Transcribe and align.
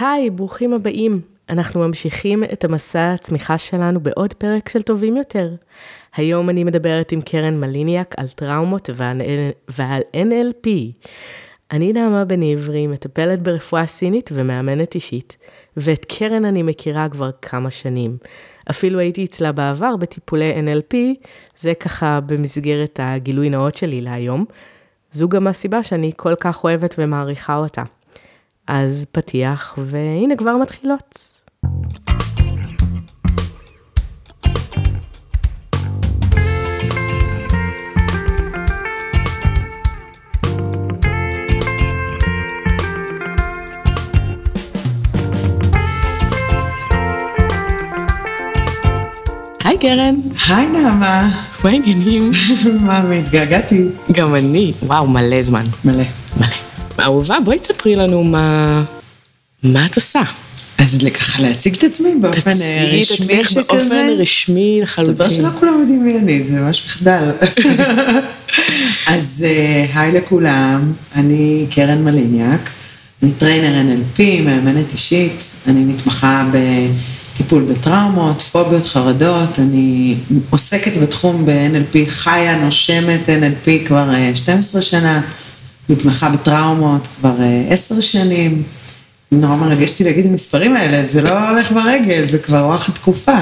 היי, 0.00 0.30
ברוכים 0.30 0.72
הבאים. 0.72 1.20
אנחנו 1.48 1.80
ממשיכים 1.80 2.44
את 2.44 2.64
המסע 2.64 3.12
הצמיחה 3.12 3.58
שלנו 3.58 4.00
בעוד 4.00 4.34
פרק 4.34 4.68
של 4.68 4.82
טובים 4.82 5.16
יותר. 5.16 5.54
היום 6.16 6.50
אני 6.50 6.64
מדברת 6.64 7.12
עם 7.12 7.20
קרן 7.20 7.60
מליניאק 7.60 8.14
על 8.18 8.28
טראומות 8.28 8.90
ועל 9.68 10.00
NLP. 10.14 10.68
אני 11.70 11.92
נעמה 11.92 12.24
בן 12.24 12.42
עברי, 12.42 12.86
מטפלת 12.86 13.42
ברפואה 13.42 13.86
סינית 13.86 14.30
ומאמנת 14.32 14.94
אישית, 14.94 15.36
ואת 15.76 16.04
קרן 16.08 16.44
אני 16.44 16.62
מכירה 16.62 17.08
כבר 17.08 17.30
כמה 17.42 17.70
שנים. 17.70 18.16
אפילו 18.70 18.98
הייתי 18.98 19.24
אצלה 19.24 19.52
בעבר 19.52 19.96
בטיפולי 19.96 20.52
NLP, 20.54 20.96
זה 21.56 21.74
ככה 21.74 22.20
במסגרת 22.26 23.00
הגילוי 23.02 23.50
נאות 23.50 23.76
שלי 23.76 24.00
להיום. 24.00 24.44
זו 25.12 25.28
גם 25.28 25.46
הסיבה 25.46 25.82
שאני 25.82 26.12
כל 26.16 26.34
כך 26.34 26.64
אוהבת 26.64 26.94
ומעריכה 26.98 27.56
אותה. 27.56 27.82
אז 28.72 29.06
פתיח, 29.12 29.78
והנה 29.78 30.36
כבר 30.36 30.56
מתחילות. 30.56 31.40
היי 49.64 49.78
קרן. 49.78 50.14
היי 50.48 50.68
נעמה. 50.68 51.28
מה 51.64 51.70
העניינים? 51.70 52.30
מה, 52.86 53.12
התגעגעתי. 53.12 53.88
גם 54.12 54.34
אני. 54.34 54.72
וואו, 54.82 55.06
מלא 55.06 55.42
זמן. 55.42 55.64
מלא. 55.84 56.04
מלא. 56.36 56.69
אהובה, 57.00 57.36
בואי 57.44 57.58
תספרי 57.58 57.96
לנו 57.96 58.24
מה... 58.24 58.82
מה 59.62 59.86
את 59.86 59.96
עושה? 59.96 60.22
אז 60.78 61.06
ככה 61.14 61.42
להציג 61.42 61.74
את 61.76 61.84
עצמי 61.84 62.14
באופן 62.20 62.50
רשמי 62.50 63.04
שכזה? 63.04 63.16
תציגי 63.16 63.40
את 63.40 63.46
עצמך 63.46 63.66
באופן 63.70 64.08
רשמי 64.18 64.78
לחלוטין. 64.82 65.26
מסתבר 65.26 65.28
שלא 65.28 65.60
כולם 65.60 65.80
יודעים 65.80 66.04
מי 66.04 66.18
אני, 66.18 66.42
זה 66.42 66.52
ממש 66.52 66.86
מחדל. 66.86 67.30
אז 69.14 69.46
היי 69.94 70.12
לכולם, 70.12 70.92
אני 71.16 71.66
קרן 71.70 72.04
מליניאק, 72.04 72.70
אני 73.22 73.32
trainer 73.32 73.90
NLP, 73.90 74.20
מאמנת 74.44 74.92
אישית, 74.92 75.50
אני 75.68 75.80
מתמחה 75.80 76.48
בטיפול 76.52 77.62
בטראומות, 77.62 78.42
פוביות, 78.42 78.86
חרדות, 78.86 79.58
אני 79.58 80.14
עוסקת 80.50 80.96
בתחום 80.96 81.46
ב-NLP, 81.46 82.10
חיה, 82.10 82.64
נושמת 82.64 83.28
NLP 83.28 83.86
כבר 83.86 84.10
12 84.34 84.82
שנה. 84.82 85.20
מתמחה 85.90 86.28
בטראומות 86.28 87.08
כבר 87.20 87.34
עשר 87.70 88.00
שנים. 88.00 88.62
נורא 89.32 89.56
מרגש 89.56 89.92
אותי 89.92 90.04
להגיד 90.04 90.26
המספרים 90.26 90.76
האלה, 90.76 91.04
זה 91.04 91.22
לא 91.22 91.50
הולך 91.50 91.72
ברגל, 91.72 92.28
זה 92.28 92.38
כבר 92.38 92.64
וואחד 92.66 92.92
תקופה. 92.92 93.36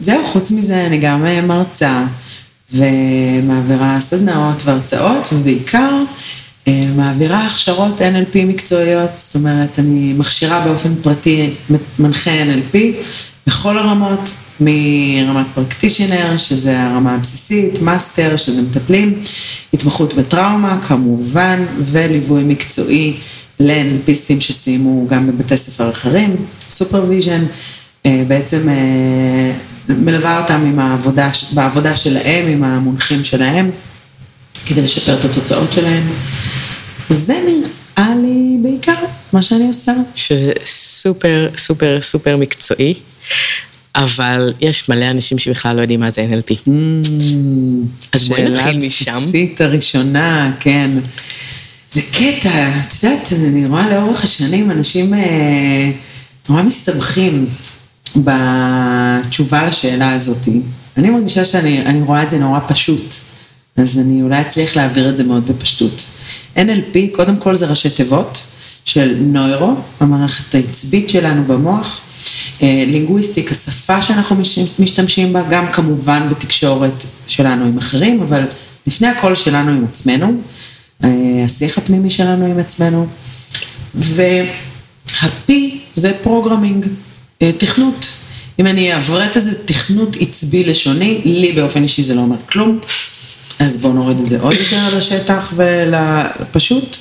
זהו, 0.00 0.24
חוץ 0.24 0.50
מזה 0.50 0.86
אני 0.86 0.98
גם 0.98 1.24
מרצה 1.46 2.04
ומעבירה 2.74 4.00
סדנאות 4.00 4.62
והרצאות, 4.64 5.28
ובעיקר 5.32 6.02
מעבירה 6.96 7.46
הכשרות 7.46 8.00
NLP 8.00 8.38
מקצועיות, 8.46 9.10
זאת 9.14 9.34
אומרת, 9.34 9.78
אני 9.78 10.12
מכשירה 10.12 10.60
באופן 10.60 10.94
פרטי 11.02 11.50
מנחה 11.98 12.30
NLP 12.30 12.76
בכל 13.50 13.78
הרמות, 13.78 14.30
מרמת 14.60 15.46
practitioner, 15.54 16.36
שזה 16.36 16.82
הרמה 16.82 17.14
הבסיסית, 17.14 17.82
master, 17.82 18.36
שזה 18.36 18.62
מטפלים, 18.62 19.20
התמחות 19.74 20.14
בטראומה 20.14 20.78
כמובן, 20.82 21.64
וליווי 21.80 22.44
מקצועי 22.44 23.16
לנלפיסטים 23.60 24.40
שסיימו 24.40 25.06
גם 25.08 25.26
בבתי 25.26 25.56
ספר 25.56 25.90
אחרים, 25.90 26.36
supervision, 26.60 27.44
בעצם 28.04 28.68
מלווה 29.88 30.42
אותם 30.42 30.64
עם 30.66 30.78
העבודה, 30.78 31.30
בעבודה 31.52 31.96
שלהם, 31.96 32.48
עם 32.48 32.64
המונחים 32.64 33.24
שלהם, 33.24 33.70
כדי 34.66 34.82
לשפר 34.82 35.18
את 35.18 35.24
התוצאות 35.24 35.72
שלהם. 35.72 36.08
זה 37.10 37.40
נראה 37.46 38.14
לי 38.22 38.56
בעיקר 38.62 39.04
מה 39.32 39.42
שאני 39.42 39.66
עושה. 39.66 39.92
שזה 40.14 40.52
סופר 40.64 41.48
סופר 41.56 41.98
סופר 42.00 42.36
מקצועי. 42.36 42.94
אבל 43.94 44.52
יש 44.60 44.88
מלא 44.88 45.10
אנשים 45.10 45.38
שבכלל 45.38 45.76
לא 45.76 45.80
יודעים 45.80 46.00
מה 46.00 46.10
זה 46.10 46.26
NLP. 46.30 46.54
Mm, 46.66 46.70
אז 48.12 48.28
בואי 48.28 48.42
נתחיל 48.48 48.76
משם. 48.76 49.04
שאלה 49.04 49.20
בסיסית 49.20 49.60
הראשונה, 49.60 50.52
כן. 50.60 50.90
זה 51.92 52.00
קטע, 52.12 52.68
את 52.80 53.04
יודעת, 53.04 53.32
אני 53.32 53.66
רואה 53.66 53.90
לאורך 53.90 54.24
השנים 54.24 54.70
אנשים 54.70 55.14
נורא 56.48 56.62
מסתבכים 56.62 57.46
בתשובה 58.16 59.66
לשאלה 59.66 60.12
הזאת. 60.12 60.48
אני 60.96 61.10
מרגישה 61.10 61.44
שאני 61.44 62.02
רואה 62.02 62.22
את 62.22 62.30
זה 62.30 62.38
נורא 62.38 62.58
פשוט, 62.68 63.14
אז 63.76 63.98
אני 63.98 64.22
אולי 64.22 64.40
אצליח 64.40 64.76
להעביר 64.76 65.08
את 65.08 65.16
זה 65.16 65.24
מאוד 65.24 65.46
בפשטות. 65.46 66.06
NLP, 66.56 66.98
קודם 67.12 67.36
כל 67.36 67.54
זה 67.54 67.66
ראשי 67.66 67.90
תיבות 67.90 68.42
של 68.84 69.14
neuro, 69.18 69.74
המערכת 70.00 70.54
העצבית 70.54 71.08
שלנו 71.08 71.44
במוח. 71.44 72.00
linguistic, 72.62 73.52
השפה 73.52 74.02
שאנחנו 74.02 74.36
משתמשים 74.78 75.32
בה, 75.32 75.42
גם 75.50 75.72
כמובן 75.72 76.28
בתקשורת 76.30 77.04
שלנו 77.26 77.64
עם 77.64 77.78
אחרים, 77.78 78.22
אבל 78.22 78.42
לפני 78.86 79.08
הכל 79.08 79.34
שלנו 79.34 79.70
עם 79.70 79.84
עצמנו, 79.84 80.40
השיח 81.44 81.78
הפנימי 81.78 82.10
שלנו 82.10 82.46
עם 82.46 82.58
עצמנו, 82.58 83.06
וה-P 83.94 85.52
זה 85.94 86.12
programming, 86.22 86.86
תכנות. 87.58 88.10
אם 88.58 88.66
אני 88.66 88.92
אעברת 88.92 89.36
איזה 89.36 89.64
תכנות 89.64 90.16
עצבי 90.20 90.64
לשוני, 90.64 91.20
לי 91.24 91.52
באופן 91.52 91.82
אישי 91.82 92.02
זה 92.02 92.14
לא 92.14 92.20
אומר 92.20 92.36
כלום, 92.46 92.78
אז 93.60 93.78
בואו 93.78 93.92
נוריד 93.92 94.18
את 94.18 94.28
זה 94.28 94.40
עוד 94.40 94.52
יותר 94.52 94.96
לשטח 94.96 95.52
ולפשוט. 95.56 96.96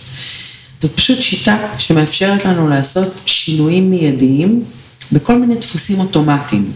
זאת 0.79 0.91
פשוט 0.91 1.21
שיטה 1.21 1.57
שמאפשרת 1.77 2.45
לנו 2.45 2.67
לעשות 2.67 3.21
שינויים 3.25 3.91
מיידיים. 3.91 4.63
בכל 5.11 5.39
מיני 5.39 5.55
דפוסים 5.55 5.99
אוטומטיים. 5.99 6.71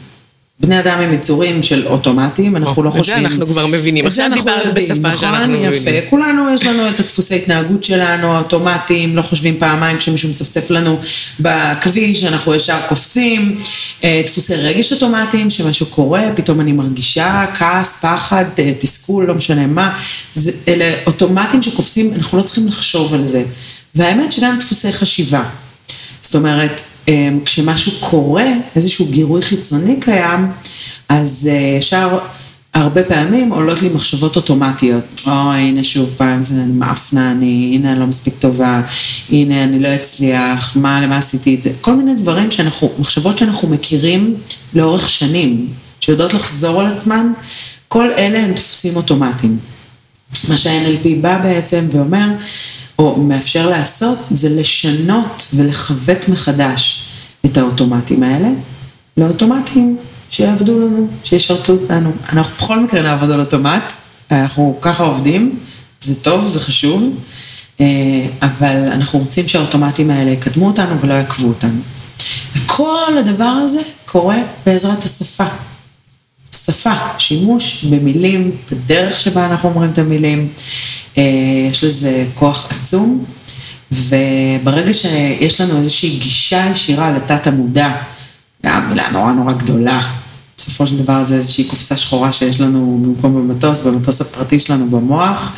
בני 0.59 0.79
אדם 0.79 0.99
הם 0.99 1.13
יצורים 1.13 1.63
של 1.63 1.87
אוטומטיים, 1.87 2.57
אנחנו 2.57 2.83
לא 2.83 2.89
חושבים... 2.89 3.25
את 3.25 3.31
זה 3.31 3.37
אנחנו 3.37 3.47
כבר 3.47 3.67
מבינים, 3.67 4.07
עכשיו 4.07 4.29
דיברת 4.35 4.73
בשפה 4.73 5.17
שאנחנו 5.17 5.47
מבינים. 5.47 5.71
נכון, 5.71 5.93
יפה. 5.93 6.09
כולנו, 6.09 6.53
יש 6.53 6.63
לנו 6.63 6.89
את 6.89 6.99
הדפוסי 6.99 7.35
התנהגות 7.35 7.83
שלנו, 7.83 8.35
האוטומטיים, 8.35 9.15
לא 9.15 9.21
חושבים 9.21 9.55
פעמיים 9.59 9.97
כשמישהו 9.97 10.29
מצפצף 10.29 10.71
לנו 10.71 10.99
בכביש, 11.39 12.23
אנחנו 12.23 12.55
ישר 12.55 12.77
קופצים. 12.87 13.57
דפוסי 14.25 14.55
רגש 14.55 14.93
אוטומטיים, 14.93 15.49
שמשהו 15.49 15.85
קורה, 15.85 16.23
פתאום 16.35 16.59
אני 16.59 16.71
מרגישה 16.71 17.45
כעס, 17.55 17.99
פחד, 18.01 18.45
תסכול, 18.79 19.25
לא 19.25 19.33
משנה 19.33 19.67
מה. 19.67 19.99
אלה 20.67 20.93
אוטומטיים 21.07 21.61
שקופצים, 21.61 22.13
אנחנו 22.15 22.37
לא 22.37 22.43
צריכים 22.43 22.67
לחשוב 22.67 23.13
על 23.13 23.27
זה. 23.27 23.43
והאמת 23.95 24.31
שגם 24.31 24.57
דפוסי 24.59 24.91
חשיבה. 24.91 25.43
זאת 26.21 26.35
אומרת, 26.35 26.81
כשמשהו 27.45 27.91
קורה, 27.99 28.45
איזשהו 28.75 29.05
גירוי 29.05 29.41
חיצוני 29.41 29.99
קיים, 29.99 30.47
אז 31.09 31.49
ישר 31.77 32.19
הרבה 32.73 33.03
פעמים 33.03 33.49
עולות 33.49 33.81
לי 33.81 33.89
מחשבות 33.89 34.35
אוטומטיות. 34.35 35.21
או, 35.27 35.31
הנה 35.31 35.83
שוב 35.83 36.09
פעם, 36.17 36.43
זה 36.43 36.55
מאפנה 36.67 37.31
אני, 37.31 37.71
הנה 37.75 37.91
אני 37.91 37.99
לא 37.99 38.05
מספיק 38.05 38.33
טובה, 38.39 38.81
הנה 39.29 39.63
אני 39.63 39.79
לא 39.79 39.95
אצליח, 39.95 40.75
מה, 40.75 41.01
למה 41.01 41.17
עשיתי 41.17 41.55
את 41.55 41.63
זה? 41.63 41.71
כל 41.81 41.95
מיני 41.95 42.15
דברים 42.15 42.51
שאנחנו, 42.51 42.89
מחשבות 42.99 43.37
שאנחנו 43.37 43.67
מכירים 43.67 44.35
לאורך 44.73 45.09
שנים, 45.09 45.67
שיודעות 45.99 46.33
לחזור 46.33 46.81
על 46.81 46.87
עצמן, 46.87 47.31
כל 47.87 48.11
אלה 48.11 48.39
הם 48.39 48.53
דפוסים 48.53 48.95
אוטומטיים. 48.95 49.57
מה 50.49 50.57
שה-NLP 50.57 51.07
בא 51.21 51.37
בעצם 51.37 51.87
ואומר, 51.91 52.27
או 52.99 53.15
מאפשר 53.15 53.69
לעשות, 53.69 54.17
זה 54.31 54.49
לשנות 54.49 55.47
ולכוות 55.55 56.29
מחדש 56.29 57.03
את 57.45 57.57
האוטומטים 57.57 58.23
האלה 58.23 58.49
לאוטומטים 59.17 59.97
שיעבדו 60.29 60.79
לנו, 60.79 61.07
שישרתו 61.23 61.73
אותנו. 61.73 62.11
אנחנו 62.29 62.55
בכל 62.55 62.79
מקרה 62.79 63.01
נעבוד 63.01 63.31
על 63.31 63.39
אוטומט, 63.39 63.93
אנחנו 64.31 64.77
ככה 64.81 65.03
עובדים, 65.03 65.59
זה 65.99 66.15
טוב, 66.15 66.47
זה 66.47 66.59
חשוב, 66.59 67.15
אבל 68.41 68.89
אנחנו 68.91 69.19
רוצים 69.19 69.47
שהאוטומטים 69.47 70.09
האלה 70.09 70.31
יקדמו 70.31 70.67
אותנו 70.67 71.01
ולא 71.01 71.13
יעקבו 71.13 71.47
אותנו. 71.47 71.81
וכל 72.55 73.17
הדבר 73.19 73.43
הזה 73.63 73.79
קורה 74.05 74.37
בעזרת 74.65 75.03
השפה. 75.03 75.45
שפה, 76.53 76.93
שימוש 77.17 77.85
במילים, 77.85 78.51
בדרך 78.71 79.19
שבה 79.19 79.45
אנחנו 79.45 79.69
אומרים 79.69 79.91
את 79.91 79.97
המילים, 79.97 80.47
יש 81.71 81.83
לזה 81.83 82.25
כוח 82.35 82.67
עצום, 82.71 83.25
וברגע 83.91 84.93
שיש 84.93 85.61
לנו 85.61 85.77
איזושהי 85.77 86.17
גישה 86.17 86.65
ישירה 86.71 87.11
לתת 87.11 87.47
המודע, 87.47 87.95
גם 88.65 88.89
מילה 88.89 89.11
נורא 89.11 89.31
נורא 89.31 89.53
גדולה, 89.53 90.11
בסופו 90.57 90.87
של 90.87 90.97
דבר 90.97 91.23
זה 91.23 91.35
איזושהי 91.35 91.63
קופסה 91.63 91.97
שחורה 91.97 92.33
שיש 92.33 92.61
לנו 92.61 92.99
במקום 93.03 93.35
במטוס, 93.35 93.79
במטוס 93.79 94.21
הפרטי 94.21 94.59
שלנו 94.59 94.89
במוח, 94.89 95.55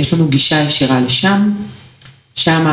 יש 0.00 0.12
לנו 0.12 0.28
גישה 0.28 0.60
ישירה 0.60 1.00
לשם, 1.00 1.50
שם 2.38 2.66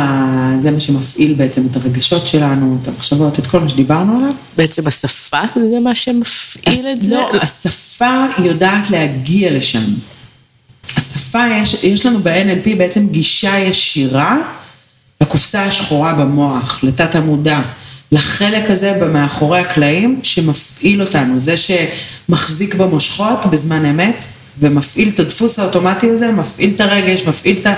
זה 0.59 0.71
מה 0.71 0.79
שמפעיל 0.79 1.33
בעצם 1.33 1.67
את 1.71 1.75
הרגשות 1.75 2.27
שלנו, 2.27 2.77
את 2.81 2.87
המחשבות, 2.87 3.39
את 3.39 3.47
כל 3.47 3.59
מה 3.59 3.69
שדיברנו 3.69 4.17
עליו. 4.17 4.31
בעצם 4.57 4.87
השפה 4.87 5.41
זה 5.55 5.79
מה 5.79 5.95
שמפעיל 5.95 6.85
את 6.91 7.01
זה? 7.01 7.15
לא, 7.15 7.29
השפה 7.41 8.25
יודעת 8.43 8.89
להגיע 8.89 9.51
לשם. 9.51 9.83
השפה, 10.97 11.43
יש, 11.61 11.83
יש 11.83 12.05
לנו 12.05 12.19
ב-NLP 12.23 12.75
בעצם 12.77 13.07
גישה 13.07 13.59
ישירה 13.59 14.37
לקופסה 15.21 15.63
השחורה 15.63 16.13
במוח, 16.13 16.83
לתת 16.83 17.15
המודע, 17.15 17.59
לחלק 18.11 18.69
הזה 18.69 18.93
במאחורי 19.01 19.59
הקלעים 19.59 20.19
שמפעיל 20.23 21.01
אותנו, 21.01 21.39
זה 21.39 21.55
שמחזיק 21.57 22.75
במושכות 22.75 23.45
בזמן 23.45 23.85
אמת 23.85 24.25
ומפעיל 24.59 25.09
את 25.09 25.19
הדפוס 25.19 25.59
האוטומטי 25.59 26.09
הזה, 26.09 26.31
מפעיל 26.31 26.69
את 26.75 26.81
הרגש, 26.81 27.23
מפעיל 27.23 27.57
את 27.57 27.65
ה... 27.65 27.73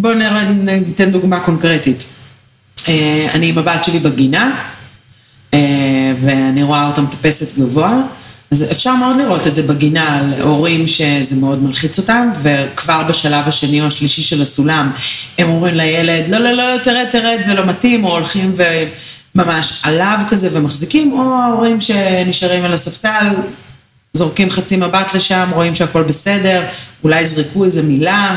בואו 0.00 0.14
ניתן 0.54 1.10
דוגמה 1.10 1.40
קונקרטית. 1.40 2.04
אה, 2.88 3.28
אני 3.34 3.48
עם 3.48 3.58
הבת 3.58 3.84
שלי 3.84 3.98
בגינה, 3.98 4.60
אה, 5.54 5.58
ואני 6.20 6.62
רואה 6.62 6.86
אותה 6.86 7.00
מטפסת 7.00 7.58
גבוה, 7.58 8.02
אז 8.50 8.64
אפשר 8.72 8.94
מאוד 8.94 9.16
לראות 9.16 9.46
את 9.46 9.54
זה 9.54 9.62
בגינה 9.62 10.16
על 10.16 10.42
הורים 10.42 10.88
שזה 10.88 11.40
מאוד 11.40 11.62
מלחיץ 11.62 11.98
אותם, 11.98 12.30
וכבר 12.42 13.02
בשלב 13.08 13.48
השני 13.48 13.80
או 13.80 13.86
השלישי 13.86 14.22
של 14.22 14.42
הסולם, 14.42 14.92
הם 15.38 15.48
אומרים 15.48 15.74
לילד, 15.74 16.28
לא, 16.28 16.38
לא, 16.38 16.52
לא, 16.52 16.78
תרד, 16.84 17.06
תרד, 17.10 17.38
זה 17.44 17.54
לא 17.54 17.66
מתאים, 17.66 18.04
או 18.04 18.10
הולכים 18.10 18.54
וממש 19.34 19.82
עליו 19.84 20.18
כזה 20.28 20.48
ומחזיקים, 20.52 21.12
או 21.12 21.34
ההורים 21.34 21.80
שנשארים 21.80 22.64
על 22.64 22.72
הספסל, 22.72 23.26
זורקים 24.12 24.50
חצי 24.50 24.76
מבט 24.76 25.14
לשם, 25.14 25.50
רואים 25.54 25.74
שהכל 25.74 26.02
בסדר, 26.02 26.62
אולי 27.04 27.20
יזרקו 27.20 27.64
איזה 27.64 27.82
מילה, 27.82 28.36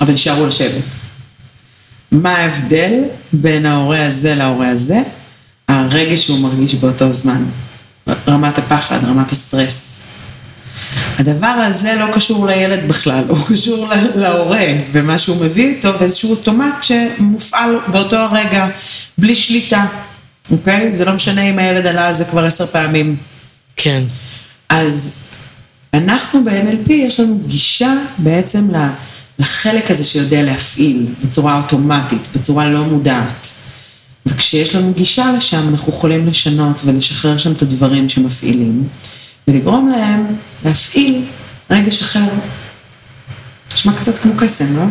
אבל 0.00 0.10
יישארו 0.10 0.46
לשבת. 0.46 0.94
מה 2.12 2.36
ההבדל 2.36 3.02
בין 3.32 3.66
ההורה 3.66 4.06
הזה 4.06 4.34
להורה 4.34 4.68
הזה? 4.68 5.02
הרגש 5.68 6.26
שהוא 6.26 6.38
מרגיש 6.38 6.74
באותו 6.74 7.12
זמן. 7.12 7.44
רמת 8.28 8.58
הפחד, 8.58 9.04
רמת 9.04 9.32
הסטרס. 9.32 10.02
הדבר 11.18 11.46
הזה 11.46 11.94
לא 11.94 12.06
קשור 12.14 12.46
לילד 12.46 12.88
בכלל, 12.88 13.24
הוא 13.28 13.38
קשור 13.46 13.88
להורה, 14.14 14.66
ומה 14.92 15.18
שהוא 15.18 15.44
מביא 15.44 15.66
איתו, 15.68 15.98
ואיזשהו 15.98 16.30
אוטומט 16.30 16.74
שמופעל 16.82 17.78
באותו 17.92 18.16
הרגע, 18.16 18.68
בלי 19.18 19.34
שליטה, 19.34 19.86
אוקיי? 20.50 20.94
זה 20.94 21.04
לא 21.04 21.12
משנה 21.12 21.42
אם 21.42 21.58
הילד 21.58 21.86
עלה 21.86 22.08
על 22.08 22.14
זה 22.14 22.24
כבר 22.24 22.44
עשר 22.44 22.66
פעמים. 22.66 23.16
כן. 23.76 24.02
אז 24.68 25.18
אנחנו 25.94 26.44
ב-NLP, 26.44 26.92
יש 26.92 27.20
לנו 27.20 27.38
גישה 27.46 27.92
בעצם 28.18 28.70
לחלק 29.38 29.90
הזה 29.90 30.04
שיודע 30.04 30.42
להפעיל 30.42 31.06
בצורה 31.24 31.58
אוטומטית, 31.58 32.20
בצורה 32.34 32.68
לא 32.68 32.84
מודעת. 32.84 33.48
וכשיש 34.26 34.74
לנו 34.74 34.92
גישה 34.94 35.32
לשם, 35.36 35.68
אנחנו 35.68 35.92
יכולים 35.92 36.26
לשנות 36.26 36.80
ולשחרר 36.84 37.36
שם 37.36 37.52
את 37.52 37.62
הדברים 37.62 38.08
שמפעילים, 38.08 38.88
ולגרום 39.48 39.88
להם 39.88 40.26
להפעיל 40.64 41.24
רגש 41.70 42.02
אחר. 42.02 42.24
נשמע 43.72 43.92
קצת 43.92 44.18
כמו 44.18 44.32
קסם, 44.38 44.76
לא? 44.76 44.84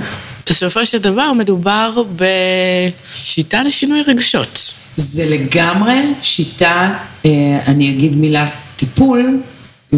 בסופו 0.49 0.85
של 0.85 0.97
דבר 0.97 1.33
מדובר 1.33 2.03
בשיטה 2.15 3.63
לשינוי 3.63 4.01
רגשות. 4.01 4.73
זה 4.97 5.29
לגמרי 5.29 6.13
שיטה, 6.21 6.97
אה, 7.25 7.31
אני 7.67 7.89
אגיד 7.89 8.15
מילה 8.15 8.45
טיפול, 8.75 9.39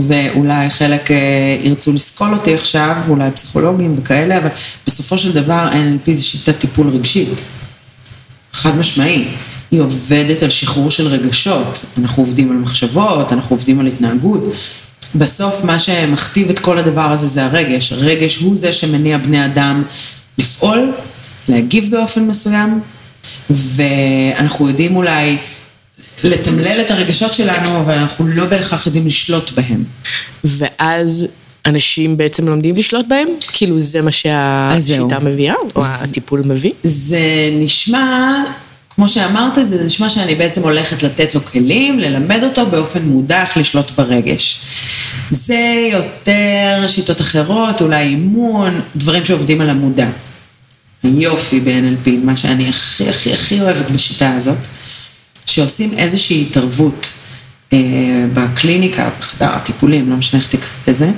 ואולי 0.07 0.69
חלק 0.69 1.11
אה, 1.11 1.17
ירצו 1.63 1.93
לסקול 1.93 2.33
אותי 2.33 2.53
עכשיו, 2.53 2.95
אולי 3.09 3.31
פסיכולוגים 3.31 3.95
וכאלה, 3.97 4.37
אבל 4.37 4.49
בסופו 4.87 5.17
של 5.17 5.31
דבר 5.31 5.69
NLP 5.71 6.11
זה 6.13 6.23
שיטת 6.23 6.59
טיפול 6.59 6.89
רגשית. 6.89 7.29
חד 8.53 8.77
משמעי. 8.77 9.25
היא 9.71 9.81
עובדת 9.81 10.43
על 10.43 10.49
שחרור 10.49 10.91
של 10.91 11.07
רגשות. 11.07 11.85
אנחנו 11.97 12.23
עובדים 12.23 12.51
על 12.51 12.57
מחשבות, 12.57 13.33
אנחנו 13.33 13.55
עובדים 13.55 13.79
על 13.79 13.87
התנהגות. 13.87 14.43
בסוף 15.15 15.63
מה 15.63 15.79
שמכתיב 15.79 16.49
את 16.49 16.59
כל 16.59 16.77
הדבר 16.77 17.11
הזה 17.11 17.27
זה 17.27 17.45
הרגש. 17.45 17.91
הרגש 17.93 18.37
הוא 18.37 18.55
זה 18.55 18.73
שמניע 18.73 19.17
בני 19.17 19.45
אדם 19.45 19.83
לפעול, 20.37 20.91
להגיב 21.49 21.91
באופן 21.91 22.27
מסוים, 22.27 22.79
ואנחנו 23.49 24.67
יודעים 24.67 24.95
אולי 24.95 25.37
לתמלל 26.23 26.81
את 26.81 26.91
הרגשות 26.91 27.33
שלנו, 27.33 27.79
אבל 27.79 27.93
אנחנו 27.93 28.27
לא 28.27 28.45
בהכרח 28.45 28.85
יודעים 28.85 29.07
לשלוט 29.07 29.51
בהם. 29.51 29.83
ואז 30.43 31.27
אנשים 31.65 32.17
בעצם 32.17 32.47
לומדים 32.47 32.75
לשלוט 32.75 33.05
בהם? 33.07 33.27
כאילו 33.51 33.81
זה 33.81 34.01
מה 34.01 34.11
שהשיטה 34.11 35.19
מביאה, 35.19 35.55
או 35.75 35.81
זה, 35.81 35.87
הטיפול 35.87 36.41
מביא? 36.45 36.71
זה 36.83 37.19
נשמע, 37.51 38.43
כמו 38.95 39.09
שאמרת, 39.09 39.57
זה 39.63 39.83
נשמע 39.83 40.09
שאני 40.09 40.35
בעצם 40.35 40.61
הולכת 40.61 41.03
לתת 41.03 41.35
לו 41.35 41.45
כלים, 41.45 41.99
ללמד 41.99 42.43
אותו 42.43 42.65
באופן 42.65 43.01
מודע 43.01 43.41
איך 43.41 43.57
לשלוט 43.57 43.91
ברגש. 43.91 44.59
זה 45.31 45.89
יותר 45.91 46.87
שיטות 46.87 47.21
אחרות, 47.21 47.81
אולי 47.81 48.03
אימון, 48.03 48.81
דברים 48.95 49.25
שעובדים 49.25 49.61
על 49.61 49.69
המודע. 49.69 50.07
היופי 51.03 51.59
ב-NLP, 51.59 52.09
מה 52.23 52.37
שאני 52.37 52.69
הכי 52.69 53.09
הכי 53.09 53.33
הכי 53.33 53.61
אוהבת 53.61 53.89
בשיטה 53.91 54.33
הזאת, 54.35 54.57
שעושים 55.47 55.97
איזושהי 55.97 56.41
התערבות 56.41 57.13
אה, 57.73 57.79
בקליניקה, 58.33 59.09
בחדר 59.19 59.49
הטיפולים, 59.49 60.09
לא 60.09 60.15
משנה 60.15 60.39
איך 60.39 60.55
תקרא 60.55 60.69
לזה, 60.87 61.11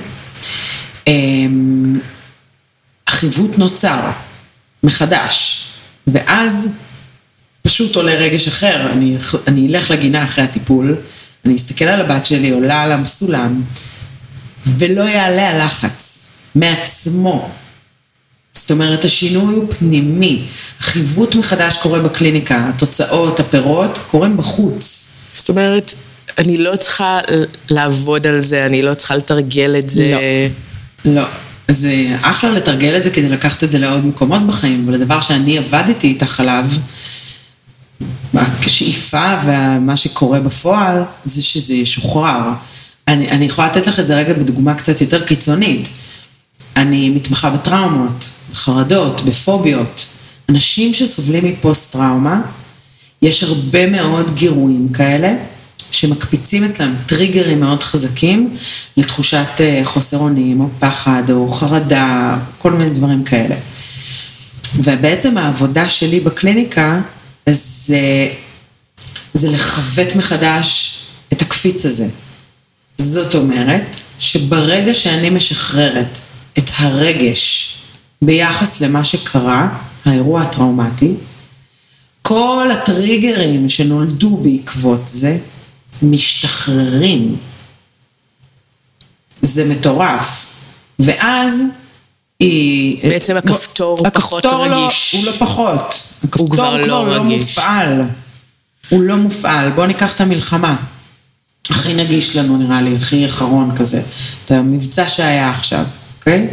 החיווט 3.08 3.58
נוצר 3.58 4.10
מחדש, 4.82 5.66
ואז 6.06 6.78
פשוט 7.62 7.96
עולה 7.96 8.14
רגש 8.14 8.48
אחר, 8.48 8.92
אני, 8.92 9.16
אני 9.46 9.68
אלך 9.68 9.90
לגינה 9.90 10.24
אחרי 10.24 10.44
הטיפול, 10.44 10.96
אני 11.44 11.56
אסתכל 11.56 11.84
על 11.84 12.00
הבת 12.00 12.26
שלי, 12.26 12.50
עולה 12.50 12.82
על 12.82 12.92
הסולם, 12.92 13.62
ולא 14.66 15.02
יעלה 15.02 15.50
הלחץ 15.50 16.26
מעצמו. 16.54 17.50
זאת 18.54 18.70
אומרת, 18.70 19.04
השינוי 19.04 19.54
הוא 19.54 19.66
פנימי. 19.78 20.42
החיווט 20.80 21.34
מחדש 21.34 21.76
קורה 21.76 21.98
בקליניקה, 21.98 22.68
התוצאות, 22.68 23.40
הפירות, 23.40 23.98
קורים 24.10 24.36
בחוץ. 24.36 25.10
זאת 25.34 25.48
אומרת, 25.48 25.94
אני 26.38 26.58
לא 26.58 26.76
צריכה 26.76 27.20
לעבוד 27.70 28.26
על 28.26 28.40
זה, 28.40 28.66
אני 28.66 28.82
לא 28.82 28.94
צריכה 28.94 29.16
לתרגל 29.16 29.76
את 29.78 29.90
זה. 29.90 30.16
לא. 31.04 31.12
לא. 31.14 31.26
זה 31.68 32.16
אחלה 32.22 32.50
לתרגל 32.50 32.96
את 32.96 33.04
זה 33.04 33.10
כדי 33.10 33.28
לקחת 33.28 33.64
את 33.64 33.70
זה 33.70 33.78
לעוד 33.78 34.06
מקומות 34.06 34.46
בחיים, 34.46 34.84
אבל 34.84 34.94
הדבר 34.94 35.20
שאני 35.20 35.58
עבדתי 35.58 36.06
איתך 36.06 36.40
עליו, 36.40 36.66
השאיפה 38.34 39.34
ומה 39.44 39.96
שקורה 39.96 40.40
בפועל, 40.40 41.02
זה 41.24 41.42
שזה 41.42 41.74
ישוחרר. 41.74 42.40
אני, 43.08 43.30
אני 43.30 43.44
יכולה 43.44 43.68
לתת 43.68 43.86
לך 43.86 44.00
את 44.00 44.06
זה 44.06 44.16
רגע 44.16 44.32
בדוגמה 44.32 44.74
קצת 44.74 45.00
יותר 45.00 45.24
קיצונית. 45.24 45.88
אני 46.80 47.10
מתמחה 47.10 47.50
בטראומות, 47.50 48.28
בחרדות, 48.52 49.20
בפוביות. 49.20 50.06
אנשים 50.48 50.94
שסובלים 50.94 51.44
מפוסט-טראומה, 51.44 52.40
יש 53.22 53.42
הרבה 53.42 53.90
מאוד 53.90 54.34
גירויים 54.34 54.88
כאלה, 54.92 55.32
שמקפיצים 55.90 56.64
אצלם 56.64 56.94
טריגרים 57.06 57.60
מאוד 57.60 57.82
חזקים 57.82 58.56
לתחושת 58.96 59.60
אה, 59.60 59.80
חוסר 59.84 60.16
אונים, 60.16 60.60
או 60.60 60.66
פחד, 60.78 61.22
או 61.30 61.48
חרדה, 61.48 62.36
כל 62.58 62.72
מיני 62.72 62.90
דברים 62.90 63.24
כאלה. 63.24 63.54
ובעצם 64.76 65.38
העבודה 65.38 65.90
שלי 65.90 66.20
בקליניקה 66.20 67.00
זה, 67.46 68.28
זה 69.34 69.52
לכבט 69.52 70.16
מחדש 70.16 70.98
את 71.32 71.42
הקפיץ 71.42 71.86
הזה. 71.86 72.06
זאת 72.98 73.34
אומרת, 73.34 73.96
שברגע 74.18 74.94
שאני 74.94 75.30
משחררת 75.30 76.18
את 76.58 76.70
הרגש 76.76 77.74
ביחס 78.22 78.80
למה 78.80 79.04
שקרה, 79.04 79.68
האירוע 80.04 80.42
הטראומטי, 80.42 81.14
כל 82.22 82.70
הטריגרים 82.72 83.68
שנולדו 83.68 84.36
בעקבות 84.36 85.00
זה, 85.06 85.38
משתחררים. 86.02 87.36
זה 89.42 89.64
מטורף. 89.68 90.46
ואז 90.98 91.62
היא... 92.40 93.08
בעצם 93.08 93.36
הכפתור 93.36 93.98
הוא 93.98 94.08
פחות 94.10 94.44
לא- 94.44 94.64
רגיש. 94.64 95.12
הוא 95.12 95.24
לא 95.24 95.32
פחות. 95.38 96.02
הוא 96.34 96.50
כבר 96.50 96.76
לא 96.76 96.84
כבר 96.84 97.04
לא 97.04 97.22
רגיש. 97.24 97.42
מופעל. 97.42 98.02
הוא 98.88 99.02
לא 99.02 99.16
מופעל. 99.16 99.70
בואו 99.70 99.86
ניקח 99.86 100.14
את 100.14 100.20
המלחמה. 100.20 100.76
הכי 101.70 101.94
נגיש 101.94 102.36
לנו 102.36 102.56
נראה 102.56 102.82
לי, 102.82 102.96
הכי 102.96 103.26
אחרון 103.26 103.76
כזה. 103.76 104.02
את 104.44 104.50
המבצע 104.50 105.08
שהיה 105.08 105.50
עכשיו, 105.50 105.84
אוקיי? 106.20 106.46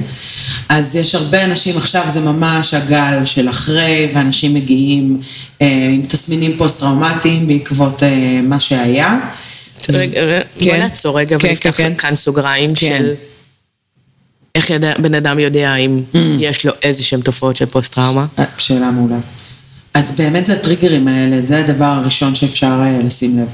אז 0.69 0.95
יש 0.95 1.15
הרבה 1.15 1.45
אנשים, 1.45 1.77
עכשיו 1.77 2.03
זה 2.07 2.19
ממש 2.19 2.73
הגל 2.73 3.25
של 3.25 3.49
אחרי, 3.49 4.11
ואנשים 4.13 4.53
מגיעים 4.53 5.19
אה, 5.61 5.89
עם 5.93 6.01
תסמינים 6.01 6.57
פוסט-טראומטיים 6.57 7.47
בעקבות 7.47 8.03
אה, 8.03 8.39
מה 8.43 8.59
שהיה. 8.59 9.19
רגע, 9.89 10.21
בוא 10.59 10.71
כן. 10.71 10.79
נעצור 10.79 11.19
רגע 11.19 11.37
כן, 11.39 11.47
ונפתח 11.47 11.77
כן, 11.77 11.83
כן. 11.83 11.95
כאן 11.97 12.15
סוגריים 12.15 12.67
כן. 12.67 12.75
של 12.75 13.13
איך 14.55 14.69
ידע, 14.69 14.93
בן 14.97 15.13
אדם 15.13 15.39
יודע 15.39 15.75
אם 15.75 16.01
mm. 16.13 16.17
יש 16.39 16.65
לו 16.65 16.73
איזה 16.83 17.03
שהם 17.03 17.21
תופעות 17.21 17.55
של 17.55 17.65
פוסט-טראומה? 17.65 18.25
אה, 18.39 18.45
שאלה 18.57 18.91
מעולה. 18.91 19.17
אז 19.93 20.15
באמת 20.17 20.45
זה 20.45 20.53
הטריגרים 20.53 21.07
האלה, 21.07 21.41
זה 21.41 21.59
הדבר 21.59 21.85
הראשון 21.85 22.35
שאפשר 22.35 22.81
אה, 22.81 22.99
לשים 23.03 23.39
לב. 23.39 23.47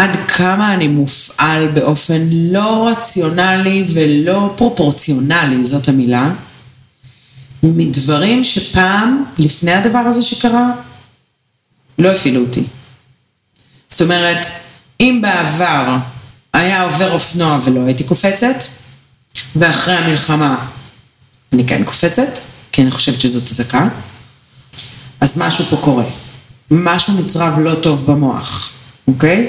עד 0.00 0.16
כמה 0.28 0.74
אני 0.74 0.88
מופעל 0.88 1.68
באופן 1.68 2.28
לא 2.32 2.88
רציונלי 2.88 3.84
ולא 3.92 4.54
פרופורציונלי, 4.56 5.64
זאת 5.64 5.88
המילה, 5.88 6.30
מדברים 7.62 8.44
שפעם, 8.44 9.24
לפני 9.38 9.72
הדבר 9.72 9.98
הזה 9.98 10.22
שקרה, 10.22 10.70
לא 11.98 12.08
הפעילו 12.12 12.40
אותי. 12.40 12.62
זאת 13.88 14.02
אומרת, 14.02 14.46
אם 15.00 15.18
בעבר 15.22 15.96
היה 16.52 16.82
עובר 16.82 17.12
אופנוע 17.12 17.58
ולא 17.64 17.80
הייתי 17.86 18.04
קופצת, 18.04 18.64
ואחרי 19.56 19.94
המלחמה 19.94 20.66
אני 21.52 21.66
כן 21.66 21.84
קופצת, 21.84 22.38
כי 22.72 22.82
אני 22.82 22.90
חושבת 22.90 23.20
שזאת 23.20 23.50
אזעקה, 23.50 23.88
אז 25.20 25.38
משהו 25.38 25.64
פה 25.64 25.76
קורה. 25.76 26.04
משהו 26.70 27.20
נצרב 27.20 27.58
לא 27.58 27.74
טוב 27.74 28.06
במוח, 28.06 28.70
אוקיי? 29.14 29.46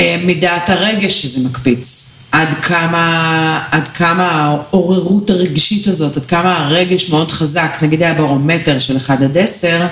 אה, 0.00 0.16
מדעת 0.26 0.70
הרגש 0.70 1.22
שזה 1.22 1.48
מקפיץ. 1.48 2.10
עד 2.32 2.54
כמה, 2.54 3.62
עד 3.70 3.88
כמה 3.88 4.30
העוררות 4.30 5.30
הרגשית 5.30 5.88
הזאת, 5.88 6.16
עד 6.16 6.24
כמה 6.24 6.66
הרגש 6.66 7.10
מאוד 7.10 7.30
חזק, 7.30 7.78
נגיד 7.82 8.02
היה 8.02 8.14
ברומטר 8.14 8.78
של 8.78 8.96
1 8.96 9.22
עד 9.22 9.38
10, 9.38 9.86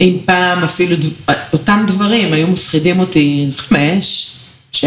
אם 0.00 0.16
פעם 0.24 0.64
אפילו 0.64 0.96
אותם 1.52 1.84
דברים 1.86 2.32
היו 2.32 2.48
מפחידים 2.48 3.00
אותי 3.00 3.50
5, 3.56 4.26
6, 4.72 4.86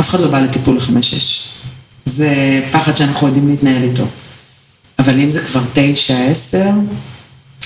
אף 0.00 0.08
אחד 0.08 0.20
לא 0.20 0.28
בא 0.28 0.40
לטיפול 0.40 0.76
ל-5-6. 0.76 1.20
זה 2.04 2.60
פחד 2.72 2.96
שאנחנו 2.96 3.26
יודעים 3.26 3.48
להתנהל 3.48 3.82
איתו. 3.82 4.06
אבל 4.98 5.20
אם 5.20 5.30
זה 5.30 5.40
כבר 5.40 5.60
9, 5.72 6.14
10, 6.30 6.64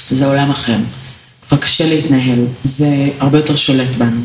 זה 0.09 0.27
עולם 0.27 0.51
אחר. 0.51 0.77
כבר 1.49 1.59
קשה 1.59 1.89
להתנהל, 1.89 2.45
זה 2.65 3.09
הרבה 3.19 3.39
יותר 3.39 3.57
שולט 3.57 3.97
בנו. 3.97 4.21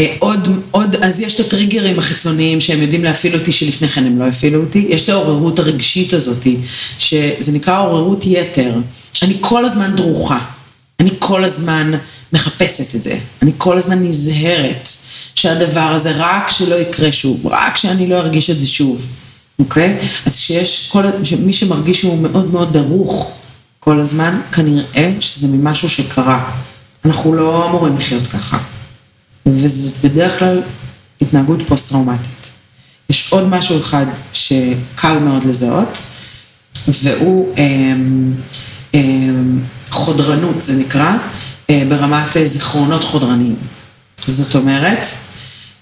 אה, 0.00 0.14
עוד, 0.18 0.48
עוד, 0.70 0.96
אז 0.96 1.20
יש 1.20 1.40
את 1.40 1.46
הטריגרים 1.46 1.98
החיצוניים 1.98 2.60
שהם 2.60 2.82
יודעים 2.82 3.04
להפעיל 3.04 3.34
אותי 3.34 3.52
שלפני 3.52 3.88
כן 3.88 4.06
הם 4.06 4.18
לא 4.18 4.24
הפעילו 4.24 4.60
אותי. 4.60 4.86
יש 4.88 5.04
את 5.04 5.08
העוררות 5.08 5.58
הרגשית 5.58 6.12
הזאת, 6.12 6.46
שזה 6.98 7.52
נקרא 7.52 7.80
עוררות 7.80 8.26
יתר. 8.26 8.74
אני 9.22 9.36
כל 9.40 9.64
הזמן 9.64 9.96
דרוכה. 9.96 10.38
אני 11.00 11.10
כל 11.18 11.44
הזמן 11.44 11.92
מחפשת 12.32 12.94
את 12.94 13.02
זה. 13.02 13.18
אני 13.42 13.52
כל 13.58 13.78
הזמן 13.78 14.04
נזהרת 14.04 14.88
שהדבר 15.34 15.80
הזה, 15.80 16.12
רק 16.16 16.50
שלא 16.50 16.74
יקרה 16.74 17.12
שוב, 17.12 17.46
רק 17.46 17.76
שאני 17.76 18.06
לא 18.06 18.14
ארגיש 18.14 18.50
את 18.50 18.60
זה 18.60 18.66
שוב, 18.66 19.06
אוקיי? 19.58 19.96
אז 20.26 20.38
שיש 20.38 20.88
כל, 20.92 21.02
מי 21.38 21.52
שמרגיש 21.52 22.00
שהוא 22.00 22.18
מאוד 22.18 22.50
מאוד 22.50 22.72
דרוך 22.72 23.32
כל 23.80 24.00
הזמן, 24.00 24.40
כנראה 24.52 25.10
שזה 25.20 25.48
ממשהו 25.48 25.88
שקרה. 25.88 26.50
אנחנו 27.04 27.34
לא 27.34 27.66
אמורים 27.66 27.96
לחיות 27.98 28.26
ככה. 28.26 28.58
וזה 29.46 30.08
בדרך 30.08 30.38
כלל 30.38 30.62
התנהגות 31.20 31.58
פוסט-טראומטית. 31.68 32.50
יש 33.10 33.32
עוד 33.32 33.48
משהו 33.48 33.80
אחד 33.80 34.06
שקל 34.32 35.18
מאוד 35.18 35.44
לזהות, 35.44 35.98
והוא 36.88 37.54
אה, 37.58 37.64
אה, 38.94 39.00
חודרנות, 39.90 40.60
זה 40.60 40.76
נקרא, 40.76 41.12
אה, 41.70 41.82
ברמת 41.88 42.36
זיכרונות 42.44 43.04
חודרניים. 43.04 43.56
זאת 44.26 44.54
אומרת, 44.54 45.06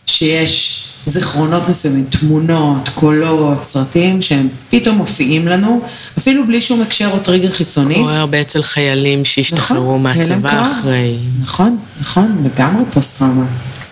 שיש 0.06 0.87
זיכרונות 1.06 1.68
מסוימים, 1.68 2.04
תמונות, 2.04 2.88
קולות, 2.94 3.64
סרטים, 3.64 4.22
שהם 4.22 4.48
פתאום 4.70 4.96
מופיעים 4.96 5.48
לנו, 5.48 5.80
אפילו 6.18 6.46
בלי 6.46 6.60
שום 6.60 6.82
הקשר 6.82 7.10
או 7.12 7.18
טריגר 7.18 7.50
חיצוני. 7.50 7.94
קורה 7.94 8.18
הרבה 8.20 8.40
אצל 8.40 8.62
חיילים 8.62 9.24
שהשתחררו 9.24 9.98
נכון, 9.98 10.02
מהצבא 10.02 10.62
אחרי. 10.62 11.16
נכון, 11.42 11.78
נכון, 12.00 12.44
לגמרי 12.44 12.82
פוסט-טראומה. 12.90 13.46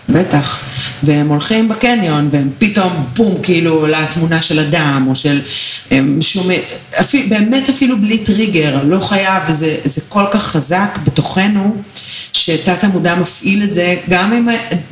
בטח. 0.09 0.63
והם 1.03 1.27
הולכים 1.27 1.69
בקניון, 1.69 2.29
והם 2.31 2.49
פתאום, 2.59 3.05
בום, 3.15 3.35
כאילו, 3.43 3.73
עולה 3.73 4.05
תמונה 4.09 4.41
של 4.41 4.59
אדם, 4.59 5.05
או 5.07 5.15
של 5.15 5.41
שום... 6.21 6.47
אפילו, 6.99 7.29
באמת 7.29 7.69
אפילו 7.69 8.01
בלי 8.01 8.17
טריגר, 8.17 8.83
לא 8.83 8.99
חייב, 8.99 9.43
זה, 9.49 9.77
זה 9.83 10.01
כל 10.09 10.25
כך 10.31 10.43
חזק 10.43 10.99
בתוכנו, 11.03 11.75
שתת 12.33 12.83
המודע 12.83 13.15
מפעיל 13.15 13.63
את 13.63 13.73
זה, 13.73 13.95
גם 14.09 14.33
אם 14.33 14.47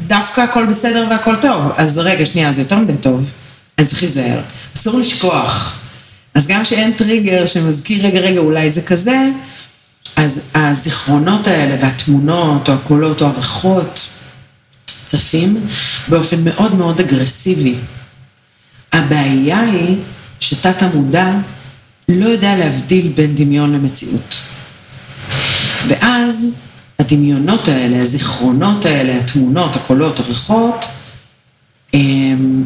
דווקא 0.07 0.41
הכל 0.41 0.65
בסדר 0.65 1.07
והכל 1.10 1.36
טוב. 1.41 1.72
אז 1.77 1.98
רגע, 1.98 2.25
שנייה, 2.25 2.53
זה 2.53 2.62
יותר 2.62 2.79
מדי 2.79 2.98
טוב, 3.01 3.31
אני 3.77 3.88
צריך 3.88 4.01
להיזהר. 4.01 4.39
אסור 4.75 5.00
לשכוח. 5.00 5.79
אז 6.34 6.48
גם 6.48 6.63
שאין 6.65 6.91
טריגר 6.91 7.45
שמזכיר, 7.45 8.05
רגע, 8.05 8.19
רגע, 8.19 8.39
אולי 8.39 8.72
זה 8.72 8.81
כזה, 8.81 9.29
אז 10.15 10.51
הזיכרונות 10.55 11.48
האלה, 11.48 11.75
והתמונות, 11.79 12.69
או 12.69 12.74
הקולות, 12.74 13.22
או 13.22 13.27
הריחות, 13.27 14.10
צפים 15.05 15.67
באופן 16.07 16.43
מאוד 16.43 16.75
מאוד 16.75 17.00
אגרסיבי. 17.00 17.75
הבעיה 18.93 19.59
היא 19.59 19.97
שתת 20.39 20.83
המודע 20.83 21.31
לא 22.09 22.25
יודע 22.25 22.55
להבדיל 22.55 23.12
בין 23.15 23.35
דמיון 23.35 23.74
למציאות. 23.74 24.35
ואז 25.88 26.55
הדמיונות 27.00 27.67
האלה, 27.67 28.01
הזיכרונות 28.01 28.85
האלה, 28.85 29.19
התמונות, 29.19 29.75
הקולות, 29.75 30.19
הריחות, 30.19 30.85
הם 31.93 32.63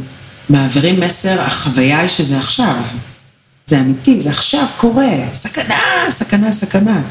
מעבירים 0.49 0.99
מסר, 0.99 1.41
החוויה 1.41 1.99
היא 1.99 2.09
שזה 2.09 2.39
עכשיו. 2.39 2.83
זה 3.65 3.79
אמיתי, 3.79 4.19
זה 4.19 4.29
עכשיו 4.29 4.67
קורה, 4.77 5.11
סכנה, 5.33 5.81
סכנה, 6.09 6.51
סכנה. 6.51 7.01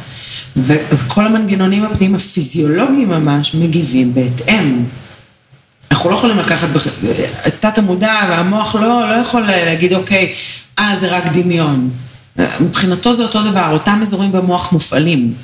וכל 0.57 1.27
המנגנונים 1.27 1.85
הפנים 1.85 2.15
הפיזיולוגיים 2.15 3.09
ממש 3.09 3.55
מגיבים 3.55 4.15
בהתאם. 4.15 4.85
אנחנו 5.91 6.11
לא 6.11 6.15
יכולים 6.15 6.39
לקחת, 6.39 6.69
בח... 6.69 6.87
תת 7.61 7.79
המודע 7.79 8.15
והמוח 8.31 8.75
לא, 8.75 9.11
לא 9.11 9.15
יכול 9.15 9.43
להגיד, 9.47 9.93
אוקיי, 9.95 10.35
אה, 10.79 10.97
זה 10.97 11.17
רק 11.17 11.27
דמיון. 11.27 11.91
מבחינתו 12.61 13.15
זה 13.15 13.23
אותו 13.23 13.43
דבר, 13.43 13.69
אותם 13.73 13.99
אזורים 14.03 14.33
במוח 14.33 14.73
מופעלים. 14.73 15.35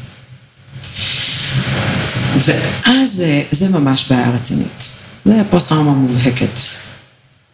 ואז 2.36 3.10
זה, 3.10 3.42
זה 3.50 3.68
ממש 3.68 4.04
בעיה 4.10 4.30
רצינית. 4.30 4.90
זה 5.24 5.42
פוסט-טראומה 5.50 5.90
מובהקת. 5.90 6.58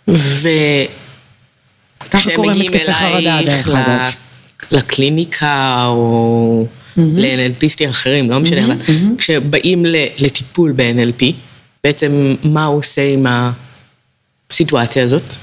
ו... 0.09 0.49
כשהם 2.11 2.40
מגיעים 2.40 2.73
אלייך 3.04 3.70
לקליניקה 4.70 5.85
או 5.87 6.66
mm-hmm. 6.66 7.00
ל-NLPיסטים 7.00 7.90
אחרים, 7.90 8.30
לא 8.30 8.40
משנה, 8.40 8.75
mm-hmm. 8.75 9.18
כשבאים 9.18 9.85
לטיפול 10.18 10.73
ב-NLP, 10.73 11.25
בעצם 11.84 12.34
מה 12.44 12.64
הוא 12.64 12.78
עושה 12.78 13.02
עם 13.02 13.26
הסיטואציה 14.50 15.04
הזאת? 15.04 15.34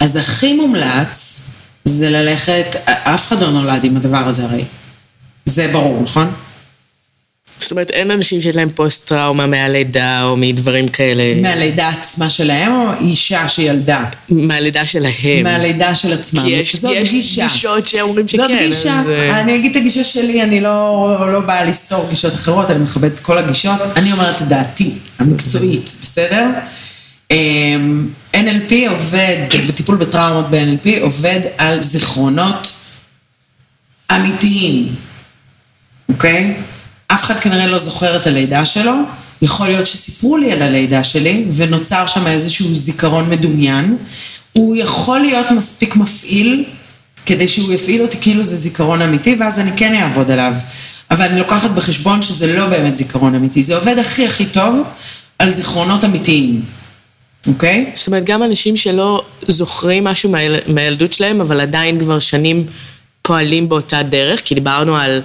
אז 0.00 0.16
הכי 0.16 0.54
מומלץ 0.54 1.40
זה 1.84 2.10
ללכת, 2.10 2.76
אף 2.84 3.28
אחד 3.28 3.40
לא 3.40 3.50
נולד 3.50 3.84
עם 3.84 3.96
הדבר 3.96 4.28
הזה 4.28 4.44
הרי. 4.44 4.64
זה 5.44 5.68
ברור, 5.72 6.02
נכון? 6.02 6.32
זאת 7.60 7.70
אומרת, 7.70 7.90
אין 7.90 8.10
אנשים 8.10 8.40
שיש 8.40 8.56
להם 8.56 8.68
פוסט-טראומה 8.74 9.46
מהלידה 9.46 10.22
או 10.24 10.36
מדברים 10.36 10.88
כאלה. 10.88 11.22
מהלידה 11.42 11.88
עצמה 11.88 12.30
שלהם 12.30 12.72
או 12.72 12.92
אישה 13.00 13.48
שילדה? 13.48 14.04
מהלידה 14.28 14.86
שלהם. 14.86 15.42
מהלידה 15.42 15.94
של 15.94 16.12
עצמם. 16.12 16.42
כי 16.42 16.48
יש, 16.48 16.74
יש 16.74 17.10
גישה. 17.10 17.42
גישות 17.42 17.86
שאומרים 17.86 18.28
שכן. 18.28 18.42
זאת 18.42 18.50
גישה. 18.58 19.00
אז... 19.00 19.08
אה, 19.08 19.40
אני 19.40 19.56
אגיד 19.56 19.70
את 19.70 19.76
הגישה 19.76 20.04
שלי, 20.04 20.42
אני 20.42 20.60
לא, 20.60 21.16
לא 21.32 21.40
באה 21.40 21.64
לסתור 21.64 22.06
גישות 22.08 22.34
אחרות, 22.34 22.70
אני 22.70 22.78
מכבדת 22.82 23.14
את 23.14 23.20
כל 23.20 23.38
הגישות. 23.38 23.80
אני 23.96 24.12
אומרת 24.12 24.42
את 24.42 24.48
דעתי, 24.48 24.90
המקצועית, 25.18 25.90
בסדר? 26.02 26.46
אמ, 27.30 28.08
NLP 28.34 28.72
עובד, 28.88 29.36
בטיפול 29.68 29.96
בטראומות 29.96 30.50
ב-NLP, 30.50 30.88
עובד 31.00 31.40
על 31.58 31.82
זיכרונות 31.82 32.74
אמיתיים, 34.16 34.94
אוקיי? 36.08 36.54
אף 37.12 37.24
אחד 37.24 37.40
כנראה 37.40 37.66
לא 37.66 37.78
זוכר 37.78 38.16
את 38.16 38.26
הלידה 38.26 38.64
שלו, 38.64 38.92
יכול 39.42 39.66
להיות 39.66 39.86
שסיפרו 39.86 40.36
לי 40.36 40.52
על 40.52 40.62
הלידה 40.62 41.04
שלי 41.04 41.44
ונוצר 41.56 42.06
שם 42.06 42.26
איזשהו 42.26 42.74
זיכרון 42.74 43.30
מדומיין. 43.30 43.96
הוא 44.52 44.76
יכול 44.76 45.20
להיות 45.20 45.50
מספיק 45.50 45.96
מפעיל 45.96 46.64
כדי 47.26 47.48
שהוא 47.48 47.72
יפעיל 47.72 48.02
אותי 48.02 48.16
כאילו 48.20 48.44
זה 48.44 48.56
זיכרון 48.56 49.02
אמיתי, 49.02 49.36
ואז 49.40 49.60
אני 49.60 49.70
כן 49.76 49.94
אעבוד 49.94 50.30
עליו. 50.30 50.52
אבל 51.10 51.24
אני 51.24 51.38
לוקחת 51.38 51.70
בחשבון 51.70 52.22
שזה 52.22 52.56
לא 52.56 52.66
באמת 52.66 52.96
זיכרון 52.96 53.34
אמיתי, 53.34 53.62
זה 53.62 53.76
עובד 53.76 53.98
הכי 53.98 54.26
הכי 54.26 54.46
טוב 54.46 54.82
על 55.38 55.50
זיכרונות 55.50 56.04
אמיתיים. 56.04 56.62
אוקיי? 57.46 57.86
Okay? 57.88 57.98
זאת 57.98 58.06
אומרת, 58.06 58.24
גם 58.24 58.42
אנשים 58.42 58.76
שלא 58.76 59.22
זוכרים 59.48 60.04
משהו 60.04 60.30
מהיל... 60.30 60.56
מהילדות 60.66 61.12
שלהם, 61.12 61.40
אבל 61.40 61.60
עדיין 61.60 62.00
כבר 62.00 62.18
שנים 62.18 62.66
פועלים 63.22 63.68
באותה 63.68 64.02
דרך, 64.02 64.42
כי 64.44 64.54
דיברנו 64.54 64.96
על 64.96 65.20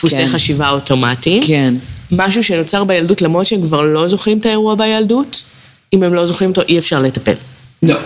דפוסי 0.00 0.16
כן. 0.16 0.26
חשיבה 0.26 0.70
אוטומטיים. 0.70 1.42
כן. 1.46 1.74
משהו 2.12 2.42
שנוצר 2.42 2.84
בילדות, 2.84 3.22
למרות 3.22 3.46
שהם 3.46 3.62
כבר 3.62 3.82
לא 3.82 4.08
זוכרים 4.08 4.38
את 4.38 4.46
האירוע 4.46 4.74
בילדות, 4.74 5.44
אם 5.92 6.02
הם 6.02 6.14
לא 6.14 6.26
זוכרים 6.26 6.50
אותו, 6.50 6.62
אי 6.62 6.78
אפשר 6.78 7.02
לטפל. 7.02 7.34
לא, 7.82 7.96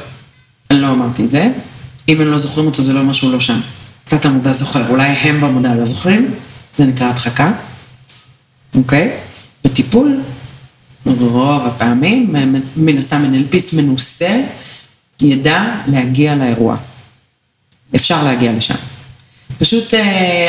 אני 0.70 0.80
לא 0.80 0.90
אמרתי 0.90 1.24
את 1.24 1.30
זה. 1.30 1.48
אם 2.08 2.20
הם 2.20 2.30
לא 2.30 2.38
זוכרים 2.38 2.66
אותו, 2.66 2.82
זה 2.82 2.92
לא 2.92 3.00
אומר 3.00 3.12
שהוא 3.12 3.32
לא 3.32 3.40
שם. 3.40 3.60
תת 4.04 4.24
המודע 4.24 4.52
זוכר, 4.52 4.88
אולי 4.90 5.06
הם 5.06 5.40
במודע 5.40 5.74
לא 5.74 5.84
זוכרים, 5.84 6.34
זה 6.76 6.84
נקרא 6.84 7.08
הדחקה, 7.08 7.52
אוקיי? 8.74 9.16
בטיפול, 9.64 10.20
רוב 11.06 11.62
הפעמים, 11.66 12.34
מן 12.76 12.98
הסתם 12.98 13.24
NLPיסט 13.34 13.76
מנוסה, 13.76 14.40
ידע 15.20 15.64
להגיע 15.86 16.34
לאירוע. 16.34 16.76
אפשר 17.96 18.24
להגיע 18.24 18.52
לשם. 18.52 18.74
פשוט 19.58 19.94
uh, 19.94 19.96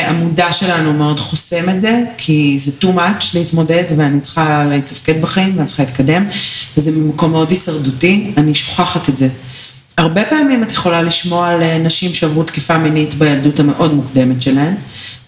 המודע 0.04 0.52
שלנו 0.52 0.92
מאוד 0.92 1.20
חוסם 1.20 1.70
את 1.70 1.80
זה, 1.80 2.00
כי 2.18 2.58
זה 2.58 2.72
too 2.80 2.96
much 2.96 3.24
להתמודד 3.34 3.84
ואני 3.96 4.20
צריכה 4.20 4.64
להתפקד 4.64 5.22
בחיים 5.22 5.52
ואני 5.56 5.66
צריכה 5.66 5.82
להתקדם, 5.82 6.24
וזה 6.76 6.92
ממקום 6.92 7.32
מאוד 7.32 7.50
הישרדותי, 7.50 8.32
אני 8.36 8.54
שוכחת 8.54 9.08
את 9.08 9.16
זה. 9.16 9.28
הרבה 9.98 10.24
פעמים 10.24 10.62
את 10.62 10.72
יכולה 10.72 11.02
לשמוע 11.02 11.48
על 11.48 11.62
אה, 11.62 11.78
נשים 11.78 12.14
שעברו 12.14 12.42
תקיפה 12.42 12.78
מינית 12.78 13.14
בילדות 13.14 13.60
המאוד 13.60 13.94
מוקדמת 13.94 14.42
שלהן, 14.42 14.74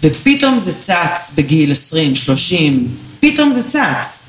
ופתאום 0.03 0.59
זה 0.59 0.75
צץ 0.75 1.33
בגיל 1.37 1.73
20, 1.73 2.15
30, 2.15 2.89
פתאום 3.21 3.53
זה 3.53 3.63
צץ. 3.63 4.28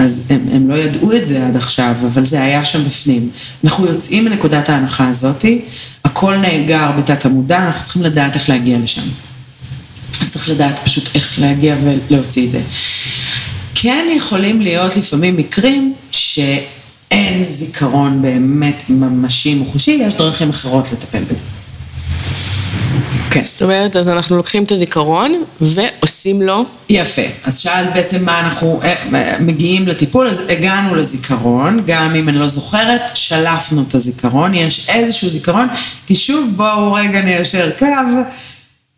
אז 0.00 0.22
הם, 0.30 0.40
הם 0.52 0.70
לא 0.70 0.74
ידעו 0.74 1.12
את 1.16 1.28
זה 1.28 1.46
עד 1.46 1.56
עכשיו, 1.56 1.94
אבל 2.06 2.26
זה 2.26 2.42
היה 2.42 2.64
שם 2.64 2.84
בפנים. 2.84 3.30
אנחנו 3.64 3.86
יוצאים 3.86 4.24
מנקודת 4.24 4.68
ההנחה 4.68 5.08
הזאתי, 5.08 5.60
הכל 6.04 6.36
נאגר 6.36 6.90
בתת 6.98 7.24
המודע, 7.24 7.66
אנחנו 7.66 7.84
צריכים 7.84 8.02
לדעת 8.02 8.34
איך 8.34 8.48
להגיע 8.48 8.78
לשם. 8.78 9.02
צריך 10.28 10.48
לדעת 10.48 10.78
פשוט 10.78 11.08
איך 11.14 11.38
להגיע 11.38 11.76
ולהוציא 11.84 12.46
את 12.46 12.50
זה. 12.50 12.60
כן 13.74 14.06
יכולים 14.16 14.60
להיות 14.60 14.96
לפעמים 14.96 15.36
מקרים 15.36 15.94
שאין 16.10 17.44
זיכרון 17.44 18.22
באמת 18.22 18.84
ממשי 18.88 19.54
מוחשי, 19.54 19.90
יש 19.90 20.14
דרכים 20.14 20.50
אחרות 20.50 20.88
לטפל 20.92 21.24
בזה. 21.24 21.40
כן. 23.30 23.42
זאת 23.42 23.62
אומרת, 23.62 23.96
אז 23.96 24.08
אנחנו 24.08 24.36
לוקחים 24.36 24.64
את 24.64 24.72
הזיכרון 24.72 25.44
ועושים 25.60 26.42
לו... 26.42 26.64
יפה. 26.88 27.22
אז 27.44 27.58
שאלת 27.58 27.94
בעצם 27.94 28.24
מה 28.24 28.40
אנחנו 28.40 28.80
אה, 28.82 29.36
מגיעים 29.40 29.88
לטיפול, 29.88 30.28
אז 30.28 30.48
הגענו 30.48 30.94
לזיכרון, 30.94 31.82
גם 31.86 32.14
אם 32.14 32.28
אני 32.28 32.38
לא 32.38 32.48
זוכרת, 32.48 33.00
שלפנו 33.14 33.84
את 33.88 33.94
הזיכרון, 33.94 34.54
יש 34.54 34.88
איזשהו 34.88 35.28
זיכרון, 35.28 35.68
כי 36.06 36.14
שוב 36.14 36.50
בואו 36.56 36.92
רגע 36.92 37.20
ניישר 37.20 37.70
קו, 37.78 37.86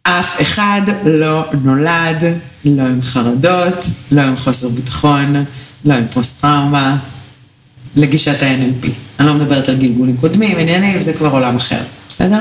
אף 0.02 0.40
אחד 0.42 0.82
לא 1.04 1.44
נולד, 1.62 2.24
לא 2.64 2.82
עם 2.82 3.02
חרדות, 3.02 3.86
לא 4.12 4.20
עם 4.20 4.36
חוסר 4.36 4.68
ביטחון, 4.68 5.44
לא 5.84 5.94
עם 5.94 6.04
פוסט-טראומה, 6.12 6.96
לגישת 7.96 8.42
ה-NLP. 8.42 8.88
אני 9.18 9.26
לא 9.26 9.34
מדברת 9.34 9.68
על 9.68 9.76
גלגולים 9.76 10.16
קודמים, 10.16 10.58
עניינים, 10.58 11.00
זה 11.00 11.12
כבר 11.12 11.28
עולם 11.28 11.56
אחר, 11.56 11.80
בסדר? 12.08 12.40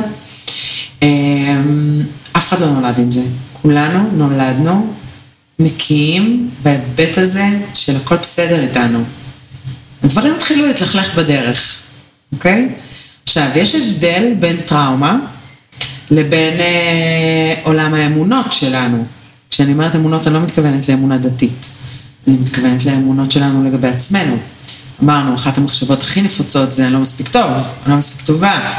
אמ, 1.01 2.01
אף 2.37 2.47
אחד 2.47 2.59
לא 2.59 2.67
נולד 2.67 2.99
עם 2.99 3.11
זה. 3.11 3.21
כולנו 3.61 4.09
נולדנו 4.13 4.93
נקיים 5.59 6.49
בהיבט 6.63 7.17
הזה 7.17 7.45
של 7.73 7.95
הכל 7.95 8.15
בסדר 8.15 8.61
איתנו. 8.61 9.03
הדברים 10.03 10.33
התחילו 10.35 10.67
להתלכלך 10.67 11.15
בדרך, 11.15 11.77
אוקיי? 12.33 12.69
עכשיו, 13.23 13.47
יש 13.55 13.75
הבדל 13.75 14.33
בין 14.39 14.57
טראומה 14.65 15.19
לבין 16.11 16.59
אה, 16.59 17.55
עולם 17.63 17.93
האמונות 17.93 18.53
שלנו. 18.53 19.05
כשאני 19.49 19.73
אומרת 19.73 19.95
אמונות, 19.95 20.27
אני 20.27 20.33
לא 20.33 20.41
מתכוונת 20.41 20.89
לאמונה 20.89 21.17
דתית. 21.17 21.65
אני 22.27 22.35
מתכוונת 22.35 22.85
לאמונות 22.85 23.31
שלנו 23.31 23.63
לגבי 23.63 23.87
עצמנו. 23.87 24.37
אמרנו, 25.03 25.35
אחת 25.35 25.57
המחשבות 25.57 26.01
הכי 26.01 26.21
נפוצות 26.21 26.73
זה 26.73 26.85
אני 26.85 26.93
לא 26.93 26.99
מספיק 26.99 27.27
טוב, 27.27 27.51
אני 27.51 27.91
לא 27.91 27.97
מספיק 27.97 28.25
טובה. 28.25 28.73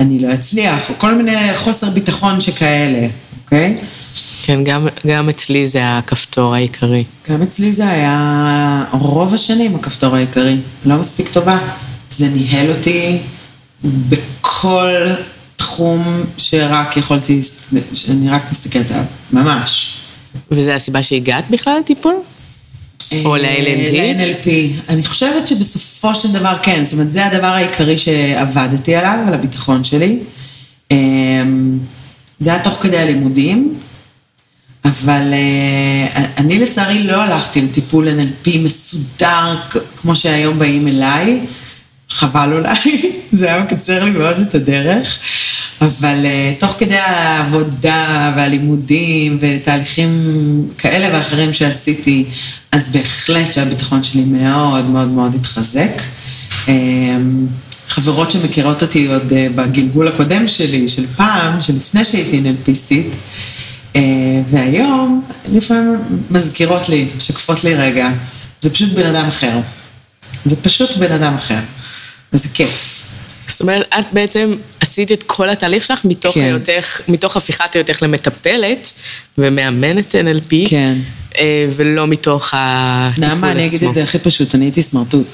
אני 0.00 0.18
לא 0.18 0.34
אצליח, 0.34 0.90
או 0.90 0.94
כל 0.98 1.14
מיני 1.14 1.54
חוסר 1.54 1.90
ביטחון 1.90 2.40
שכאלה, 2.40 3.08
אוקיי? 3.44 3.78
כן, 4.42 4.64
גם, 4.64 4.88
גם 5.06 5.28
אצלי 5.28 5.66
זה 5.66 5.80
הכפתור 5.82 6.54
העיקרי. 6.54 7.04
גם 7.30 7.42
אצלי 7.42 7.72
זה 7.72 7.88
היה 7.88 8.84
רוב 8.92 9.34
השנים 9.34 9.74
הכפתור 9.74 10.16
העיקרי, 10.16 10.56
לא 10.86 10.96
מספיק 10.96 11.28
טובה. 11.28 11.58
זה 12.10 12.28
ניהל 12.28 12.70
אותי 12.70 13.18
בכל 13.84 15.06
תחום 15.56 16.24
שרק 16.36 16.96
יכולתי, 16.96 17.40
שאני 17.94 18.30
רק 18.30 18.42
מסתכלת 18.50 18.90
עליו, 18.90 19.04
ממש. 19.32 19.96
וזה 20.50 20.74
הסיבה 20.74 21.02
שהגעת 21.02 21.44
בכלל 21.50 21.78
לטיפול? 21.80 22.14
או 23.24 23.36
ל-LNP? 23.36 23.92
ל-NLP. 23.92 24.48
אני 24.88 25.04
חושבת 25.04 25.46
שבסופו 25.46 26.14
של 26.14 26.32
דבר 26.32 26.56
כן, 26.62 26.84
זאת 26.84 26.92
אומרת, 26.92 27.10
זה 27.10 27.26
הדבר 27.26 27.46
העיקרי 27.46 27.98
שעבדתי 27.98 28.94
עליו, 28.94 29.18
על 29.26 29.34
הביטחון 29.34 29.84
שלי. 29.84 30.18
אמ, 30.90 31.78
זה 32.40 32.50
היה 32.52 32.62
תוך 32.62 32.74
כדי 32.74 32.98
הלימודים, 32.98 33.74
אבל 34.84 35.32
אה, 35.32 36.24
אני 36.38 36.58
לצערי 36.58 37.02
לא 37.02 37.22
הלכתי 37.22 37.60
לטיפול 37.60 38.08
NLP 38.08 38.58
מסודר, 38.58 39.56
כמו 39.96 40.16
שהיום 40.16 40.58
באים 40.58 40.88
אליי. 40.88 41.40
חבל 42.10 42.52
אולי, 42.52 43.12
זה 43.32 43.46
היה 43.46 43.62
מקצר 43.62 44.04
לי 44.04 44.10
מאוד 44.10 44.38
את 44.38 44.54
הדרך. 44.54 45.18
אבל 45.80 46.24
uh, 46.24 46.60
תוך 46.60 46.74
כדי 46.78 46.96
העבודה 46.96 48.32
והלימודים 48.36 49.38
ותהליכים 49.40 50.12
כאלה 50.78 51.16
ואחרים 51.16 51.52
שעשיתי, 51.52 52.24
אז 52.72 52.88
בהחלט 52.92 53.52
שהביטחון 53.52 54.02
שלי 54.02 54.24
מאוד 54.24 54.84
מאוד 54.84 55.08
מאוד 55.08 55.34
התחזק. 55.34 56.02
Um, 56.66 56.70
חברות 57.88 58.30
שמכירות 58.30 58.82
אותי 58.82 59.06
עוד 59.06 59.30
uh, 59.30 59.34
בגלגול 59.54 60.08
הקודם 60.08 60.48
שלי, 60.48 60.88
של 60.88 61.06
פעם, 61.16 61.60
שלפני 61.60 62.04
שהייתי 62.04 62.40
נלפיסטית, 62.40 63.16
uh, 63.92 63.96
והיום 64.50 65.22
לפעמים 65.52 65.96
מזכירות 66.30 66.88
לי, 66.88 67.06
משקפות 67.16 67.64
לי 67.64 67.74
רגע, 67.74 68.08
זה 68.62 68.70
פשוט 68.70 68.92
בן 68.92 69.06
אדם 69.06 69.28
אחר. 69.28 69.60
זה 70.44 70.56
פשוט 70.56 70.96
בן 70.96 71.12
אדם 71.12 71.34
אחר, 71.34 71.58
וזה 72.36 72.48
כיף. 72.54 73.02
זאת 73.48 73.60
אומרת, 73.60 73.86
את 73.98 74.04
בעצם 74.12 74.54
עשית 74.80 75.12
את 75.12 75.22
כל 75.22 75.48
התהליך 75.48 75.84
שלך 75.84 76.04
מתוך 76.04 76.34
כן. 76.34 76.40
היותך, 76.40 77.00
מתוך 77.08 77.36
הפיכת 77.36 77.74
היותך 77.74 78.02
למטפלת 78.02 78.94
ומאמנת 79.38 80.14
NLP, 80.14 80.70
כן. 80.70 80.98
אה, 81.38 81.66
ולא 81.76 82.06
מתוך 82.06 82.50
הטיפול 82.52 83.24
עצמו. 83.24 83.34
נעמה, 83.34 83.52
אני 83.52 83.66
אגיד 83.66 83.84
את 83.84 83.94
זה 83.94 84.02
הכי 84.02 84.18
פשוט, 84.18 84.54
אני 84.54 84.64
הייתי 84.64 84.82
סמרטוט. 84.82 85.26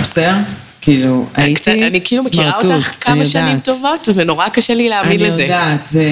בסדר? 0.00 0.34
כאילו, 0.80 1.26
הייתי 1.34 1.62
סמרטוט, 1.62 1.82
אני 1.82 2.00
כאילו 2.04 2.22
מכירה 2.24 2.58
אותך 2.62 2.90
כמה 3.00 3.24
שנים 3.24 3.60
טובות, 3.60 4.08
ונורא 4.14 4.48
קשה 4.48 4.74
לי 4.74 4.88
להאמין 4.88 5.20
לזה. 5.20 5.44
אני 5.44 5.52
יודעת, 5.52 5.88
זה... 5.88 6.04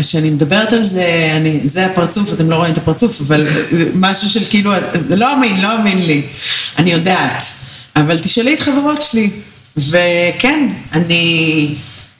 כשאני 0.00 0.30
מדברת 0.30 0.72
על 0.72 0.82
זה, 0.82 1.32
אני, 1.36 1.60
זה 1.64 1.86
הפרצוף, 1.86 2.32
אתם 2.32 2.50
לא 2.50 2.56
רואים 2.56 2.72
את 2.72 2.78
הפרצוף, 2.78 3.20
אבל 3.20 3.46
זה 3.70 3.90
משהו 3.94 4.28
של 4.28 4.44
כאילו, 4.50 4.72
לא 5.08 5.34
אמין, 5.34 5.60
לא 5.60 5.76
אמין 5.80 6.06
לי. 6.06 6.22
אני 6.78 6.92
יודעת. 6.92 7.57
אבל 8.00 8.18
תשאלי 8.18 8.54
את 8.54 8.60
חברות 8.60 9.02
שלי. 9.02 9.30
וכן, 9.76 10.68
אני, 10.92 11.74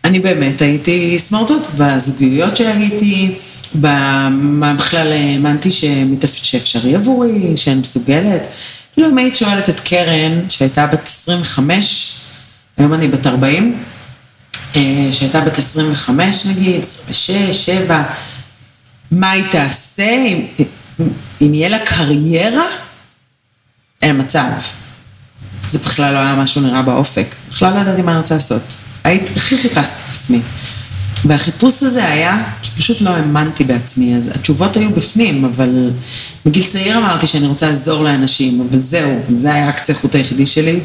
אני 0.04 0.18
באמת 0.18 0.62
הייתי 0.62 1.18
סמרטוט 1.18 1.62
בזוגיות 1.76 2.56
שהייתי, 2.56 3.34
במה 3.74 4.74
בכלל 4.74 5.12
האמנתי 5.12 5.70
שאפשרי 6.20 6.94
עבורי, 6.94 7.56
שאני 7.56 7.80
מסוגלת. 7.80 8.46
כאילו 8.92 9.08
אם 9.08 9.18
היית 9.18 9.36
שואלת 9.36 9.68
את 9.68 9.80
קרן, 9.80 10.48
שהייתה 10.48 10.86
בת 10.86 11.06
25, 11.06 12.14
היום 12.76 12.94
אני 12.94 13.08
בת 13.08 13.26
40, 13.26 13.78
אה, 14.76 15.08
שהייתה 15.12 15.40
בת 15.40 15.58
25 15.58 16.46
נגיד, 16.46 16.80
26, 16.80 17.66
7, 17.66 18.02
מה 19.10 19.30
היא 19.30 19.44
תעשה, 19.50 20.16
אם, 20.26 20.46
אם 21.42 21.54
יהיה 21.54 21.68
לה 21.68 21.78
קריירה? 21.78 22.68
אין 24.02 24.20
מצב. 24.20 24.50
זה 25.68 25.78
בכלל 25.78 26.14
לא 26.14 26.18
היה 26.18 26.35
משהו 26.35 26.61
נראה 26.61 26.83
באופק. 26.83 27.35
בכלל 27.50 27.74
לא 27.74 27.81
ידעתי 27.81 28.02
מה 28.02 28.11
אני 28.11 28.18
רוצה 28.18 28.35
לעשות. 28.35 28.62
הייתי, 29.04 29.33
הכי 29.37 29.59
חיפשתי 29.59 30.02
את 30.09 30.12
עצמי. 30.12 30.40
והחיפוש 31.24 31.83
הזה 31.83 32.09
היה, 32.09 32.44
כי 32.62 32.70
פשוט 32.70 33.00
לא 33.00 33.11
האמנתי 33.11 33.64
בעצמי, 33.64 34.16
אז 34.16 34.28
התשובות 34.28 34.76
היו 34.76 34.90
בפנים, 34.90 35.44
אבל 35.44 35.90
בגיל 36.46 36.64
צעיר 36.64 36.98
אמרתי 36.98 37.26
שאני 37.26 37.46
רוצה 37.46 37.66
לעזור 37.66 38.04
לאנשים, 38.04 38.66
אבל 38.70 38.78
זהו, 38.78 39.20
זה 39.35 39.54
היה 39.54 39.68
הקצה 39.68 39.94
חוט 39.94 40.14
היחידי 40.14 40.46
שלי. 40.46 40.81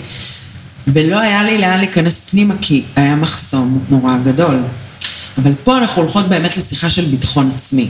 ולא 0.88 1.20
היה 1.20 1.44
לי 1.44 1.58
לאן 1.58 1.78
להיכנס 1.80 2.30
פנימה, 2.30 2.54
כי 2.62 2.84
היה 2.96 3.16
מחסום 3.16 3.84
נורא 3.90 4.18
גדול. 4.26 4.60
אבל 5.38 5.52
פה 5.64 5.78
אנחנו 5.78 6.02
הולכות 6.02 6.30
באמת 6.30 6.58
לשיחה 6.58 6.90
של 6.90 7.06
ביטחון 7.06 7.50
עצמי. 7.56 7.88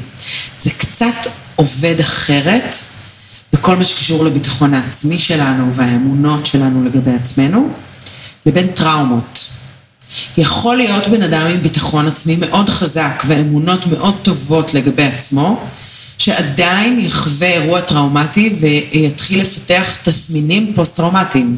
זה 0.60 0.69
קצת 0.69 1.27
עובד 1.56 1.99
אחרת, 1.99 2.75
בכל 3.53 3.75
מה 3.75 3.85
שקשור 3.85 4.25
לביטחון 4.25 4.73
העצמי 4.73 5.19
שלנו 5.19 5.73
והאמונות 5.73 6.45
שלנו 6.45 6.83
לגבי 6.83 7.11
עצמנו, 7.11 7.69
לבין 8.45 8.67
טראומות. 8.67 9.45
יכול 10.37 10.77
להיות 10.77 11.07
בן 11.07 11.23
אדם 11.23 11.47
עם 11.47 11.61
ביטחון 11.61 12.07
עצמי 12.07 12.35
מאוד 12.35 12.69
חזק 12.69 13.23
ואמונות 13.27 13.87
מאוד 13.87 14.15
טובות 14.21 14.73
לגבי 14.73 15.03
עצמו, 15.03 15.59
שעדיין 16.17 16.99
יחווה 16.99 17.47
אירוע 17.47 17.81
טראומטי 17.81 18.55
ויתחיל 18.59 19.41
לפתח 19.41 19.97
תסמינים 20.03 20.71
פוסט-טראומטיים. 20.75 21.57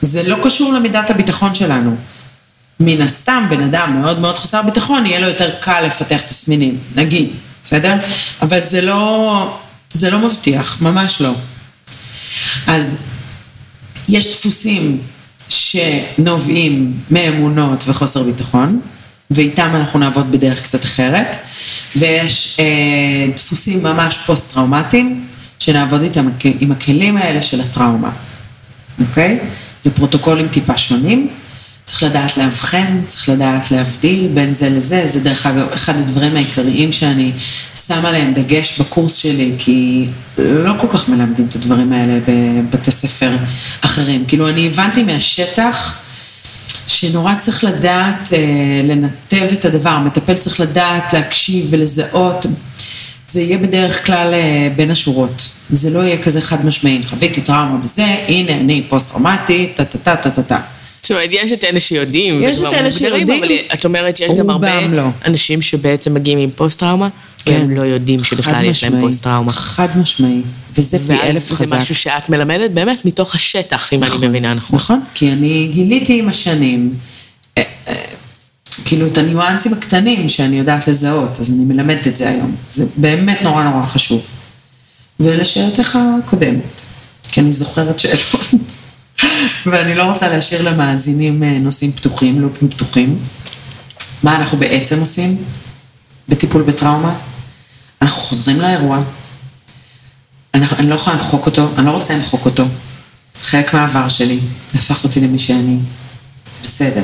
זה 0.00 0.28
לא 0.28 0.36
קשור 0.44 0.72
למידת 0.72 1.10
הביטחון 1.10 1.54
שלנו, 1.54 1.96
מן 2.80 3.00
הסתם, 3.00 3.46
בן 3.50 3.62
אדם 3.62 4.00
מאוד 4.00 4.18
מאוד 4.20 4.38
חסר 4.38 4.62
ביטחון, 4.62 5.06
יהיה 5.06 5.20
לו 5.20 5.26
יותר 5.26 5.50
קל 5.60 5.80
לפתח 5.80 6.20
תסמינים, 6.20 6.78
נגיד, 6.96 7.28
בסדר? 7.62 7.94
אבל 8.42 8.60
זה 8.60 8.80
לא, 8.80 9.58
זה 9.94 10.10
לא 10.10 10.18
מבטיח, 10.18 10.82
ממש 10.82 11.20
לא. 11.20 11.34
אז 12.66 13.02
יש 14.08 14.26
דפוסים 14.26 14.98
שנובעים 15.48 16.92
מאמונות 17.10 17.84
וחוסר 17.86 18.22
ביטחון, 18.22 18.80
ואיתם 19.30 19.70
אנחנו 19.74 19.98
נעבוד 19.98 20.32
בדרך 20.32 20.62
קצת 20.62 20.84
אחרת, 20.84 21.36
ויש 21.96 22.56
אה, 22.60 22.64
דפוסים 23.36 23.82
ממש 23.82 24.18
פוסט-טראומטיים, 24.26 25.26
שנעבוד 25.58 26.02
איתם 26.02 26.28
עם 26.60 26.72
הכלים 26.72 27.16
האלה 27.16 27.42
של 27.42 27.60
הטראומה, 27.60 28.10
אוקיי? 29.00 29.38
זה 29.84 29.90
פרוטוקולים 29.90 30.48
טיפה 30.48 30.78
שונים. 30.78 31.28
לדעת 32.04 32.36
לאבחן, 32.36 33.00
צריך 33.06 33.28
לדעת 33.28 33.70
להבדיל 33.70 34.28
בין 34.34 34.54
זה 34.54 34.70
לזה, 34.70 35.06
זה 35.06 35.20
דרך 35.20 35.46
אגב 35.46 35.66
אחד 35.74 35.96
הדברים 35.96 36.36
העיקריים 36.36 36.92
שאני 36.92 37.32
שמה 37.86 38.10
להם 38.10 38.34
דגש 38.34 38.80
בקורס 38.80 39.14
שלי, 39.14 39.52
כי 39.58 40.06
לא 40.38 40.72
כל 40.80 40.86
כך 40.92 41.08
מלמדים 41.08 41.46
את 41.50 41.54
הדברים 41.54 41.92
האלה 41.92 42.18
בבתי 42.26 42.90
ספר 42.90 43.36
אחרים. 43.80 44.24
כאילו 44.28 44.48
אני 44.48 44.66
הבנתי 44.66 45.02
מהשטח 45.02 45.98
שנורא 46.86 47.34
צריך 47.34 47.64
לדעת 47.64 48.32
אה, 48.32 48.38
לנתב 48.84 49.46
את 49.52 49.64
הדבר, 49.64 49.90
המטפל 49.90 50.34
צריך 50.34 50.60
לדעת 50.60 51.12
להקשיב 51.12 51.66
ולזהות. 51.70 52.46
זה 53.28 53.40
יהיה 53.40 53.58
בדרך 53.58 54.06
כלל 54.06 54.34
אה, 54.34 54.68
בין 54.76 54.90
השורות. 54.90 55.48
זה 55.70 55.90
לא 55.90 55.98
יהיה 55.98 56.22
כזה 56.22 56.40
חד 56.40 56.66
משמעי, 56.66 57.00
חוויתי 57.06 57.40
טראומה 57.40 57.78
בזה, 57.78 58.06
הנה 58.28 58.52
אני 58.52 58.82
פוסט-טראומטי, 58.88 59.72
טה-טה-טה-טה-טה. 59.74 60.58
זאת 61.04 61.10
אומרת, 61.10 61.30
יש 61.32 61.52
את 61.52 61.64
אלה 61.64 61.80
שיודעים, 61.80 62.42
יש 62.42 62.60
את 62.60 62.72
אלה 62.72 62.90
שיודעים, 62.90 63.30
אבל 63.30 63.52
את 63.74 63.84
אומרת 63.84 64.16
שיש 64.16 64.32
גם 64.38 64.50
הרבה 64.50 64.86
לא. 64.86 65.02
אנשים 65.24 65.62
שבעצם 65.62 66.14
מגיעים 66.14 66.38
עם 66.38 66.50
פוסט-טראומה, 66.50 67.08
כן. 67.44 67.54
והם 67.54 67.70
לא 67.70 67.82
יודעים 67.82 68.24
שבכלל 68.24 68.64
יש 68.64 68.84
להם 68.84 69.00
פוסט-טראומה. 69.00 69.52
חד 69.52 69.98
משמעי, 69.98 70.40
וזה 70.76 70.98
פי 70.98 71.12
אלף 71.22 71.52
חזק. 71.52 71.64
זה 71.64 71.76
משהו 71.76 71.94
שאת 71.94 72.28
מלמדת 72.28 72.70
באמת 72.70 73.04
מתוך 73.04 73.34
השטח, 73.34 73.92
אם 73.92 74.00
נכון, 74.00 74.18
אני 74.18 74.28
מבינה 74.28 74.54
נכון. 74.54 74.76
נכון, 74.76 75.00
כי 75.14 75.32
אני 75.32 75.68
גיליתי 75.72 76.18
עם 76.18 76.28
השנים, 76.28 76.94
אה, 77.58 77.62
אה, 77.88 77.94
כאילו 78.84 79.06
את 79.06 79.18
הניואנסים 79.18 79.72
הקטנים 79.72 80.28
שאני 80.28 80.58
יודעת 80.58 80.88
לזהות, 80.88 81.40
אז 81.40 81.50
אני 81.50 81.64
מלמדת 81.64 82.06
את 82.06 82.16
זה 82.16 82.28
היום. 82.28 82.56
זה 82.68 82.86
באמת 82.96 83.42
נורא 83.42 83.64
נורא 83.64 83.86
חשוב. 83.86 84.22
ולשאלתך 85.20 85.98
הקודמת, 86.24 86.82
כי 87.32 87.40
אני 87.40 87.52
זוכרת 87.52 87.98
שאלות. 87.98 88.54
ואני 89.66 89.94
לא 89.94 90.02
רוצה 90.02 90.28
להשאיר 90.28 90.62
למאזינים 90.62 91.42
אה, 91.42 91.58
נושאים 91.58 91.92
פתוחים, 91.92 92.40
לופים 92.40 92.68
פתוחים. 92.68 93.18
מה 94.22 94.36
אנחנו 94.36 94.58
בעצם 94.58 95.00
עושים 95.00 95.36
בטיפול 96.28 96.62
בטראומה? 96.62 97.14
אנחנו 98.02 98.22
חוזרים 98.22 98.60
לאירוע. 98.60 99.02
אני, 100.54 100.66
אני 100.78 100.90
לא 100.90 100.94
יכולה 100.94 101.16
למחוק 101.16 101.46
אותו, 101.46 101.68
אני 101.78 101.86
לא 101.86 101.90
רוצה 101.90 102.14
למחוק 102.14 102.44
אותו. 102.44 102.64
זה 103.38 103.44
חלק 103.50 103.74
מהעבר 103.74 104.08
שלי, 104.08 104.40
זה 104.72 104.78
הפך 104.78 105.04
אותי 105.04 105.20
למי 105.20 105.38
שאני. 105.38 105.76
זה 106.52 106.58
בסדר. 106.62 107.02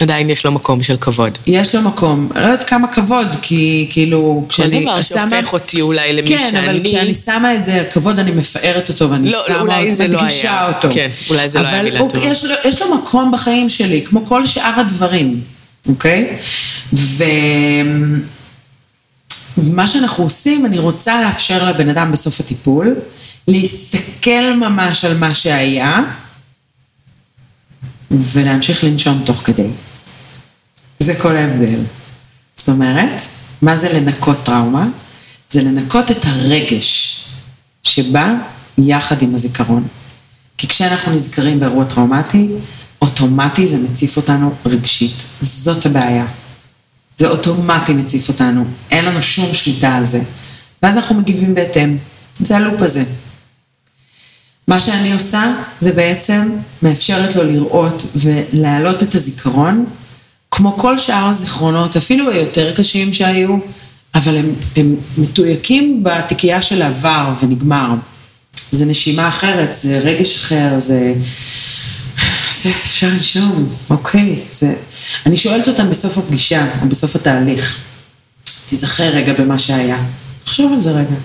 עדיין 0.00 0.30
יש 0.30 0.46
לו 0.46 0.52
מקום 0.52 0.82
של 0.82 0.96
כבוד. 0.96 1.38
יש 1.46 1.74
לו 1.74 1.82
מקום, 1.82 2.28
לא 2.34 2.40
יודעת 2.40 2.64
כמה 2.64 2.88
כבוד, 2.88 3.36
כי 3.42 3.86
כאילו, 3.90 4.44
כשאני 4.48 4.82
שמה... 4.82 4.92
כל 4.92 5.00
דבר 5.00 5.02
שהופך 5.02 5.52
אותי 5.52 5.80
אולי 5.80 6.12
למי 6.12 6.28
כן, 6.28 6.38
שאני... 6.38 6.50
כן, 6.50 6.70
אבל 6.70 6.80
כשאני 6.84 7.14
שמה 7.14 7.54
את 7.54 7.64
זה, 7.64 7.84
כבוד, 7.92 8.18
אני 8.18 8.30
מפארת 8.30 8.88
אותו, 8.88 9.10
ואני 9.10 9.30
לא, 9.30 9.44
שמה, 9.46 9.60
אולי 9.60 9.92
זה 9.92 10.06
לא 10.08 10.20
היה. 10.20 10.68
אותו. 10.68 10.88
כן, 10.92 11.10
אולי 11.30 11.48
זה 11.48 11.60
לא 11.60 11.66
היה 11.66 11.82
מילה 11.82 11.98
טובה. 11.98 12.18
אבל 12.18 12.30
יש, 12.30 12.44
יש 12.64 12.82
לו 12.82 12.94
מקום 12.94 13.32
בחיים 13.32 13.70
שלי, 13.70 14.02
כמו 14.02 14.26
כל 14.26 14.46
שאר 14.46 14.80
הדברים, 14.80 15.40
אוקיי? 15.88 16.36
ומה 19.58 19.86
שאנחנו 19.88 20.24
עושים, 20.24 20.66
אני 20.66 20.78
רוצה 20.78 21.22
לאפשר 21.22 21.68
לבן 21.68 21.88
אדם 21.88 22.12
בסוף 22.12 22.40
הטיפול, 22.40 22.94
להסתכל 23.48 24.52
ממש 24.60 25.04
על 25.04 25.16
מה 25.16 25.34
שהיה, 25.34 26.02
ולהמשיך 28.10 28.84
לנשום 28.84 29.22
תוך 29.24 29.36
כדי. 29.44 29.68
זה 30.98 31.14
כל 31.14 31.36
ההבדל. 31.36 31.80
זאת 32.56 32.68
אומרת, 32.68 33.20
מה 33.62 33.76
זה 33.76 33.92
לנקות 33.92 34.38
טראומה? 34.44 34.88
זה 35.50 35.62
לנקות 35.62 36.10
את 36.10 36.24
הרגש 36.24 37.24
שבא 37.82 38.34
יחד 38.78 39.22
עם 39.22 39.34
הזיכרון. 39.34 39.86
כי 40.58 40.68
כשאנחנו 40.68 41.12
נזכרים 41.12 41.60
באירוע 41.60 41.84
טראומטי, 41.84 42.48
אוטומטי 43.02 43.66
זה 43.66 43.78
מציף 43.78 44.16
אותנו 44.16 44.54
רגשית. 44.66 45.24
זאת 45.40 45.86
הבעיה. 45.86 46.26
זה 47.18 47.28
אוטומטי 47.28 47.92
מציף 47.92 48.28
אותנו, 48.28 48.64
אין 48.90 49.04
לנו 49.04 49.22
שום 49.22 49.54
שליטה 49.54 49.94
על 49.94 50.04
זה. 50.04 50.22
ואז 50.82 50.96
אנחנו 50.96 51.14
מגיבים 51.14 51.54
בהתאם. 51.54 51.96
זה 52.38 52.56
הלופ 52.56 52.82
הזה. 52.82 53.04
מה 54.68 54.80
שאני 54.80 55.12
עושה, 55.12 55.52
זה 55.80 55.92
בעצם 55.92 56.50
מאפשרת 56.82 57.36
לו 57.36 57.44
לראות 57.44 58.06
ולהעלות 58.16 59.02
את 59.02 59.14
הזיכרון 59.14 59.86
כמו 60.50 60.76
כל 60.78 60.98
שאר 60.98 61.28
הזיכרונות, 61.28 61.96
אפילו 61.96 62.30
היותר 62.30 62.74
קשים 62.76 63.12
שהיו, 63.12 63.56
אבל 64.14 64.36
הם, 64.36 64.54
הם 64.76 64.96
מתויקים 65.18 66.04
בתיקייה 66.04 66.62
של 66.62 66.82
העבר 66.82 67.32
ונגמר. 67.42 67.94
זה 68.72 68.84
נשימה 68.84 69.28
אחרת, 69.28 69.74
זה 69.74 69.98
רגש 69.98 70.36
אחר, 70.36 70.74
זה... 70.78 71.14
זה 72.62 72.70
אפשר 72.70 73.08
לנשום, 73.08 73.68
אוקיי, 73.90 74.40
זה... 74.50 74.74
אני 75.26 75.36
שואלת 75.36 75.68
אותם 75.68 75.90
בסוף 75.90 76.18
הפגישה, 76.18 76.66
או 76.82 76.88
בסוף 76.88 77.16
התהליך, 77.16 77.78
תיזכר 78.66 79.08
רגע 79.08 79.32
במה 79.32 79.58
שהיה. 79.58 79.98
תחשוב 80.44 80.72
על 80.72 80.80
זה 80.80 80.90
רגע. 80.90 81.16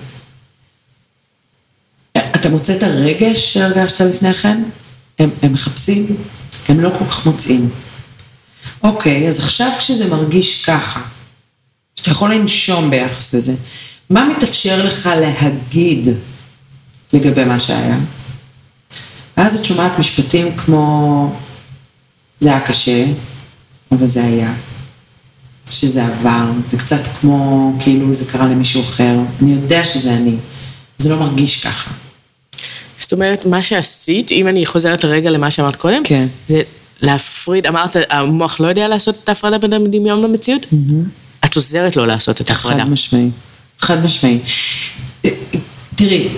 אתה 2.42 2.50
מוצא 2.50 2.76
את 2.76 2.82
הרגש 2.82 3.52
שהרגשת 3.52 4.00
לפני 4.00 4.34
כן? 4.34 4.62
הם, 5.18 5.30
הם 5.42 5.52
מחפשים? 5.52 6.06
הם 6.68 6.80
לא 6.80 6.90
כל 6.98 7.04
כך 7.04 7.26
מוצאים. 7.26 7.68
אוקיי, 8.82 9.28
אז 9.28 9.38
עכשיו 9.38 9.70
כשזה 9.78 10.08
מרגיש 10.08 10.64
ככה, 10.64 11.00
שאתה 11.96 12.10
יכול 12.10 12.34
לנשום 12.34 12.90
ביחס 12.90 13.34
לזה, 13.34 13.54
מה 14.10 14.24
מתאפשר 14.24 14.84
לך 14.84 15.10
להגיד 15.20 16.08
לגבי 17.12 17.44
מה 17.44 17.60
שהיה? 17.60 17.98
ואז 19.36 19.58
את 19.60 19.64
שומעת 19.64 19.98
משפטים 19.98 20.56
כמו, 20.56 21.34
זה 22.40 22.48
היה 22.48 22.60
קשה, 22.60 23.04
אבל 23.92 24.06
זה 24.06 24.24
היה. 24.24 24.54
שזה 25.70 26.06
עבר, 26.06 26.50
זה 26.68 26.78
קצת 26.78 27.00
כמו 27.20 27.72
כאילו 27.80 28.14
זה 28.14 28.32
קרה 28.32 28.46
למישהו 28.46 28.82
אחר, 28.82 29.18
אני 29.42 29.52
יודע 29.52 29.84
שזה 29.84 30.14
אני, 30.14 30.34
זה 30.98 31.10
לא 31.10 31.20
מרגיש 31.20 31.64
ככה. 31.64 31.90
זאת 33.12 33.16
אומרת, 33.16 33.46
מה 33.46 33.62
שעשית, 33.62 34.32
אם 34.32 34.48
אני 34.48 34.66
חוזרת 34.66 35.04
רגע 35.04 35.30
למה 35.30 35.50
שאמרת 35.50 35.76
קודם, 35.76 36.02
כן. 36.04 36.26
זה 36.48 36.62
להפריד, 37.02 37.66
אמרת, 37.66 37.96
המוח 38.10 38.60
לא 38.60 38.66
יודע 38.66 38.88
לעשות 38.88 39.16
את 39.24 39.28
ההפרדה 39.28 39.58
בין 39.58 39.72
הדמיון 39.72 40.22
למציאות? 40.22 40.66
את 41.44 41.56
עוזרת 41.56 41.96
לו 41.96 42.06
לעשות 42.06 42.40
את 42.40 42.50
ההפרדה. 42.50 42.84
חד 42.84 42.90
משמעי, 42.90 43.28
חד 43.78 44.04
משמעי. 44.04 44.38
תראי, 45.96 46.28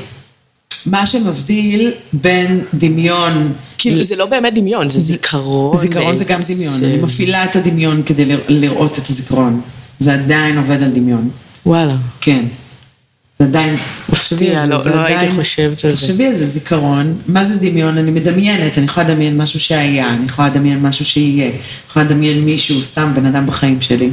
מה 0.87 1.07
שמבדיל 1.07 1.93
בין 2.13 2.65
דמיון... 2.75 3.53
כאילו, 3.79 4.05
זה 4.05 4.17
לא 4.17 4.27
באמת 4.27 4.55
דמיון, 4.55 4.91
זה 4.91 5.01
זיכרון. 5.01 5.77
זיכרון 5.77 6.17
זה 6.17 6.25
גם 6.25 6.41
דמיון, 6.55 6.85
אני 6.85 6.97
מפעילה 6.97 7.45
את 7.45 7.57
הדמיון 7.57 8.03
כדי 8.07 8.25
לראות 8.49 8.99
את 8.99 9.09
הזיכרון. 9.09 9.61
זה 9.99 10.15
עדיין 10.15 10.59
עובד 10.59 10.83
על 10.83 10.91
דמיון. 10.91 11.31
וואלה. 11.67 11.97
כן. 12.21 12.45
זה 13.39 13.45
עדיין, 13.45 13.77
תחשבי 14.11 14.51
על 14.51 14.57
זה, 14.57 14.67
לא, 14.67 14.79
זה 14.79 14.91
לא 14.91 14.95
עדיין, 14.95 15.19
הייתי 15.19 15.35
חושבת 15.35 15.85
על 15.85 15.91
זה. 15.91 16.07
תחשבי 16.07 16.27
על 16.27 16.35
זה, 16.35 16.47
זיכרון, 16.47 17.19
מה 17.27 17.45
זה 17.45 17.71
דמיון? 17.71 17.99
אני 17.99 18.11
מדמיינת, 18.11 18.79
אני 18.79 18.87
יכולה 18.87 19.09
לדמיין 19.09 19.43
משהו 19.43 19.61
שהיה, 19.61 20.15
אני 20.15 20.25
יכולה 20.25 20.49
לדמיין 20.49 20.83
משהו 20.83 21.05
שיהיה, 21.05 21.47
אני 21.47 21.57
יכולה 21.89 22.05
לדמיין 22.05 22.45
מישהו, 22.45 22.83
סתם 22.83 23.13
בן 23.15 23.27
אדם 23.27 23.47
בחיים 23.47 23.81
שלי. 23.81 24.11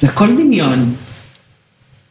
זה 0.00 0.06
הכל 0.06 0.32
דמיון, 0.32 0.94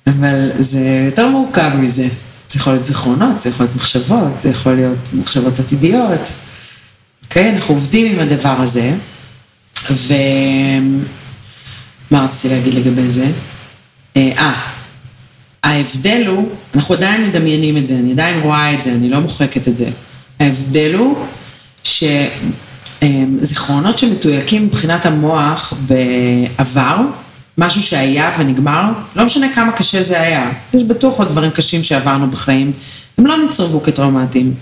אבל 0.08 0.50
זה 0.60 1.04
יותר 1.06 1.28
מורכב 1.28 1.72
מזה. 1.80 2.08
זה 2.48 2.60
יכול 2.60 2.74
להיות 2.74 2.86
זיכרונות, 2.86 3.40
זה 3.40 3.50
יכול 3.50 3.66
להיות 3.66 3.76
מחשבות, 3.76 4.40
זה 4.40 4.50
יכול 4.50 4.74
להיות 4.74 4.98
מחשבות 5.14 5.60
עתידיות. 5.60 6.34
אוקיי? 7.24 7.50
אנחנו 7.50 7.76
עובדים 7.76 8.14
עם 8.14 8.20
הדבר 8.20 8.56
הזה, 8.62 8.94
ו... 9.92 10.14
מה 12.12 12.24
רציתי 12.24 12.56
להגיד 12.56 12.74
לגבי 12.74 13.10
זה? 13.10 13.32
אה, 14.18 14.71
ההבדל 15.64 16.28
הוא, 16.28 16.50
אנחנו 16.76 16.96
עדיין 16.96 17.24
מדמיינים 17.24 17.78
את 17.78 17.88
זה, 17.88 17.94
אני 17.94 18.12
עדיין 18.12 18.40
רואה 18.40 18.74
את 18.74 18.82
זה, 18.82 18.92
אני 18.92 19.10
לא 19.10 19.20
מוחקת 19.20 19.68
את 19.68 19.78
זה. 19.78 19.90
ההבדל 20.40 20.96
הוא 20.96 21.26
שזיכרונות 23.04 24.00
שמתויקים 24.00 24.66
מבחינת 24.66 25.06
המוח 25.06 25.74
בעבר, 25.88 26.98
משהו 27.58 27.82
שהיה 27.82 28.32
ונגמר, 28.38 28.84
לא 29.16 29.26
משנה 29.26 29.48
כמה 29.56 29.72
קשה 29.72 30.02
זה 30.02 30.22
היה, 30.22 30.52
יש 30.74 30.84
בטוח 30.84 31.20
עוד 31.20 31.30
דברים 31.30 31.52
קשים 31.52 31.84
שעברנו 31.84 32.32
בחיים, 32.32 32.72
הם 33.18 33.26
לא 33.26 33.38
נצרבו 33.38 33.84
כטראומטיים. 33.84 34.54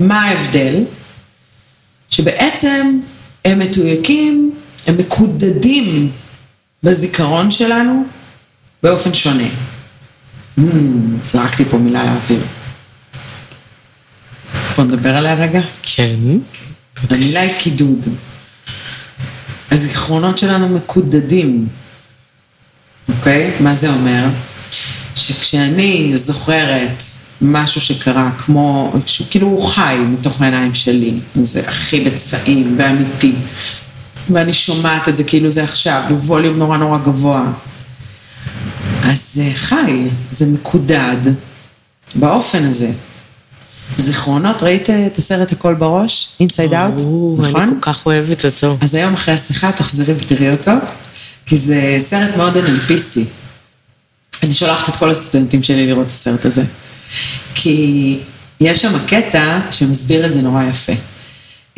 מה 0.00 0.20
ההבדל? 0.20 0.84
שבעצם 2.10 2.98
הם 3.44 3.58
מתויקים 3.58 4.52
הם 4.86 4.96
מקודדים 4.98 6.10
בזיכרון 6.82 7.50
שלנו 7.50 8.04
באופן 8.82 9.14
שונה. 9.14 9.48
זרקתי 11.24 11.64
פה 11.64 11.78
מילה 11.78 12.04
לאוויר. 12.04 12.42
בוא 14.76 14.84
נדבר 14.84 15.16
עליה 15.16 15.34
רגע. 15.34 15.60
כן. 15.82 16.16
המילה 17.10 17.40
היא 17.40 17.52
קידוד. 17.58 18.06
הזיכרונות 19.70 20.38
שלנו 20.38 20.68
מקודדים, 20.68 21.68
אוקיי? 23.08 23.50
מה 23.60 23.74
זה 23.74 23.88
אומר? 23.88 24.24
שכשאני 25.16 26.16
זוכרת 26.16 27.02
משהו 27.42 27.80
שקרה, 27.80 28.30
כמו, 28.38 28.92
כאילו 29.30 29.46
הוא 29.46 29.68
חי 29.68 29.96
מתוך 30.12 30.42
העיניים 30.42 30.74
שלי, 30.74 31.14
זה 31.42 31.68
הכי 31.68 32.00
בצבעים 32.00 32.74
ואמיתי, 32.78 33.32
ואני 34.30 34.54
שומעת 34.54 35.08
את 35.08 35.16
זה 35.16 35.24
כאילו 35.24 35.50
זה 35.50 35.64
עכשיו, 35.64 36.02
בווליום 36.08 36.58
נורא 36.58 36.76
נורא 36.76 36.98
גבוה, 36.98 37.42
אז 39.04 39.30
זה 39.34 39.50
חי, 39.54 40.08
זה 40.32 40.46
מקודד 40.46 41.16
באופן 42.14 42.64
הזה. 42.64 42.90
זיכרונות, 43.96 44.62
ראית 44.62 44.90
את 44.90 45.18
הסרט 45.18 45.52
הכל 45.52 45.74
בראש? 45.74 46.28
אינסייד 46.40 46.74
אאוט? 46.74 46.94
נכון? 47.38 47.60
אני 47.62 47.70
כל 47.70 47.76
כך 47.80 48.06
אוהבת 48.06 48.44
אותו. 48.44 48.76
אז 48.80 48.94
היום 48.94 49.14
אחרי 49.14 49.34
השיחה 49.34 49.72
תחזרי 49.72 50.14
ותראי 50.14 50.50
אותו, 50.50 50.70
כי 51.46 51.56
זה 51.56 51.96
סרט 51.98 52.36
מאוד 52.36 52.56
אנלפיסטי. 52.56 53.24
אני 54.42 54.54
שולחת 54.54 54.88
את 54.88 54.96
כל 54.96 55.10
הסטודנטים 55.10 55.62
שלי 55.62 55.86
לראות 55.86 56.06
את 56.06 56.10
הסרט 56.10 56.44
הזה. 56.44 56.62
כי 57.54 58.18
יש 58.60 58.82
שם 58.82 58.92
קטע 59.06 59.58
שמסביר 59.70 60.26
את 60.26 60.32
זה 60.32 60.42
נורא 60.42 60.62
יפה. 60.62 60.92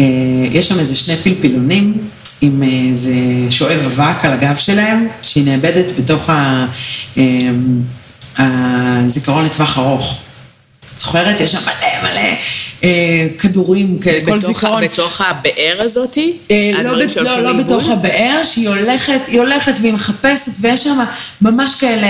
אה, 0.03 0.07
יש 0.51 0.69
שם 0.69 0.79
איזה 0.79 0.97
שני 0.97 1.17
פלפילונים 1.17 1.95
עם 2.41 2.63
איזה 2.63 3.13
שואב 3.51 3.81
אבק 3.87 4.25
על 4.25 4.33
הגב 4.33 4.57
שלהם, 4.57 5.09
שהיא 5.23 5.45
נאבדת 5.45 5.93
בתוך 5.99 6.31
אה, 6.31 6.65
הזיכרון 8.39 9.45
לטווח 9.45 9.79
ארוך. 9.79 10.19
זוכרת? 10.97 11.41
יש 11.41 11.53
שם 11.53 11.59
מלא 11.59 12.11
מלא 12.11 12.37
אה, 12.85 13.27
כדורים, 13.39 13.99
כל 14.25 14.41
זיכרון. 14.41 14.85
בתוך 14.85 15.21
הבאר 15.21 15.77
הזאתי? 15.79 16.33
אה, 16.51 16.71
לא, 16.83 17.05
בת, 17.05 17.17
לא, 17.17 17.41
לא 17.41 17.53
בתוך 17.53 17.89
הבאר, 17.89 18.41
שהיא 18.43 18.69
הולכת, 18.69 19.21
היא 19.27 19.41
הולכת 19.41 19.73
והיא 19.81 19.93
מחפשת, 19.93 20.53
ויש 20.61 20.85
שם 20.85 20.99
ממש 21.41 21.81
כאלה 21.81 22.09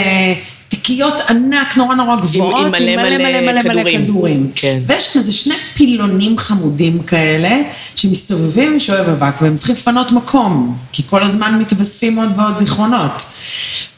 תיקיות 0.72 1.20
ענק 1.20 1.76
נורא 1.76 1.94
נורא 1.94 2.16
גבוהות, 2.16 2.66
עם, 2.66 2.74
עם 2.74 2.96
מלא 2.96 2.96
מלא, 2.96 3.40
מלא, 3.40 3.40
מלא, 3.40 3.62
כדורים. 3.62 4.04
כדורים. 4.04 4.50
כן. 4.54 4.80
ויש 4.86 5.16
כזה 5.16 5.32
שני 5.32 5.54
פילונים 5.74 6.38
חמודים 6.38 7.02
כאלה, 7.02 7.62
שמסתובבים 7.96 8.72
עם 8.72 8.80
שואב 8.80 9.08
אבק, 9.08 9.42
והם 9.42 9.56
צריכים 9.56 9.74
לפנות 9.74 10.12
מקום, 10.12 10.78
כי 10.92 11.02
כל 11.10 11.22
הזמן 11.22 11.58
מתווספים 11.58 12.18
עוד 12.18 12.38
ועוד 12.38 12.58
זיכרונות. 12.58 13.24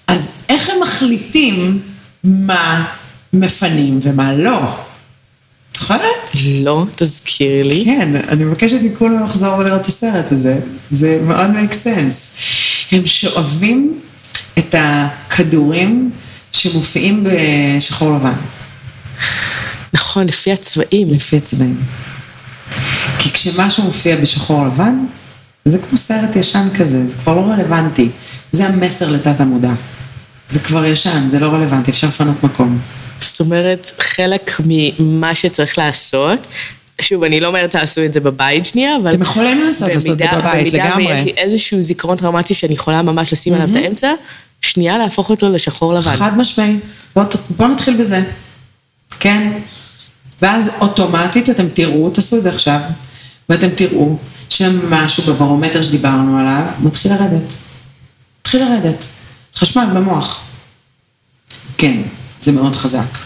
אז 0.07 0.29
איך 0.49 0.71
הם 0.71 0.77
מחליטים 0.83 1.81
מה 2.25 2.85
מפנים 3.33 3.99
ומה 4.03 4.35
לא? 4.35 4.61
זוכרת? 5.75 6.31
לא, 6.63 6.85
תזכירי 6.97 7.63
לי. 7.63 7.85
כן, 7.85 8.17
אני 8.29 8.45
מבקשת 8.45 8.79
מכולם 8.83 9.25
לחזור 9.25 9.59
ולראות 9.59 9.81
את 9.81 9.87
הסרט 9.87 10.33
הזה, 10.33 10.59
זה 10.91 11.19
מאוד 11.27 11.51
make 11.51 11.73
sense. 11.73 12.41
הם 12.93 13.07
שואבים 13.07 14.01
את 14.59 14.75
הכדורים 14.79 16.11
שמופיעים 16.55 17.27
בשחור 17.27 18.17
לבן. 18.17 18.33
נכון, 19.93 20.27
לפי 20.27 20.53
הצבעים. 20.53 21.11
לפי 21.11 21.37
הצבעים. 21.37 21.81
כי 23.19 23.33
כשמשהו 23.33 23.83
מופיע 23.83 24.17
בשחור 24.17 24.67
לבן, 24.67 25.05
זה 25.65 25.79
כמו 25.79 25.99
סרט 25.99 26.37
ישן 26.37 26.69
כזה, 26.79 27.09
זה 27.09 27.15
כבר 27.15 27.35
לא 27.35 27.41
רלוונטי. 27.41 28.09
זה 28.53 28.67
המסר 28.67 29.11
לתת 29.11 29.41
המודע. 29.41 29.73
זה 30.49 30.61
כבר 30.61 30.85
ישן, 30.85 31.29
זה 31.29 31.39
לא 31.39 31.47
רלוונטי, 31.47 31.91
אפשר 31.91 32.09
לפנות 32.09 32.45
מקום. 32.45 32.79
זאת 33.21 33.41
אומרת, 33.41 33.91
חלק 33.99 34.61
ממה 34.67 35.35
שצריך 35.35 35.79
לעשות, 35.79 36.47
שוב, 37.01 37.25
אני 37.25 37.41
לא 37.41 37.47
אומרת 37.47 37.71
תעשו 37.71 38.05
את 38.05 38.13
זה 38.13 38.21
בבית 38.21 38.67
שנייה, 38.67 38.97
אבל... 39.03 39.11
אתם 39.11 39.23
יכולים 39.23 39.61
לנסות 39.61 39.89
לעשות 39.95 40.13
את 40.13 40.19
זה 40.19 40.27
בבית, 40.33 40.73
לגמרי. 40.73 40.93
במידה 40.95 41.15
ויש 41.15 41.25
לי 41.25 41.33
איזשהו 41.37 41.83
זיכרון 41.83 42.17
טראומטי 42.17 42.55
שאני 42.55 42.73
יכולה 42.73 43.03
ממש 43.03 43.33
לשים 43.33 43.55
עליו 43.55 43.69
את 43.71 43.77
האמצע, 43.77 44.13
שנייה 44.65 44.99
להפוך 44.99 45.31
אותו 45.31 45.51
לשחור 45.51 45.95
לבן. 45.95 46.17
חד 46.17 46.39
משמעי. 46.39 46.77
בואו 47.17 47.27
בוא 47.57 47.67
נתחיל 47.67 47.97
בזה. 47.97 48.23
כן. 49.21 49.53
ואז 50.43 50.71
אוטומטית 50.81 51.51
אתם 51.51 51.69
תראו, 51.75 52.11
תעשו 52.11 52.39
את 52.39 52.43
זה 52.43 52.51
עכשיו, 52.51 52.81
ואתם 53.49 53.69
תראו 53.69 54.17
שמשהו 54.51 55.23
בברומטר 55.23 55.83
שדיברנו 55.83 56.39
עליו 56.39 56.63
מתחיל 56.81 57.13
לרדת. 57.13 57.53
מתחיל 58.41 58.63
לרדת. 58.63 59.07
חשמל 59.57 59.87
במוח. 59.95 60.45
כן, 61.79 61.97
זה 62.41 62.53
מאוד 62.53 62.77
חזק. 62.77 63.19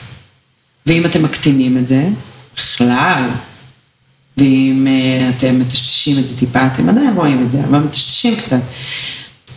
ואם 0.87 1.07
אתם 1.07 1.23
מקטינים 1.23 1.79
את 1.79 1.87
זה, 1.87 2.09
בכלל, 2.57 3.31
ואם 4.37 4.87
uh, 4.87 5.37
אתם 5.37 5.59
מטשטשים 5.59 6.19
את 6.19 6.27
זה 6.27 6.39
טיפה, 6.39 6.67
אתם 6.67 6.89
עדיין 6.89 7.13
רואים 7.15 7.47
את 7.47 7.51
זה, 7.51 7.61
אבל 7.69 7.79
מטשטשים 7.79 8.37
קצת. 8.37 8.61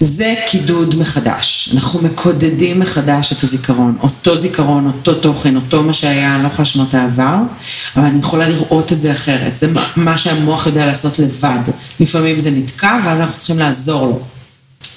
זה 0.02 0.36
קידוד 0.48 0.96
מחדש. 0.96 1.70
אנחנו 1.74 2.02
מקודדים 2.02 2.80
מחדש 2.80 3.34
את 3.34 3.44
הזיכרון. 3.44 3.98
אותו 4.02 4.36
זיכרון, 4.36 4.88
אותו 4.88 5.14
תוכן, 5.14 5.56
אותו 5.56 5.84
מה 5.84 5.94
שהיה, 5.94 6.36
אני 6.36 6.44
לא 6.44 6.48
יכולה 6.48 6.62
לשנות 6.62 6.94
העבר, 6.94 7.36
אבל 7.96 8.06
אני 8.06 8.20
יכולה 8.20 8.50
לראות 8.50 8.94
את 8.94 9.02
זה 9.02 9.12
אחרת. 9.12 9.58
זה 9.58 9.68
מה 9.96 10.18
שהמוח 10.18 10.68
יודע 10.68 10.86
לעשות 10.86 11.20
לבד. 11.20 11.60
לפעמים 12.00 12.40
זה 12.40 12.52
נתקע, 12.52 13.00
ואז 13.06 13.20
אנחנו 13.20 13.38
צריכים 13.38 13.60
לעזור 13.60 14.08
לו. 14.08 14.20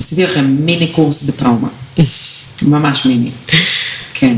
עשיתי 0.01 0.25
לכם 0.25 0.57
מיני 0.61 0.87
קורס 0.87 1.23
בטראומה. 1.23 1.69
ממש 2.63 3.07
מיני. 3.07 3.31
כן. 4.15 4.37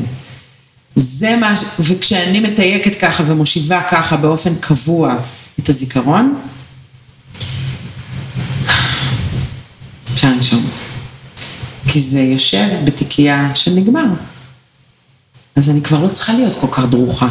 זה 0.97 1.37
מה. 1.37 1.55
וכשאני 1.81 2.41
מתייקת 2.41 2.95
ככה 2.95 3.23
ומושיבה 3.27 3.81
ככה 3.91 4.17
באופן 4.17 4.55
קבוע 4.61 5.17
את 5.61 5.69
הזיכרון, 5.69 6.35
לנשום. 10.25 10.71
כי 11.89 12.01
זה 12.01 12.21
יושב 12.21 12.69
בתיקייה 12.85 13.51
שנגמר. 13.55 14.07
אז 15.57 15.71
אני 15.71 15.83
כבר 15.83 16.01
לא 16.01 16.09
צריכה 16.09 16.33
להיות 16.33 16.57
כל 16.61 16.67
כך 16.73 16.85
דרוכה. 16.85 17.29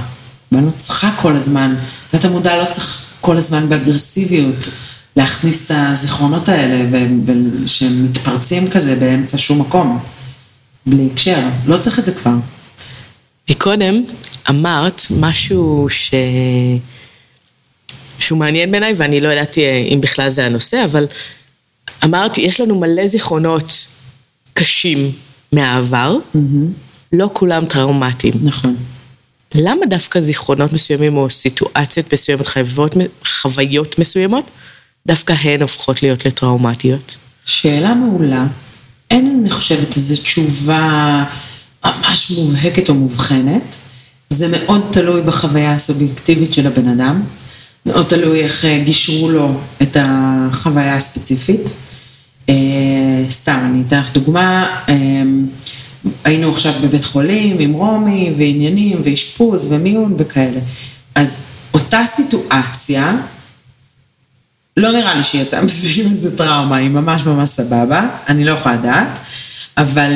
ואני 0.52 0.66
לא 0.66 0.72
צריכה 0.78 1.16
כל 1.22 1.36
הזמן, 1.36 1.76
אתה 2.16 2.30
מודע 2.30 2.58
לא 2.58 2.66
צריך 2.66 3.06
כל 3.22 3.38
הזמן 3.38 3.70
באגרסיביות 3.70 4.68
להכניס 5.16 5.72
את 5.72 5.78
הזיכרונות 5.80 6.50
האלה, 6.50 7.00
ושהם 7.64 8.06
מתפרצים 8.06 8.70
כזה 8.70 8.96
באמצע 8.96 9.38
שום 9.38 9.62
מקום, 9.62 10.00
בלי 10.86 11.10
הקשר. 11.14 11.40
לא 11.66 11.78
צריך 11.78 12.00
את 12.00 12.06
זה 12.06 12.12
כבר. 12.12 12.34
מקודם 13.50 14.04
אמרת 14.50 15.02
משהו 15.10 15.88
ש... 15.90 16.14
שהוא 18.20 18.40
מעניין 18.40 18.72
בעיניי, 18.72 18.94
ואני 18.98 19.20
לא 19.20 19.28
ידעתי 19.28 19.62
אם 19.94 20.02
בכלל 20.02 20.30
זה 20.30 20.46
הנושא, 20.46 20.86
אבל 20.86 21.08
אמרתי, 22.04 22.42
יש 22.42 22.62
לנו 22.62 22.80
מלא 22.80 23.08
זיכרונות 23.08 23.88
קשים 24.54 25.12
מהעבר, 25.52 26.18
mm-hmm. 26.18 26.38
לא 27.14 27.30
כולם 27.34 27.66
טראומטיים. 27.66 28.34
נכון. 28.44 28.76
למה 29.56 29.86
דווקא 29.86 30.20
זיכרונות 30.20 30.74
מסוימים 30.74 31.18
או 31.18 31.30
סיטואציות 31.30 32.14
מסוימות, 32.14 32.48
חייבות, 32.48 32.96
חוויות 33.26 34.00
מסוימות, 34.00 34.52
דווקא 35.08 35.34
הן 35.34 35.62
הופכות 35.62 36.04
להיות 36.04 36.26
לטראומטיות? 36.26 37.16
שאלה 37.46 37.94
מעולה. 37.94 38.46
אין, 39.12 39.40
אני 39.42 39.50
חושבת, 39.50 39.96
איזו 39.96 40.16
תשובה 40.16 41.24
ממש 41.86 42.32
מובהקת 42.32 42.90
או 42.90 42.94
מובחנת. 42.94 43.76
זה 44.30 44.58
מאוד 44.58 44.82
תלוי 44.92 45.22
בחוויה 45.22 45.74
הסובייקטיבית 45.74 46.54
של 46.54 46.68
הבן 46.68 46.88
אדם. 46.88 47.24
מאוד 47.86 48.06
תלוי 48.06 48.44
איך 48.44 48.66
אה, 48.66 48.82
גישרו 48.86 49.30
לו 49.30 49.60
את 49.82 49.98
החוויה 50.00 50.96
הספציפית. 50.96 51.70
אה, 52.50 52.56
סתם, 53.30 53.60
אני 53.66 53.84
אתן 53.88 54.00
לך 54.00 54.14
דוגמה, 54.14 54.78
אה, 54.90 54.96
היינו 56.24 56.52
עכשיו 56.52 56.74
בבית 56.84 57.06
חולים 57.06 57.60
עם 57.60 57.74
רומי 57.74 58.34
ועניינים 58.38 59.02
ואשפוז 59.04 59.72
ומיון 59.72 60.16
וכאלה. 60.18 60.60
אז 61.16 61.48
אותה 61.74 62.02
סיטואציה, 62.06 63.16
לא 64.78 64.92
נראה 64.92 65.16
לי 65.16 65.24
שהיא 65.24 65.42
יצאה 65.42 65.62
מזה 65.62 65.88
עם 65.96 66.10
איזה 66.10 66.38
טראומה, 66.38 66.78
היא 66.78 66.90
ממש 66.90 67.26
ממש 67.26 67.50
סבבה, 67.50 68.08
אני 68.30 68.46
לא 68.46 68.52
יכולה 68.52 68.76
לדעת, 68.76 69.20
אבל 69.78 70.12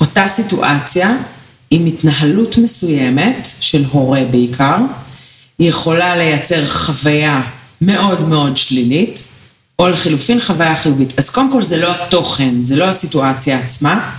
אותה 0.00 0.28
סיטואציה 0.28 1.16
עם 1.70 1.86
התנהלות 1.86 2.58
מסוימת, 2.58 3.48
של 3.60 3.84
הורה 3.90 4.24
בעיקר, 4.30 4.76
היא 5.58 5.68
יכולה 5.68 6.16
לייצר 6.16 6.66
חוויה 6.66 7.42
מאוד 7.80 8.28
מאוד 8.28 8.56
שלילית, 8.56 9.24
או 9.78 9.88
לחילופין 9.88 10.40
חוויה 10.40 10.76
חיובית. 10.76 11.18
אז 11.18 11.30
קודם 11.30 11.52
כל 11.52 11.62
זה 11.62 11.80
לא 11.80 11.90
התוכן, 11.94 12.62
זה 12.62 12.76
לא 12.76 12.84
הסיטואציה 12.84 13.58
עצמה, 13.58 14.10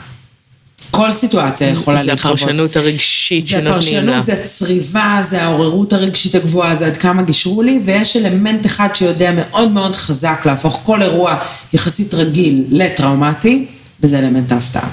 כל 0.92 1.12
סיטואציה 1.12 1.70
יכולה 1.70 1.98
זה 1.98 2.08
להיחוות. 2.08 2.40
הפרשנות 2.40 2.76
הרגשית 2.76 3.44
זה 3.44 3.50
שנותנים 3.50 3.66
לה. 3.66 3.72
הפרשנות, 3.72 4.26
זה 4.26 4.34
הצריבה, 4.34 5.20
זה 5.22 5.44
העוררות 5.44 5.94
הרגשית 5.94 6.36
הגבוהה, 6.36 6.76
זה 6.76 6.86
עד 6.86 6.98
כמה 6.98 7.24
גישרו 7.24 7.62
לי, 7.62 7.80
ויש 7.86 8.18
אלמנט 8.18 8.66
אחד 8.66 8.96
שיודע 8.96 9.32
מאוד 9.32 9.72
מאוד 9.72 9.96
חזק 9.96 10.42
להפוך 10.46 10.80
כל 10.84 11.02
אירוע 11.02 11.38
יחסית 11.74 12.14
רגיל 12.14 12.64
לטראומטי, 12.72 13.66
וזה 14.02 14.20
אלמנט 14.20 14.52
ההפתעה. 14.52 14.90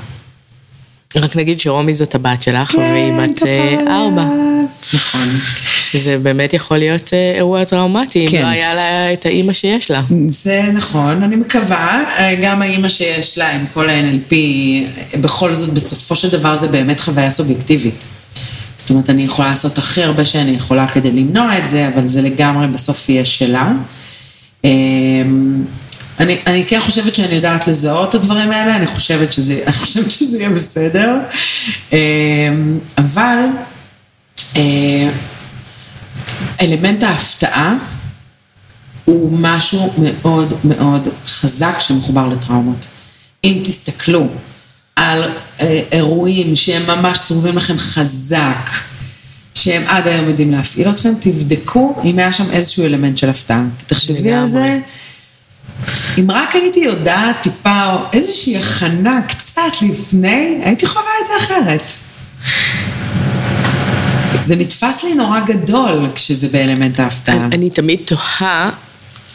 רק 1.16 1.37
נגיד 1.37 1.61
שרומי 1.61 1.94
זאת 1.94 2.14
הבת 2.14 2.42
שלך, 2.42 2.70
כן, 2.70 2.79
והיא 2.79 3.12
בת 3.12 3.42
אה. 3.46 3.96
ארבע. 3.96 4.27
נכון. 4.94 5.29
שזה 5.93 6.19
באמת 6.19 6.55
יכול 6.55 6.79
להיות 6.79 7.11
אה, 7.13 7.33
אירוע 7.37 7.65
טראומטי, 7.65 8.25
אם 8.25 8.31
כן. 8.31 8.43
לא 8.43 8.47
היה 8.47 8.75
לה 8.75 9.13
את 9.13 9.27
האימא 9.27 9.53
שיש 9.53 9.91
לה. 9.91 10.03
זה 10.29 10.63
נכון, 10.73 11.23
אני 11.23 11.37
מקווה, 11.37 12.05
אה, 12.19 12.35
גם 12.43 12.63
האימא 12.63 12.89
שיש 12.89 13.39
לה 13.39 13.53
עם 13.53 13.65
כל 13.75 13.91
ה-NLP, 13.91 14.35
בכל 15.21 15.55
זאת, 15.55 15.75
בסופו 15.75 16.17
של 16.17 16.29
דבר 16.29 16.57
זה 16.57 16.69
באמת 16.69 17.01
חוויה 17.01 17.31
סובייקטיבית. 17.31 18.05
זאת 18.77 18.91
אומרת, 18.91 19.11
אני 19.11 19.23
יכולה 19.23 19.51
לעשות 19.51 19.79
הכי 19.79 20.03
הרבה 20.03 20.25
שאני 20.25 20.51
יכולה 20.51 20.89
כדי 20.89 21.11
למנוע 21.11 21.59
את 21.59 21.69
זה, 21.69 21.89
אבל 21.89 22.09
זה 22.09 22.23
לגמרי 22.23 22.67
בסוף 22.67 23.09
יהיה 23.09 23.25
שלה. 23.25 23.73
אה, 24.65 24.71
אני, 26.21 26.37
אני 26.47 26.65
כן 26.67 26.81
חושבת 26.81 27.15
שאני 27.15 27.35
יודעת 27.35 27.69
לזהות 27.69 28.09
את 28.09 28.15
הדברים 28.15 28.51
האלה, 28.51 28.77
אני 28.77 28.87
חושבת 28.87 29.33
שזה, 29.33 29.61
אני 29.67 29.73
חושבת 29.73 30.11
שזה 30.11 30.39
יהיה 30.39 30.51
בסדר. 30.51 31.17
אה, 31.93 31.99
אבל 32.99 33.39
אה, 34.57 35.09
אלמנט 36.61 37.03
ההפתעה 37.03 37.75
הוא 39.05 39.38
משהו 39.38 39.92
מאוד 39.99 40.55
מאוד 40.64 41.09
חזק 41.27 41.77
שמחובר 41.81 42.29
לטראומות. 42.29 42.87
אם 43.45 43.61
תסתכלו 43.64 44.27
על 44.97 45.23
אה, 45.61 45.83
אירועים 45.92 46.57
שהם 46.57 46.83
ממש 46.87 47.18
צרובים 47.18 47.57
לכם 47.57 47.79
חזק, 47.79 48.71
שהם 49.55 49.83
עד 49.87 50.07
היום 50.07 50.29
יודעים 50.29 50.53
להפעיל 50.53 50.90
אתכם, 50.90 51.14
תבדקו 51.21 51.97
אם 52.05 52.18
היה 52.18 52.33
שם 52.33 52.51
איזשהו 52.51 52.85
אלמנט 52.85 53.18
של 53.18 53.31
הפתעה. 53.31 53.64
תחשבי 53.87 54.33
על. 54.33 54.47
זה. 54.47 54.79
אם 56.18 56.31
רק 56.31 56.55
הייתי 56.55 56.81
יודעת 56.81 57.37
טיפה, 57.42 57.92
או 57.92 57.99
איזושהי 58.12 58.57
הכנה 58.57 59.23
קצת 59.29 59.73
לפני, 59.90 60.61
הייתי 60.62 60.87
חווה 60.87 61.12
את 61.23 61.27
זה 61.27 61.47
אחרת. 61.47 61.83
זה 64.47 64.57
נתפס 64.57 65.05
לי 65.05 65.15
נורא 65.15 65.41
גדול 65.41 66.09
כשזה 66.15 66.49
באלמנט 66.49 67.01
ההפתעה. 67.01 67.37
אני, 67.37 67.57
אני 67.57 67.71
תמיד 67.71 68.01
תוהה, 68.05 68.71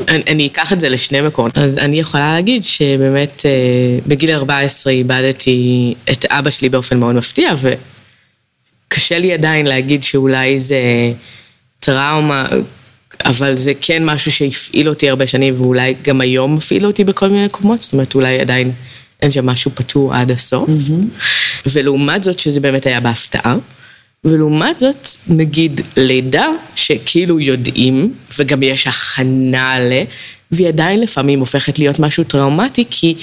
אני, 0.08 0.24
אני 0.28 0.48
אקח 0.48 0.74
את 0.74 0.80
זה 0.80 0.90
לשני 0.90 1.22
מקומות. 1.22 1.58
אז 1.58 1.78
אני 1.78 2.00
יכולה 2.00 2.34
להגיד 2.34 2.64
שבאמת 2.64 3.42
אה, 3.46 4.00
בגיל 4.08 4.32
14 4.32 4.94
איבדתי 4.94 5.94
את 6.12 6.26
אבא 6.26 6.50
שלי 6.50 6.70
באופן 6.70 7.00
מאוד 7.00 7.16
מפתיע, 7.16 7.54
וקשה 8.88 9.20
לי 9.20 9.34
עדיין 9.34 9.66
להגיד 9.66 10.04
שאולי 10.04 10.60
זה 10.60 10.82
טראומה, 11.80 12.46
אבל 13.26 13.56
זה 13.56 13.72
כן 13.82 14.06
משהו 14.06 14.32
שהפעיל 14.32 14.90
אותי 14.90 15.10
הרבה 15.10 15.28
שנים, 15.28 15.54
ואולי 15.58 15.96
גם 16.02 16.22
היום 16.22 16.56
מפעיל 16.56 16.86
אותי 16.86 17.04
בכל 17.04 17.28
מיני 17.28 17.46
מקומות, 17.46 17.82
זאת 17.82 17.94
אומרת, 17.94 18.16
אולי 18.16 18.40
עדיין 18.40 18.72
אין 19.22 19.32
שם 19.32 19.46
משהו 19.46 19.72
פתור 19.76 20.14
עד 20.14 20.32
הסוף. 20.32 20.70
ולעומת 21.66 22.24
זאת, 22.24 22.40
שזה 22.40 22.60
באמת 22.60 22.86
היה 22.86 23.00
בהפתעה. 23.00 23.56
ולעומת 24.24 24.80
זאת, 24.80 25.08
נגיד 25.28 25.82
לידה, 25.98 26.48
שכאילו 26.76 27.40
יודעים, 27.40 28.14
וגם 28.38 28.64
יש 28.64 28.88
הכנה 28.88 29.80
ל... 29.80 30.04
והיא 30.52 30.68
עדיין 30.68 31.00
לפעמים 31.00 31.40
הופכת 31.40 31.80
להיות 31.80 32.00
משהו 32.00 32.24
טראומטי, 32.24 32.86
כי 32.90 33.16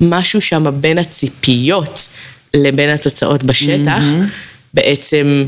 משהו 0.00 0.40
שם 0.40 0.64
בין 0.80 0.98
הציפיות 0.98 2.08
לבין 2.54 2.90
התוצאות 2.90 3.42
בשטח, 3.42 4.04
בעצם 4.74 5.44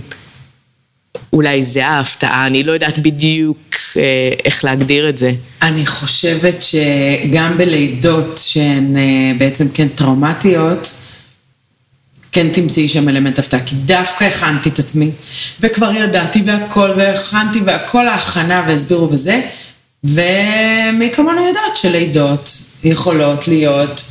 אולי 1.33 1.63
זה 1.63 1.87
ההפתעה, 1.87 2.47
אני 2.47 2.63
לא 2.63 2.73
יודעת 2.73 2.99
בדיוק 2.99 3.75
אה, 3.97 4.03
איך 4.45 4.65
להגדיר 4.65 5.09
את 5.09 5.19
זה. 5.19 5.33
אני 5.63 5.87
חושבת 5.87 6.63
שגם 6.63 7.59
בלידות 7.59 8.41
שהן 8.45 8.97
אה, 8.97 9.33
בעצם 9.39 9.69
כן 9.75 9.89
טראומטיות, 9.89 10.91
כן 12.33 12.49
תמצאי 12.53 12.89
שם 12.89 13.09
אלמנט 13.09 13.39
הפתעה, 13.39 13.61
כי 13.61 13.75
דווקא 13.75 14.25
הכנתי 14.25 14.69
את 14.69 14.79
עצמי, 14.79 15.11
וכבר 15.61 15.93
ידעתי 15.93 16.43
והכל, 16.47 16.91
והכנתי 16.97 17.61
והכל 17.65 18.09
ההכנה 18.09 18.65
והסבירו 18.69 19.11
וזה, 19.11 19.41
ומי 20.05 21.11
כמונו 21.13 21.47
יודעת 21.47 21.77
שלידות 21.77 22.51
יכולות 22.85 23.49
להיות 23.49 24.05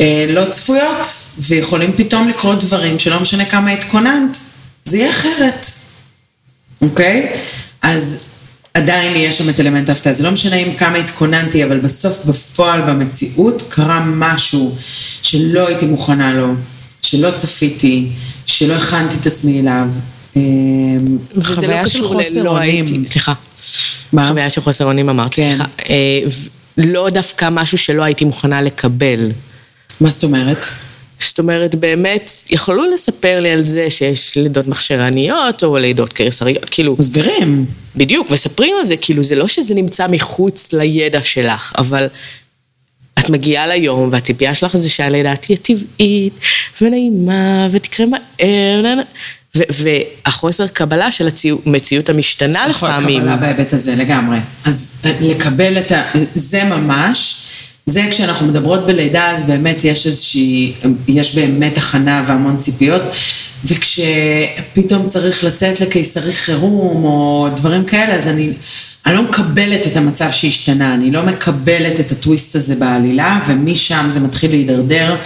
אה, 0.00 0.26
לא 0.28 0.44
צפויות, 0.50 1.06
ויכולים 1.38 1.92
פתאום 1.96 2.28
לקרות 2.28 2.64
דברים 2.64 2.98
שלא 2.98 3.20
משנה 3.20 3.44
כמה 3.44 3.70
התכוננת, 3.70 4.38
זה 4.84 4.96
יהיה 4.98 5.10
אחרת. 5.10 5.66
אוקיי? 6.82 7.36
אז 7.82 8.24
עדיין 8.74 9.16
יהיה 9.16 9.32
שם 9.32 9.48
את 9.48 9.60
אלמנט 9.60 9.88
ההפתעה. 9.88 10.14
זה 10.14 10.24
לא 10.24 10.30
משנה 10.30 10.56
אם 10.56 10.74
כמה 10.74 10.98
התכוננתי, 10.98 11.64
אבל 11.64 11.78
בסוף, 11.78 12.24
בפועל, 12.24 12.80
במציאות, 12.80 13.62
קרה 13.68 14.00
משהו 14.00 14.76
שלא 15.22 15.68
הייתי 15.68 15.86
מוכנה 15.86 16.34
לו, 16.34 16.54
שלא 17.10 17.30
צפיתי, 17.36 18.08
שלא 18.46 18.74
הכנתי 18.74 19.16
את 19.20 19.26
עצמי 19.26 19.60
אליו. 19.60 19.86
אה, 20.36 20.42
וזה 21.36 21.54
חוויה 21.54 21.82
לא 21.82 21.88
של 21.88 22.02
חוסר 22.02 22.48
אונים. 22.48 23.06
סליחה. 23.06 23.32
מה? 24.12 24.28
חוויה 24.28 24.50
של 24.50 24.60
חוסר 24.60 24.84
אונים 24.84 25.08
אמרת, 25.08 25.34
כן. 25.34 25.48
סליחה. 25.48 25.64
אה, 25.88 26.20
לא 26.76 27.10
דווקא 27.10 27.48
משהו 27.50 27.78
שלא 27.78 28.02
הייתי 28.02 28.24
מוכנה 28.24 28.62
לקבל. 28.62 29.30
מה 30.00 30.10
זאת 30.10 30.24
אומרת? 30.24 30.66
זאת 31.18 31.38
אומרת, 31.38 31.74
באמת, 31.74 32.30
יכולו 32.50 32.94
לספר 32.94 33.40
לי 33.40 33.50
על 33.50 33.66
זה 33.66 33.90
שיש 33.90 34.36
לידות 34.36 34.66
מכשירניות 34.66 35.64
או 35.64 35.76
לידות 35.76 36.12
קיסריות, 36.12 36.70
כאילו, 36.70 36.96
מסבירים. 36.98 37.66
בדיוק, 37.96 38.30
מספרים 38.30 38.76
על 38.80 38.86
זה, 38.86 38.96
כאילו, 38.96 39.24
זה 39.24 39.34
לא 39.34 39.46
שזה 39.46 39.74
נמצא 39.74 40.06
מחוץ 40.06 40.72
לידע 40.72 41.20
שלך, 41.24 41.72
אבל 41.78 42.06
את 43.18 43.30
מגיעה 43.30 43.66
ליום, 43.66 44.08
והציפייה 44.12 44.54
שלך 44.54 44.76
זה 44.76 44.90
שהלידה 44.90 45.36
תהיה 45.36 45.58
טבעית, 45.58 46.32
ונעימה, 46.80 47.68
ותקרה 47.70 48.06
מהר, 48.06 48.94
והחוסר 49.54 50.66
קבלה 50.66 51.12
של 51.12 51.28
המציאות 51.66 52.08
המשתנה 52.08 52.66
יכול 52.70 52.88
לפעמים. 52.88 53.20
קבלה 53.20 53.36
בהיבט 53.36 53.72
הזה 53.72 53.96
לגמרי. 53.96 54.38
אז 54.64 55.02
לקבל 55.20 55.78
את 55.78 55.92
ה... 55.92 56.02
זה 56.34 56.64
ממש, 56.64 57.42
זה 57.86 58.06
כשאנחנו 58.10 58.46
מדברות 58.46 58.86
בלידה, 58.86 59.30
אז 59.30 59.42
באמת 59.42 59.84
יש 59.84 60.06
איזושהי, 60.06 60.72
יש 61.08 61.34
באמת 61.34 61.78
הכנה 61.78 62.24
והמון 62.26 62.56
ציפיות, 62.58 63.02
וכשפתאום 63.64 65.08
צריך 65.08 65.44
לצאת 65.44 65.80
לקיסרי 65.80 66.32
חירום 66.32 67.04
או 67.04 67.48
דברים 67.56 67.84
כאלה, 67.84 68.14
אז 68.14 68.28
אני, 68.28 68.50
אני 69.06 69.14
לא 69.14 69.22
מקבלת 69.22 69.86
את 69.86 69.96
המצב 69.96 70.30
שהשתנה, 70.32 70.94
אני 70.94 71.10
לא 71.10 71.22
מקבלת 71.22 72.00
את 72.00 72.12
הטוויסט 72.12 72.56
הזה 72.56 72.76
בעלילה, 72.76 73.40
ומשם 73.46 74.06
זה 74.08 74.20
מתחיל 74.20 74.50
להידרדר 74.50 75.16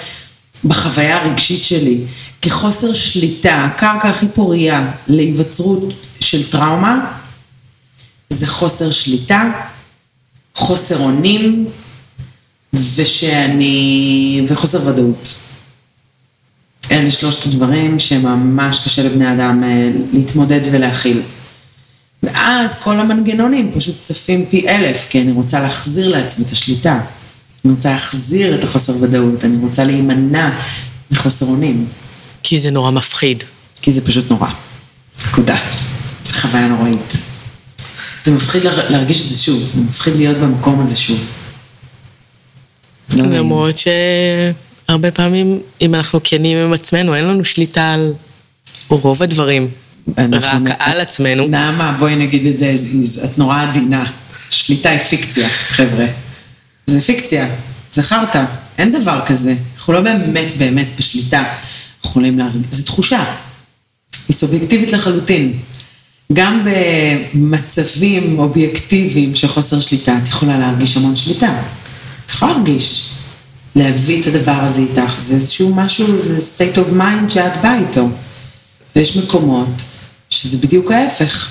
בחוויה 0.65 1.23
הרגשית 1.23 1.65
שלי. 1.65 2.01
כי 2.41 2.51
חוסר 2.51 2.93
שליטה, 2.93 3.65
הקרקע 3.65 4.09
הכי 4.09 4.27
פורייה 4.35 4.91
להיווצרות 5.09 5.95
של 6.21 6.51
טראומה, 6.51 7.13
זה 8.29 8.47
חוסר 8.47 8.91
שליטה, 8.91 9.51
חוסר 10.55 10.99
אונים, 10.99 11.67
ושאני... 12.73 14.47
וחוסר 14.49 14.89
ודאות. 14.89 15.35
אלה 16.91 17.11
שלושת 17.11 17.47
הדברים 17.47 17.99
שממש 17.99 18.79
קשה 18.85 19.03
לבני 19.03 19.33
אדם 19.33 19.65
אה, 19.65 19.91
להתמודד 20.13 20.61
ולהכיל. 20.71 21.23
ואז 22.25 22.83
כל 22.83 23.01
המנגנונים 23.01 23.73
פשוט 23.77 24.01
צפים 24.01 24.47
פי 24.51 24.69
אלף, 24.69 25.07
כי 25.11 25.21
אני 25.23 25.33
רוצה 25.33 25.61
להחזיר 25.63 26.09
לעצמי 26.09 26.45
את 26.47 26.51
השליטה. 26.53 27.01
אני 27.65 27.73
רוצה 27.73 27.91
להחזיר 27.93 28.59
את 28.59 28.65
החוסר 28.65 28.93
ודאות, 29.01 29.45
אני 29.45 29.57
רוצה 29.61 29.85
להימנע 29.85 30.51
מחוסר 31.11 31.47
אונים, 31.47 31.87
כי 32.43 32.61
זה 32.61 32.71
נורא 32.71 32.91
מפחיד. 32.91 33.45
כי 33.83 33.93
זה 33.93 34.07
פשוט 34.07 34.31
נורא. 34.31 34.49
נקודה. 35.29 35.57
זו 36.27 36.33
חוויה 36.35 36.67
נוראית. 36.69 37.17
זה 38.25 38.31
מפחיד 38.33 38.65
לה- 38.65 38.91
להרגיש 38.91 39.25
את 39.25 39.29
זה 39.31 39.43
שוב, 39.43 39.63
זה 39.75 39.81
מפחיד 39.81 40.17
להיות 40.17 40.37
במקום 40.37 40.81
הזה 40.81 40.97
שוב. 40.97 41.19
לא. 43.17 43.25
למרות 43.25 43.75
שהרבה 43.79 45.11
פעמים, 45.11 45.59
אם 45.81 45.95
אנחנו 45.95 46.21
כנים 46.25 46.59
עם 46.59 46.73
עצמנו, 46.73 47.15
אין 47.15 47.25
לנו 47.25 47.45
שליטה 47.45 47.93
על 47.93 48.13
רוב 48.89 49.23
הדברים, 49.23 49.69
רק 50.19 50.63
על 50.79 51.01
עצמנו. 51.01 51.47
נעמה, 51.47 51.97
בואי 51.99 52.17
נגיד 52.17 52.47
את 52.47 52.59
זה 52.59 52.75
as 52.75 52.95
is, 52.95 53.25
את 53.25 53.39
נורא 53.39 53.63
עדינה. 53.63 54.05
שליטה 54.51 54.91
היא 54.91 55.01
פיקציה, 55.01 55.49
חבר'ה. 55.69 56.07
זה 56.87 57.01
פיקציה, 57.01 57.49
זה 57.93 58.03
חרטא, 58.03 58.45
אין 58.79 58.93
דבר 58.93 59.21
כזה. 59.27 59.55
אנחנו 59.77 59.93
לא 59.93 60.01
באמת 60.01 60.57
באמת 60.59 60.87
בשליטה 60.99 61.45
יכולים 62.05 62.39
להרגיש, 62.39 62.67
זו 62.71 62.85
תחושה. 62.85 63.25
היא 64.29 64.37
סובייקטיבית 64.37 64.93
לחלוטין. 64.93 65.53
גם 66.33 66.67
במצבים 67.35 68.39
אובייקטיביים 68.39 69.35
של 69.35 69.49
חוסר 69.49 69.81
שליטה, 69.81 70.19
את 70.23 70.29
יכולה 70.29 70.59
להרגיש 70.59 70.97
המון 70.97 71.17
שליטה. 71.17 71.61
את 72.27 72.31
יכולה 72.31 72.53
להרגיש. 72.53 73.11
להביא 73.77 74.23
את 74.23 74.27
הדבר 74.27 74.53
הזה 74.61 74.81
איתך. 74.81 75.15
זה 75.21 75.35
איזשהו 75.35 75.75
משהו, 75.75 76.19
זה 76.19 76.39
state 76.39 76.77
of 76.77 77.01
mind 77.01 77.31
שאת 77.31 77.53
באה 77.63 77.79
איתו. 77.79 78.09
ויש 78.97 79.17
מקומות 79.17 79.83
שזה 80.45 80.59
בדיוק 80.59 80.91
ההפך. 80.91 81.51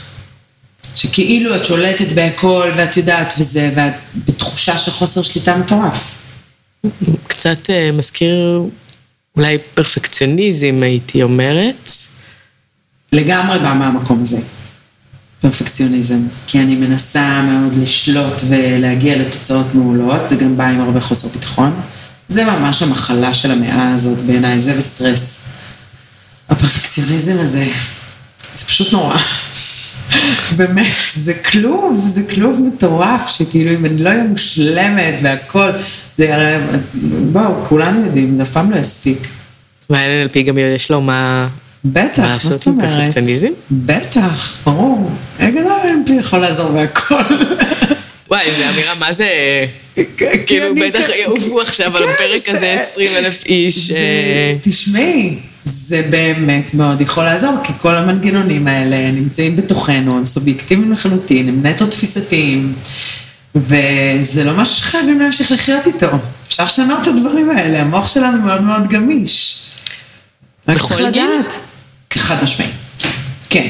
שכאילו 0.95 1.55
את 1.55 1.65
שולטת 1.65 2.11
בהכל 2.11 2.71
ואת 2.75 2.97
יודעת 2.97 3.33
וזה, 3.37 3.71
ואת 3.75 3.93
בתחושה 4.15 4.77
של 4.77 4.91
חוסר 4.91 5.21
שליטה 5.21 5.57
מטורף. 5.57 6.15
קצת 7.27 7.69
uh, 7.69 7.97
מזכיר 7.97 8.61
אולי 9.35 9.57
פרפקציוניזם, 9.73 10.79
הייתי 10.83 11.23
אומרת. 11.23 11.89
לגמרי 13.11 13.59
בא 13.59 13.73
מהמקום 13.73 14.23
הזה, 14.23 14.37
פרפקציוניזם. 15.41 16.19
כי 16.47 16.59
אני 16.59 16.75
מנסה 16.75 17.41
מאוד 17.41 17.75
לשלוט 17.75 18.41
ולהגיע 18.47 19.17
לתוצאות 19.17 19.75
מעולות, 19.75 20.27
זה 20.27 20.35
גם 20.35 20.57
בא 20.57 20.67
עם 20.67 20.81
הרבה 20.81 20.99
חוסר 20.99 21.27
ביטחון. 21.27 21.81
זה 22.29 22.43
ממש 22.43 22.81
המחלה 22.81 23.33
של 23.33 23.51
המאה 23.51 23.93
הזאת 23.93 24.17
בעיניי, 24.17 24.61
זה 24.61 24.77
וסטרס. 24.77 25.41
הפרפקציוניזם 26.49 27.39
הזה, 27.39 27.67
זה 28.55 28.65
פשוט 28.65 28.93
נורא. 28.93 29.15
באמת, 30.55 30.85
זה 31.13 31.33
כלוב, 31.33 32.03
זה 32.07 32.21
כלוב 32.23 32.61
מטורף, 32.61 33.29
שכאילו 33.29 33.71
אם 33.71 33.85
אני 33.85 34.03
לא 34.03 34.09
אהיה 34.09 34.23
מושלמת 34.23 35.13
והכל, 35.23 35.69
זה 36.17 36.35
הרי, 36.35 36.55
בואו, 37.31 37.65
כולנו 37.69 38.05
יודעים, 38.05 38.35
זה 38.35 38.43
אף 38.43 38.49
פעם 38.49 38.71
לא 38.71 38.77
יספיק. 38.77 39.27
וה-NLP 39.89 40.39
גם 40.41 40.57
יש 40.57 40.91
לו 40.91 41.01
מה... 41.01 41.47
בטח, 41.85 42.23
מה 42.23 42.37
זאת 42.39 42.67
אומרת? 42.67 42.93
פרפקציוניזם? 42.93 43.47
בטח, 43.71 44.57
ברור. 44.65 45.11
גדול 45.39 45.71
NLP 45.83 46.13
יכול 46.13 46.39
לעזור 46.39 46.71
בהכל. 46.71 47.15
וואי, 48.29 48.45
זו 48.57 48.63
אמירה, 48.73 48.95
מה 48.99 49.11
זה... 49.11 49.27
כאילו, 50.45 50.75
בטח 50.75 51.09
יעופו 51.09 51.61
עכשיו 51.61 51.97
על 51.97 52.03
כן, 52.03 52.09
הפרק 52.09 52.49
הזה 52.49 52.73
20 52.91 53.11
אלף 53.15 53.45
איש. 53.45 53.91
אה, 53.91 54.55
תשמעי, 54.61 55.35
זה 55.63 56.07
באמת 56.09 56.73
מאוד 56.73 57.01
יכול 57.01 57.23
לעזור, 57.23 57.55
כי 57.63 57.73
כל 57.81 57.95
המנגנונים 57.95 58.67
האלה 58.67 59.11
נמצאים 59.11 59.55
בתוכנו, 59.55 60.17
הם 60.17 60.25
סובייקטיביים 60.25 60.91
לחלוטין, 60.91 61.49
הם 61.49 61.65
נטו 61.65 61.87
תפיסתיים, 61.87 62.73
וזה 63.55 64.43
לא 64.43 64.53
משהו 64.53 64.75
שחייבים 64.75 65.19
להמשיך 65.19 65.51
לחיות 65.51 65.87
איתו. 65.87 66.07
אפשר 66.47 66.65
לשנות 66.65 67.01
את 67.01 67.07
הדברים 67.07 67.49
האלה, 67.49 67.81
המוח 67.81 68.07
שלנו 68.07 68.41
מאוד 68.41 68.61
מאוד 68.61 68.87
גמיש. 68.87 69.63
בכל 70.67 71.09
גיל? 71.09 71.23
חד 72.13 72.43
משמעי. 72.43 72.67
כן. 73.49 73.67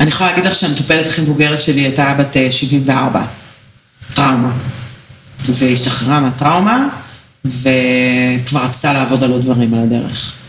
אני 0.00 0.08
יכולה 0.08 0.30
להגיד 0.30 0.46
לך 0.46 0.54
שהמטופלת 0.54 1.06
הכי 1.06 1.20
מבוגרת 1.20 1.60
שלי 1.60 1.80
הייתה 1.80 2.14
בת 2.18 2.36
אה, 2.36 2.50
74. 2.50 3.22
טראומה. 4.14 4.52
והשתחררה 5.48 6.20
מהטראומה, 6.20 6.88
וכבר 7.44 8.64
רצתה 8.64 8.92
לעבוד 8.92 9.24
על 9.24 9.30
עוד 9.30 9.42
דברים 9.42 9.74
על 9.74 9.80
הדרך. 9.82 10.39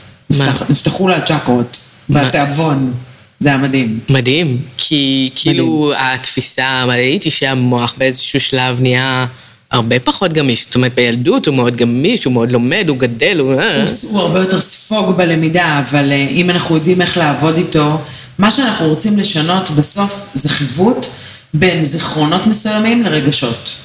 נפתחו 0.69 1.07
לה 1.07 1.17
הצ'קרות? 1.17 1.77
והתיאבון. 2.09 2.93
זה 3.39 3.49
היה 3.49 3.57
מדהים. 3.57 3.99
מדהים, 4.09 4.57
כי 4.77 5.29
כאילו 5.35 5.93
התפיסה 5.97 6.65
המדעית 6.65 7.23
היא 7.23 7.31
שהמוח 7.31 7.93
באיזשהו 7.97 8.39
שלב 8.39 8.81
נהיה 8.81 9.25
הרבה 9.71 9.99
פחות 9.99 10.33
גמיש. 10.33 10.65
זאת 10.65 10.75
אומרת, 10.75 10.93
בילדות 10.95 11.47
הוא 11.47 11.55
מאוד 11.55 11.75
גמיש, 11.75 12.23
הוא 12.23 12.33
מאוד 12.33 12.51
לומד, 12.51 12.85
הוא 12.89 12.97
גדל, 12.97 13.39
הוא... 13.39 13.61
אה, 13.61 13.81
הוא, 13.81 14.11
הוא 14.11 14.19
הרבה 14.19 14.39
יותר 14.39 14.61
ספוג 14.61 15.17
בלמידה, 15.17 15.79
אבל 15.79 16.11
אה, 16.11 16.27
אם 16.29 16.49
אנחנו 16.49 16.75
יודעים 16.75 17.01
איך 17.01 17.17
לעבוד 17.17 17.57
איתו, 17.57 18.01
מה 18.37 18.51
שאנחנו 18.51 18.87
רוצים 18.87 19.19
לשנות 19.19 19.69
בסוף 19.69 20.29
זה 20.33 20.49
חיווט 20.49 21.07
בין 21.53 21.83
זיכרונות 21.83 22.47
מסוימים 22.47 23.03
לרגשות. 23.03 23.75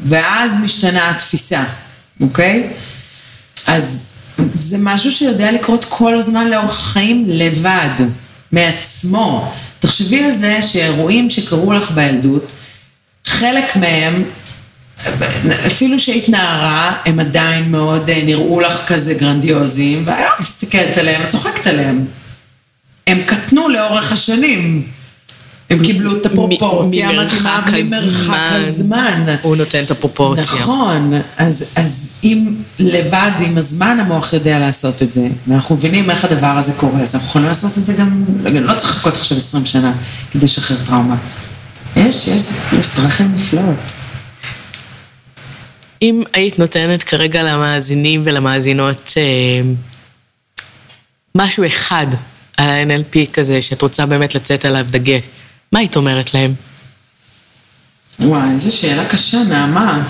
ואז 0.00 0.56
משתנה 0.62 1.10
התפיסה, 1.10 1.64
אוקיי? 2.20 2.70
אז 3.66 4.11
זה 4.54 4.76
משהו 4.80 5.12
שיודע 5.12 5.52
לקרות 5.52 5.86
כל 5.88 6.16
הזמן 6.16 6.48
לאורך 6.48 6.78
החיים 6.78 7.24
לבד, 7.28 8.04
מעצמו. 8.52 9.52
תחשבי 9.80 10.24
על 10.24 10.30
זה 10.30 10.62
שאירועים 10.62 11.30
שקרו 11.30 11.72
לך 11.72 11.90
בילדות, 11.90 12.52
חלק 13.26 13.76
מהם 13.76 14.24
אפילו 15.66 15.98
שהיית 15.98 16.28
נערה, 16.28 16.96
הם 17.04 17.20
עדיין 17.20 17.72
מאוד 17.72 18.10
אה, 18.10 18.22
נראו 18.26 18.60
לך 18.60 18.86
כזה 18.86 19.14
גרנדיוזיים, 19.14 20.02
והיום 20.06 20.32
מסתכלת 20.40 20.96
עליהם, 20.96 21.22
את 21.22 21.28
צוחקת 21.28 21.66
עליהם. 21.66 22.04
הם 23.06 23.22
קטנו 23.26 23.68
לאורך 23.68 24.12
השנים. 24.12 24.82
הם 25.70 25.84
קיבלו 25.84 26.16
את 26.16 26.26
הפרופורציה 26.26 27.08
המתאימה 27.08 27.60
ממרחק 27.60 27.72
ממרחק 27.72 28.38
הזמן. 28.50 29.36
הוא 29.42 29.56
נותן 29.56 29.84
את 29.84 29.90
הפרופורציה. 29.90 30.44
נכון, 30.44 31.12
אז, 31.36 31.64
אז 31.76 32.11
אם 32.24 32.54
לבד, 32.78 33.30
עם 33.40 33.58
הזמן 33.58 34.00
המוח 34.00 34.32
יודע 34.32 34.58
לעשות 34.58 35.02
את 35.02 35.12
זה, 35.12 35.28
ואנחנו 35.48 35.74
מבינים 35.76 36.10
איך 36.10 36.24
הדבר 36.24 36.46
הזה 36.58 36.72
קורה, 36.72 37.00
אז 37.00 37.14
אנחנו 37.14 37.28
יכולים 37.28 37.48
לעשות 37.48 37.78
את 37.78 37.84
זה 37.84 37.92
גם, 37.92 38.24
לא 38.44 38.74
צריך 38.78 38.90
לחכות 38.90 39.16
עכשיו 39.16 39.36
20 39.36 39.66
שנה 39.66 39.92
כדי 40.32 40.44
לשחרר 40.44 40.76
טראומה. 40.86 41.16
יש, 41.96 42.28
יש, 42.28 42.42
יש 42.78 42.88
דרכים 42.96 43.34
נפלאות. 43.34 43.92
אם 46.02 46.22
היית 46.32 46.58
נותנת 46.58 47.02
כרגע 47.02 47.42
למאזינים 47.42 48.20
ולמאזינות 48.24 49.12
אה, 49.16 49.70
משהו 51.34 51.66
אחד 51.66 52.06
על 52.56 52.68
ה-NLP 52.68 53.32
כזה, 53.32 53.62
שאת 53.62 53.82
רוצה 53.82 54.06
באמת 54.06 54.34
לצאת 54.34 54.64
עליו 54.64 54.86
דגש, 54.90 55.22
מה 55.72 55.78
היית 55.78 55.96
אומרת 55.96 56.34
להם? 56.34 56.54
וואי, 58.20 58.50
איזו 58.50 58.76
שאלה 58.76 59.04
קשה, 59.08 59.38
נעמה. 59.48 60.02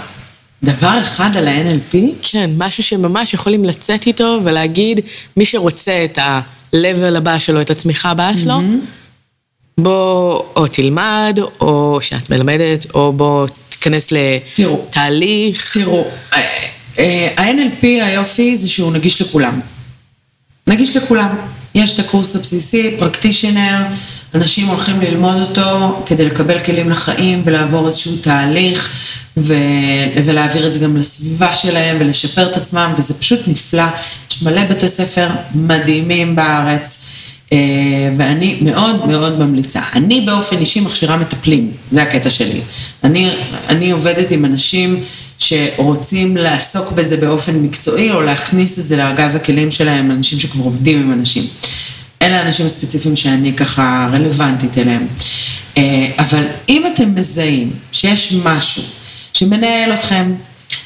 דבר 0.65 0.99
אחד 1.03 1.37
על 1.37 1.49
ה-NLP? 1.49 1.97
כן, 2.23 2.51
משהו 2.57 2.83
שממש 2.83 3.35
יכולים 3.35 3.65
לצאת 3.65 4.07
איתו 4.07 4.39
ולהגיד, 4.45 5.01
מי 5.37 5.45
שרוצה 5.45 6.05
את 6.05 6.19
ה-level 6.19 7.17
הבא 7.17 7.39
שלו, 7.39 7.61
את 7.61 7.71
הצמיחה 7.71 8.11
הבאה 8.11 8.37
שלו, 8.37 8.61
בוא 9.79 10.43
או 10.57 10.67
תלמד, 10.67 11.39
או 11.61 11.99
שאת 12.03 12.31
מלמדת, 12.31 12.87
או 12.95 13.13
בוא 13.13 13.47
תיכנס. 13.69 14.13
לתהליך. 14.59 15.79
תראו, 15.79 16.05
אה, 16.33 16.39
אה, 16.99 17.29
ה-NLP, 17.37 17.83
היופי 17.83 18.57
זה 18.57 18.69
שהוא 18.69 18.93
נגיש 18.93 19.23
לכולם. 19.23 19.61
נגיש 20.67 20.97
לכולם. 20.97 21.37
יש 21.75 21.95
את 21.95 21.99
הקורס 21.99 22.37
הבסיסי, 22.37 22.97
פרקטישנר, 22.99 23.87
אנשים 24.35 24.67
הולכים 24.67 25.01
ללמוד 25.01 25.37
אותו 25.41 26.03
כדי 26.07 26.25
לקבל 26.25 26.59
כלים 26.59 26.91
לחיים 26.91 27.43
ולעבור 27.45 27.87
איזשהו 27.87 28.17
תהליך 28.17 28.93
ו... 29.37 29.55
ולהעביר 30.25 30.67
את 30.67 30.73
זה 30.73 30.79
גם 30.79 30.97
לסביבה 30.97 31.55
שלהם 31.55 31.97
ולשפר 32.01 32.51
את 32.51 32.57
עצמם, 32.57 32.95
וזה 32.97 33.15
פשוט 33.15 33.41
נפלא. 33.47 33.85
יש 34.31 34.43
מלא 34.43 34.65
בתי 34.65 34.89
ספר 34.89 35.29
מדהימים 35.55 36.37
בארץ. 36.37 37.05
אה, 37.53 37.59
ואני 38.17 38.59
מאוד 38.63 39.07
מאוד 39.07 39.39
ממליצה. 39.39 39.81
אני 39.95 40.21
באופן 40.21 40.59
אישי 40.59 40.81
מכשירה 40.81 41.17
מטפלים, 41.17 41.71
זה 41.91 42.03
הקטע 42.03 42.31
שלי. 42.31 42.61
אני, 43.05 43.31
אני 43.69 43.91
עובדת 43.91 44.31
עם 44.31 44.45
אנשים 44.45 45.03
שרוצים 45.39 46.37
לעסוק 46.37 46.93
בזה 46.93 47.17
באופן 47.17 47.57
מקצועי, 47.57 48.11
או 48.11 48.21
להכניס 48.21 48.79
את 48.79 48.85
זה 48.85 48.97
לארגז 48.97 49.35
הכלים 49.35 49.71
שלהם, 49.71 50.11
אנשים 50.11 50.39
שכבר 50.39 50.65
עובדים 50.65 51.03
עם 51.03 51.13
אנשים. 51.13 51.47
אלה 52.23 52.39
האנשים 52.39 52.67
הספציפיים 52.67 53.17
שאני 53.17 53.53
ככה 53.57 54.09
רלוונטית 54.13 54.79
אליהם. 54.79 55.07
אה, 55.79 56.11
אבל 56.19 56.45
אם 56.69 56.83
אתם 56.95 57.15
מזהים 57.15 57.73
שיש 57.93 58.35
משהו 58.45 58.83
שמנהל 59.35 59.95
אתכם, 59.95 60.33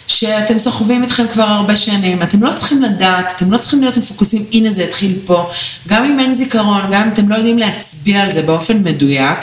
שאתם 0.06 0.58
סוחבים 0.58 1.04
אתכם 1.04 1.24
כבר 1.32 1.42
הרבה 1.42 1.76
שנים, 1.76 2.22
אתם 2.22 2.42
לא 2.42 2.52
צריכים 2.52 2.82
לדעת, 2.82 3.32
אתם 3.36 3.52
לא 3.52 3.58
צריכים 3.58 3.80
להיות 3.80 3.96
מפוקסים, 3.96 4.44
הנה 4.52 4.70
זה 4.70 4.84
התחיל 4.84 5.18
פה, 5.24 5.50
גם 5.88 6.04
אם 6.04 6.20
אין 6.20 6.34
זיכרון, 6.34 6.82
גם 6.92 7.02
אם 7.02 7.12
אתם 7.12 7.28
לא 7.28 7.34
יודעים 7.34 7.58
להצביע 7.58 8.22
על 8.22 8.30
זה 8.30 8.42
באופן 8.42 8.82
מדויק, 8.82 9.38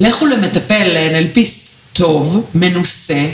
לכו 0.00 0.26
למטפל, 0.26 0.84
ל-NLP 0.84 1.40
טוב, 1.92 2.46
מנוסה, 2.54 3.26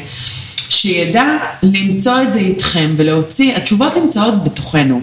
שידע 0.69 1.27
למצוא 1.63 2.23
את 2.23 2.33
זה 2.33 2.39
איתכם 2.39 2.95
ולהוציא, 2.97 3.57
התשובות 3.57 3.97
נמצאות 3.97 4.45
בתוכנו. 4.45 5.01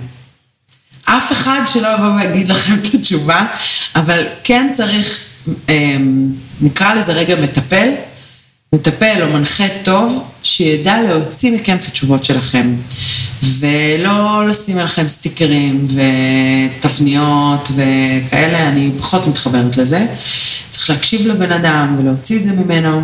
אף 1.06 1.32
אחד 1.32 1.62
שלא 1.66 1.88
יבוא 1.96 2.16
ויגיד 2.16 2.50
לכם 2.50 2.74
את 2.74 2.94
התשובה, 2.94 3.46
אבל 3.96 4.24
כן 4.44 4.72
צריך, 4.74 5.20
אמ, 5.70 6.32
נקרא 6.62 6.94
לזה 6.94 7.14
רגע 7.14 7.36
מטפל, 7.36 7.90
מטפל 8.76 9.22
או 9.22 9.28
מנחה 9.28 9.64
טוב, 9.84 10.24
שידע 10.44 11.02
להוציא 11.02 11.52
מכם 11.52 11.76
את 11.76 11.86
התשובות 11.86 12.26
שלכם. 12.26 12.76
ולא 13.44 14.50
לשים 14.50 14.78
עליכם 14.78 15.08
סטיקרים 15.08 15.84
ותבניות 16.80 17.72
וכאלה, 17.72 18.70
אני 18.70 18.92
פחות 19.00 19.28
מתחברת 19.28 19.78
לזה. 19.78 20.06
צריך 20.70 20.90
להקשיב 20.90 21.28
לבן 21.28 21.52
אדם 21.52 21.96
ולהוציא 22.00 22.38
את 22.38 22.44
זה 22.44 22.52
ממנו. 22.52 23.04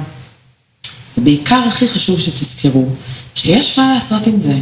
ובעיקר 1.18 1.62
הכי 1.68 1.88
חשוב 1.88 2.20
שתזכרו, 2.20 2.86
שיש 3.36 3.80
מה 3.80 3.94
לעשות 3.96 4.28
עם 4.28 4.40
זה. 4.40 4.54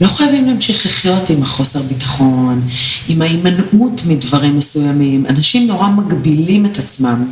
לא 0.00 0.08
חייבים 0.08 0.46
להמשיך 0.46 0.86
לחיות 0.86 1.30
עם 1.30 1.42
החוסר 1.42 1.78
ביטחון, 1.78 2.62
עם 3.08 3.22
ההימנעות 3.22 4.02
מדברים 4.06 4.58
מסוימים. 4.58 5.26
אנשים 5.26 5.66
נורא 5.66 5.88
מגבילים 5.88 6.66
את 6.66 6.78
עצמם 6.78 7.24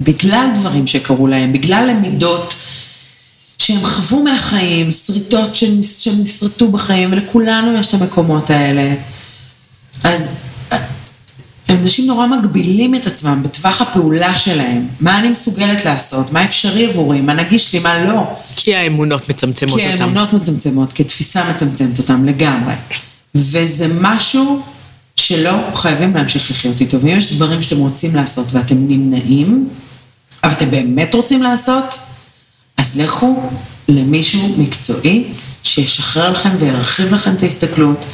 בגלל 0.00 0.48
דברים 0.54 0.86
שקרו 0.86 1.26
להם, 1.26 1.52
בגלל 1.52 1.86
למידות 1.90 2.54
שהם 3.58 3.84
חוו 3.84 4.22
מהחיים, 4.22 4.90
שריטות 4.90 5.54
שהם 5.54 5.80
בחיים, 6.70 7.12
ולכולנו 7.12 7.78
יש 7.78 7.86
את 7.86 7.94
המקומות 7.94 8.50
האלה. 8.50 8.94
אז 10.04 10.43
אנשים 11.74 12.06
נורא 12.06 12.26
מגבילים 12.26 12.94
את 12.94 13.06
עצמם 13.06 13.42
בטווח 13.42 13.80
הפעולה 13.82 14.36
שלהם. 14.36 14.86
מה 15.00 15.18
אני 15.18 15.28
מסוגלת 15.28 15.84
לעשות? 15.84 16.32
מה 16.32 16.44
אפשרי 16.44 16.86
עבורי? 16.86 17.20
מה 17.20 17.34
נגיש 17.34 17.72
לי? 17.72 17.80
מה 17.80 18.04
לא? 18.04 18.22
כי 18.56 18.74
האמונות 18.74 19.28
מצמצמות 19.28 19.80
כי 19.80 19.92
אותם. 19.92 20.02
האמונות 20.02 20.32
מצמצמות, 20.32 20.92
כי 20.92 21.04
תפיסה 21.04 21.50
מצמצמת 21.50 21.98
אותם 21.98 22.24
לגמרי. 22.24 22.74
וזה 23.34 23.88
משהו 24.00 24.62
שלא 25.16 25.52
חייבים 25.74 26.14
להמשיך 26.14 26.50
לחיות 26.50 26.80
איתו. 26.80 27.00
ואם 27.00 27.16
יש 27.16 27.32
דברים 27.32 27.62
שאתם 27.62 27.78
רוצים 27.78 28.14
לעשות 28.14 28.46
ואתם 28.52 28.76
נמנעים, 28.88 29.68
אבל 30.44 30.52
אתם 30.52 30.70
באמת 30.70 31.14
רוצים 31.14 31.42
לעשות, 31.42 31.98
אז 32.76 33.00
לכו 33.00 33.42
למישהו 33.88 34.54
מקצועי 34.58 35.24
שישחרר 35.62 36.30
לכם 36.30 36.50
וירחיב 36.58 37.14
לכם 37.14 37.34
את 37.34 37.42
ההסתכלות, 37.42 38.04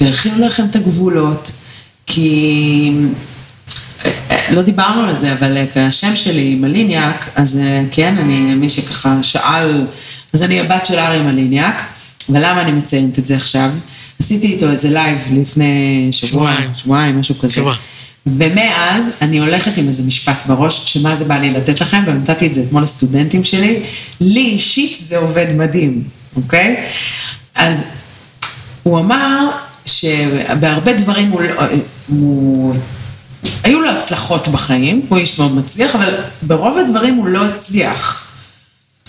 וירחיב 0.00 0.38
לכם 0.38 0.64
את 0.70 0.76
הגבולות, 0.76 1.52
כי... 2.06 2.90
לא 4.50 4.62
דיברנו 4.62 5.02
על 5.02 5.14
זה, 5.14 5.32
אבל 5.32 5.56
אה, 5.76 5.86
השם 5.86 6.16
שלי 6.16 6.54
מליניאק, 6.54 7.30
אז 7.34 7.58
אה, 7.58 7.82
כן, 7.90 8.18
אני, 8.18 8.54
מי 8.54 8.68
שככה 8.68 9.22
שאל, 9.22 9.86
אז 10.32 10.42
אני 10.42 10.60
הבת 10.60 10.86
של 10.86 10.98
אריה 10.98 11.22
מליניאק, 11.22 11.82
ולמה 12.28 12.62
אני 12.62 12.72
מציינת 12.72 13.18
את 13.18 13.26
זה 13.26 13.36
עכשיו? 13.36 13.70
עשיתי 14.20 14.46
איתו 14.46 14.70
איזה 14.70 14.90
live 14.90 15.18
לפני 15.32 16.08
שבוע, 16.10 16.28
שבועיים. 16.28 16.70
שבועיים, 16.74 17.20
משהו 17.20 17.38
כזה. 17.38 17.54
שבוע. 17.54 17.74
ומאז 18.26 19.12
אני 19.22 19.38
הולכת 19.38 19.78
עם 19.78 19.88
איזה 19.88 20.02
משפט 20.02 20.46
בראש, 20.46 20.92
שמה 20.92 21.14
זה 21.14 21.24
בא 21.24 21.38
לי 21.38 21.50
לתת 21.50 21.80
לכם, 21.80 22.02
ונתתי 22.06 22.46
את 22.46 22.54
זה 22.54 22.62
אתמול 22.62 22.82
לסטודנטים 22.82 23.44
שלי, 23.44 23.80
לי 24.20 24.40
אישית 24.40 24.98
זה 25.08 25.16
עובד 25.16 25.46
מדהים, 25.56 26.02
אוקיי? 26.36 26.86
אז 27.54 27.84
הוא 28.82 28.98
אמר 28.98 29.50
שבהרבה 30.04 30.92
דברים 30.92 31.30
הוא, 31.30 31.42
לא- 31.42 31.62
הוא... 32.08 32.74
היו 33.64 33.80
לו 33.80 33.90
הצלחות 33.90 34.48
בחיים, 34.48 35.06
הוא 35.08 35.18
איש 35.18 35.38
מאוד 35.38 35.54
מצליח, 35.54 35.94
אבל 35.94 36.14
ברוב 36.42 36.78
הדברים 36.78 37.14
הוא 37.14 37.26
לא 37.26 37.44
הצליח. 37.44 38.28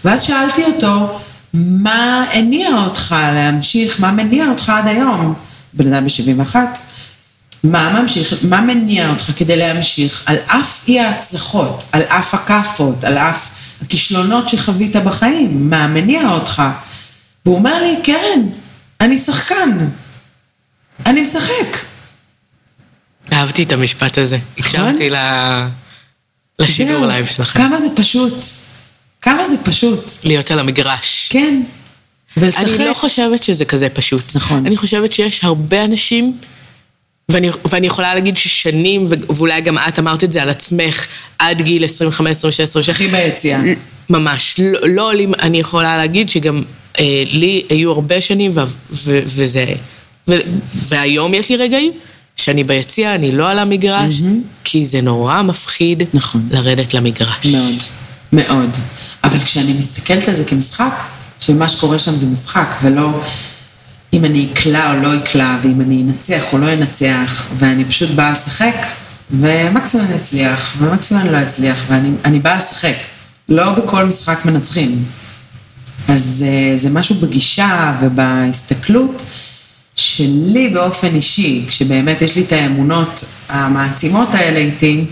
ואז 0.06 0.24
שאלתי 0.24 0.64
אותו, 0.64 1.20
מה 1.54 2.26
הניע 2.34 2.70
אותך 2.86 3.16
להמשיך, 3.34 4.00
מה 4.00 4.12
מניע 4.12 4.48
אותך 4.48 4.70
עד 4.70 4.88
היום? 4.88 5.34
בן 5.74 5.94
אדם 5.94 6.06
ב-71. 6.06 6.56
מה 7.64 8.02
ממשיך, 8.02 8.34
מה 8.42 8.62
מניע 8.62 9.10
אותך 9.10 9.32
כדי 9.38 9.58
להמשיך 9.58 10.24
על 10.26 10.36
אף 10.46 10.84
אי 10.88 11.00
ההצלחות, 11.00 11.86
על 11.92 12.02
אף 12.02 12.34
הכאפות, 12.34 13.04
על 13.04 13.18
אף 13.18 13.50
הכישלונות 13.82 14.50
שחווית 14.50 14.96
בחיים? 14.96 15.70
מה 15.70 15.88
מניע 15.88 16.30
אותך? 16.30 16.64
והוא 17.46 17.56
אומר 17.56 17.82
לי, 17.82 17.96
קרן, 18.04 18.42
אני 19.02 19.18
שחקן. 19.18 19.78
אני 21.06 21.22
משחק. 21.22 21.78
אהבתי 23.34 23.64
את 23.64 23.72
המשפט 23.72 24.18
הזה. 24.18 24.38
הקשבתי 24.58 25.10
ל- 25.10 25.66
לשידור 26.60 26.94
זהו. 27.00 27.08
live 27.08 27.26
שלכם. 27.26 27.60
כמה 27.60 27.78
זה 27.78 27.88
פשוט. 27.96 28.34
כמה 29.22 29.50
זה 29.50 29.56
פשוט. 29.66 30.12
להיות 30.24 30.52
על 30.52 30.60
המגרש. 30.60 31.28
כן. 31.32 31.62
ולשחק. 32.38 32.64
אני 32.64 32.86
לא 32.86 32.94
חושבת 32.94 33.44
שזה 33.44 33.66
כזה 33.66 33.90
פשוט. 33.90 34.22
נכון. 34.36 34.66
אני 34.66 34.78
חושבת 34.78 35.12
שיש 35.12 35.44
הרבה 35.44 35.84
אנשים, 35.86 36.38
ואני, 37.30 37.50
ואני 37.66 37.88
יכולה 37.88 38.16
להגיד 38.16 38.38
ששנים, 38.38 39.06
ואולי 39.30 39.62
גם 39.62 39.78
את 39.78 40.00
אמרת 40.00 40.24
את 40.24 40.32
זה 40.32 40.42
על 40.42 40.50
עצמך, 40.50 41.06
עד 41.40 41.62
גיל 41.62 41.86
25, 41.86 42.38
26, 42.38 42.60
27, 42.60 42.94
הכי 42.96 43.08
ביציע. 43.08 43.60
ממש. 44.10 44.56
לא, 44.60 44.80
לא 44.90 45.12
אני 45.40 45.60
יכולה 45.60 45.98
להגיד 45.98 46.30
שגם 46.30 46.64
אה, 47.00 47.24
לי 47.32 47.64
היו 47.70 47.92
הרבה 47.92 48.22
שנים, 48.22 48.52
ו, 48.54 48.60
ו, 48.92 49.20
וזה... 49.26 49.66
ו, 50.28 50.34
והיום 50.88 51.34
יש 51.34 51.50
לי 51.50 51.56
רגעים 51.56 51.92
שאני 52.36 52.64
ביציע, 52.64 53.16
אני 53.16 53.32
לא 53.32 53.50
על 53.50 53.60
המגרש, 53.60 54.22
כי 54.64 54.86
זה 54.86 55.02
נורא 55.02 55.42
מפחיד 55.42 56.04
נכון. 56.14 56.48
לרדת 56.52 56.94
למגרש. 56.94 57.46
מאוד, 57.46 57.84
מאוד. 58.34 58.70
אבל 59.24 59.40
כשאני 59.40 59.74
מסתכלת 59.74 60.28
על 60.28 60.36
זה 60.36 60.44
כמשחק, 60.44 61.04
שמה 61.40 61.70
שקורה 61.70 62.00
שם 62.00 62.20
זה 62.20 62.26
משחק, 62.28 62.68
ולא 62.82 63.20
אם 64.14 64.26
אני 64.26 64.48
אקלע 64.54 64.94
או 64.94 65.00
לא 65.00 65.18
אקלע, 65.18 65.58
ואם 65.64 65.82
אני 65.82 66.04
אנצח 66.04 66.54
או 66.54 66.58
לא 66.58 66.74
אנצח, 66.74 67.48
ואני 67.58 67.86
פשוט 67.86 68.10
באה 68.10 68.32
לשחק, 68.32 68.86
ומקסימום 69.32 70.06
אני 70.06 70.16
אצליח, 70.16 70.76
ומקסימום 70.78 71.24
אני 71.24 71.32
לא 71.32 71.44
אצליח, 71.44 71.84
ואני 71.88 72.10
אני 72.26 72.40
באה 72.40 72.56
לשחק. 72.56 72.96
לא 73.50 73.72
בכל 73.72 74.04
משחק 74.04 74.46
מנצחים. 74.46 75.04
אז 76.08 76.46
אה, 76.48 76.78
זה 76.78 76.90
משהו 76.90 77.16
בגישה 77.16 77.96
ובהסתכלות 78.02 79.22
שלי 79.96 80.70
באופן 80.70 81.16
אישי, 81.16 81.66
כשבאמת 81.68 82.22
יש 82.22 82.36
לי 82.36 82.44
את 82.44 82.52
האמונות 82.52 83.24
המעצימות 83.50 84.28
האלה 84.34 84.60
איתי, 84.60 85.06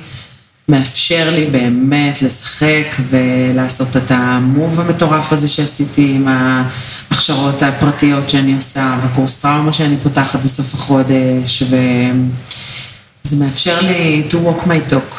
מאפשר 0.70 1.32
לי 1.36 1.46
באמת 1.46 2.22
לשחק 2.22 2.86
ולעשות 3.10 3.98
את 3.98 4.12
המוב 4.12 4.80
המטורף 4.80 5.34
הזה 5.34 5.50
שעשיתי 5.50 6.12
עם 6.16 6.28
ההכשרות 6.28 7.64
הפרטיות 7.64 8.30
שאני 8.30 8.56
עושה, 8.56 9.00
והקורס 9.02 9.42
טראומה 9.42 9.74
שאני 9.74 9.98
פותחת 10.04 10.40
בסוף 10.44 10.74
החודש, 10.74 11.64
וזה 11.64 13.46
מאפשר 13.46 13.82
לי 13.82 14.24
to 14.30 14.34
walk 14.34 14.68
my 14.68 14.92
talk. 14.92 15.16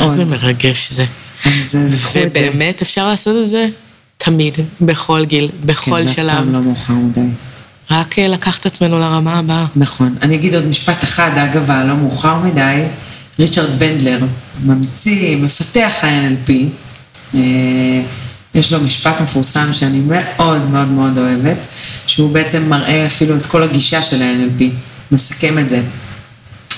איזה. 0.00 0.24
מרגש 0.24 0.92
זה. 0.92 1.04
אז 1.44 1.76
את 1.86 1.90
זה. 1.90 2.08
ובאמת 2.14 2.82
אפשר 2.82 3.06
לעשות 3.08 3.36
את 3.40 3.46
זה 3.46 3.68
תמיד, 4.16 4.54
בכל 4.80 5.24
גיל, 5.24 5.48
בכל 5.64 6.00
כן, 6.06 6.12
שלב. 6.12 6.36
פעם 6.36 6.52
לא 6.52 6.60
מאוחר 6.60 6.92
מדי. 6.92 7.20
רק 7.90 8.18
אה, 8.18 8.28
לקח 8.28 8.58
את 8.58 8.66
עצמנו 8.66 8.98
לרמה 8.98 9.38
הבאה. 9.38 9.66
נכון. 9.76 10.16
אני 10.22 10.34
אגיד 10.34 10.54
עוד 10.54 10.66
משפט 10.66 11.04
אחד, 11.04 11.30
אגב, 11.38 11.70
הלא 11.70 11.96
מאוחר 11.96 12.38
מדי, 12.38 12.82
ריצ'רד 13.38 13.78
בנדלר, 13.78 14.18
ממציא, 14.64 15.36
מפתח 15.36 15.94
ה-NLP, 16.02 16.50
אה, 17.34 17.40
יש 18.54 18.72
לו 18.72 18.80
משפט 18.80 19.20
מפורסם 19.20 19.72
שאני 19.72 20.00
מאוד 20.00 20.70
מאוד 20.70 20.88
מאוד 20.88 21.18
אוהבת, 21.18 21.66
שהוא 22.06 22.32
בעצם 22.32 22.68
מראה 22.68 23.06
אפילו 23.06 23.36
את 23.36 23.46
כל 23.46 23.62
הגישה 23.62 24.02
של 24.02 24.22
ה-NLP, 24.22 24.62
מסכם 25.12 25.58
את 25.58 25.68
זה, 25.68 25.82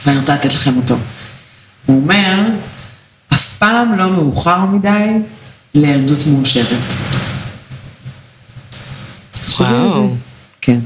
ואני 0.06 0.18
רוצה 0.18 0.34
לתת 0.34 0.54
לכם 0.54 0.76
אותו. 0.76 0.96
הוא 1.86 2.02
אומר, 2.02 2.42
אף 3.32 3.56
פעם 3.58 3.98
לא 3.98 4.10
מאוחר 4.10 4.64
מדי 4.64 5.08
לילדות 5.74 6.26
מאושרת. 6.26 6.92
וואו. 9.58 10.14
כן. 10.60 10.78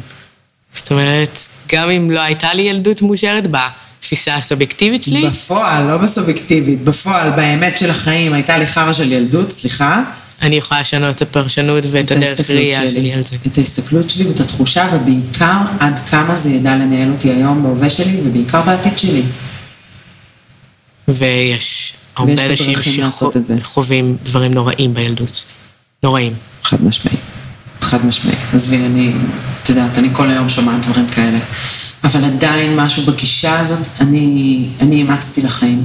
זאת 0.75 0.91
אומרת, 0.91 1.39
גם 1.73 1.91
אם 1.91 2.11
לא 2.11 2.21
הייתה 2.21 2.55
לי 2.55 2.63
ילדות 2.63 3.03
מאושרת 3.03 3.47
בתפיסה 3.47 4.35
הסובייקטיבית 4.35 5.03
שלי, 5.03 5.27
בפועל, 5.29 5.85
לא 5.85 5.97
בסובייקטיבית, 5.97 6.85
בפועל, 6.85 7.31
באמת 7.31 7.79
של 7.79 7.91
החיים, 7.91 8.33
הייתה 8.33 8.59
לי 8.59 8.67
חרא 8.67 8.93
של 8.93 9.13
ילדות, 9.13 9.51
סליחה. 9.51 10.03
אני 10.43 10.57
יכולה 10.57 10.81
לשנות 10.81 11.17
את 11.17 11.23
הפרשנות 11.23 11.85
ואת 11.91 12.11
הדרך 12.11 12.29
ההסתכלות 12.29 12.51
ראייה 12.51 12.89
שלי 12.89 13.13
על 13.13 13.25
זה. 13.25 13.37
את 13.47 13.59
ההסתכלות 13.59 14.11
שלי 14.11 14.27
ואת 14.27 14.41
התחושה, 14.41 14.89
ובעיקר 14.93 15.59
עד 15.81 15.99
כמה 15.99 16.37
זה 16.37 16.51
ידע 16.51 16.75
לנהל 16.75 17.11
אותי 17.11 17.31
היום 17.31 17.63
בהווה 17.63 17.91
שלי, 17.91 18.21
ובעיקר 18.25 18.63
בעתיד 18.63 18.99
שלי. 18.99 19.23
ויש 21.09 21.93
הרבה 22.17 22.33
את 22.33 22.41
אנשים 22.41 22.75
את. 22.79 22.83
שחווים 23.61 24.17
דברים 24.23 24.55
נוראים 24.55 24.95
בילדות. 24.95 25.45
נוראים. 26.03 26.33
חד 26.63 26.85
משמעי. 26.85 27.17
חד 27.85 28.07
משמעי. 28.07 28.35
עזבי, 28.53 28.77
אני, 28.77 29.13
את 29.63 29.69
יודעת, 29.69 29.99
אני 29.99 30.09
כל 30.13 30.31
היום 30.31 30.49
שומעת 30.49 30.87
דברים 30.87 31.07
כאלה. 31.07 31.39
אבל 32.05 32.25
עדיין 32.25 32.77
משהו 32.77 33.03
בגישה 33.03 33.61
הזאת, 33.61 33.79
אני, 34.01 34.67
אני 34.81 34.97
אימצתי 34.97 35.43
לחיים. 35.43 35.83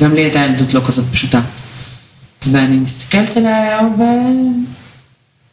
גם 0.00 0.14
לי 0.14 0.20
הייתה 0.20 0.38
ילדות 0.38 0.74
לא 0.74 0.80
כזאת 0.86 1.04
פשוטה. 1.12 1.40
ואני 2.46 2.76
מסתכלת 2.76 3.36
עליה 3.36 3.78
היום, 3.78 4.66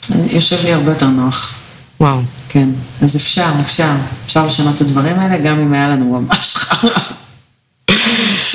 ויושב 0.10 0.58
לי 0.64 0.74
הרבה 0.74 0.92
יותר 0.92 1.08
נוח. 1.08 1.54
וואו. 2.00 2.22
כן, 2.50 2.70
אז 3.02 3.16
אפשר, 3.16 3.50
אפשר. 3.62 3.92
אפשר 4.26 4.46
לשנות 4.46 4.76
את 4.76 4.82
הדברים 4.82 5.20
האלה, 5.20 5.38
גם 5.38 5.60
אם 5.60 5.74
היה 5.74 5.90
לנו 5.90 6.22
ממש 6.22 6.56
חרא. 6.56 6.90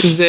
זה... 0.04 0.26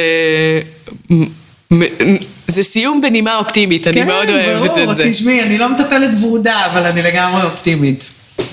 זה 2.47 2.63
סיום 2.63 3.01
בנימה 3.01 3.38
אופטימית, 3.38 3.88
אני 3.88 4.03
מאוד 4.03 4.30
אוהבת 4.30 4.69
כן, 4.69 4.80
ברור, 4.80 4.91
את 4.91 4.95
זה. 4.95 5.09
תשמעי, 5.09 5.43
אני 5.43 5.57
לא 5.57 5.74
מטפלת 5.74 6.09
ורודה, 6.21 6.65
אבל 6.65 6.86
אני 6.86 7.01
לגמרי 7.01 7.43
אופטימית. 7.43 8.09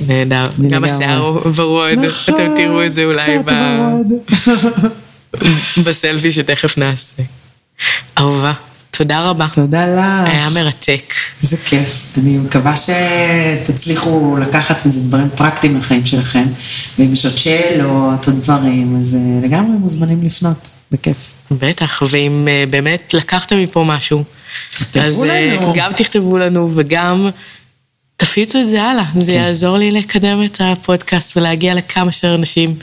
נהדר. 0.07 0.45
גם. 0.71 0.85
השיער 0.85 1.39
ורוד, 1.55 1.99
אתם 2.25 2.55
תראראו 2.57 2.87
את 2.87 2.93
זה 2.93 3.05
אולי 3.05 3.39
נכון. 3.39 4.03
בסלפי 5.85 6.33
שתכף 6.33 6.79
נעשה. 6.79 7.23
אהובה, 8.19 8.53
תודה 8.91 9.21
רבה. 9.21 9.47
תודה 9.53 9.87
לך. 9.87 10.31
היה 10.31 10.49
מרתק. 10.51 11.15
איזה 11.43 11.57
כיף. 11.57 12.07
אני 12.19 12.39
מקווה 12.39 12.75
שתצליחו 12.77 14.37
לקחת 14.41 14.87
מזה 14.87 15.01
דברים 15.09 15.29
פרקטיים 15.35 15.77
לחיים 15.77 16.07
שלכם, 16.07 16.45
ואם 16.99 17.13
יש 17.13 17.27
עוד 17.27 17.37
שאלות 17.39 18.29
או 18.29 18.33
דברים, 18.33 19.01
אז 19.01 19.15
אה, 19.15 19.47
לגמרי 19.47 19.79
מוזמנים 19.79 20.23
לפנות, 20.23 20.69
בכיף. 20.91 21.35
בטח, 21.51 22.03
ואם 22.11 22.49
אה, 22.51 22.65
באמת 22.71 23.15
לקחתם 23.15 23.59
מפה 23.59 23.85
משהו, 23.85 24.25
אז 24.77 25.25
אה, 25.25 25.57
לנו. 25.57 25.73
גם 25.77 25.93
תכתבו 25.93 26.39
לנו 26.39 26.71
וגם 26.75 27.31
תפיצו 28.17 28.61
את 28.61 28.69
זה 28.69 28.83
הלאה, 28.83 29.05
כן. 29.15 29.21
זה 29.21 29.33
יעזור 29.33 29.79
לי 29.79 29.91
לקדם 29.91 30.43
את 30.45 30.61
הפודקאסט 30.61 31.37
ולהגיע 31.37 31.75
לכמה 31.75 32.13
שיותר 32.13 32.35
אנשים. 32.35 32.75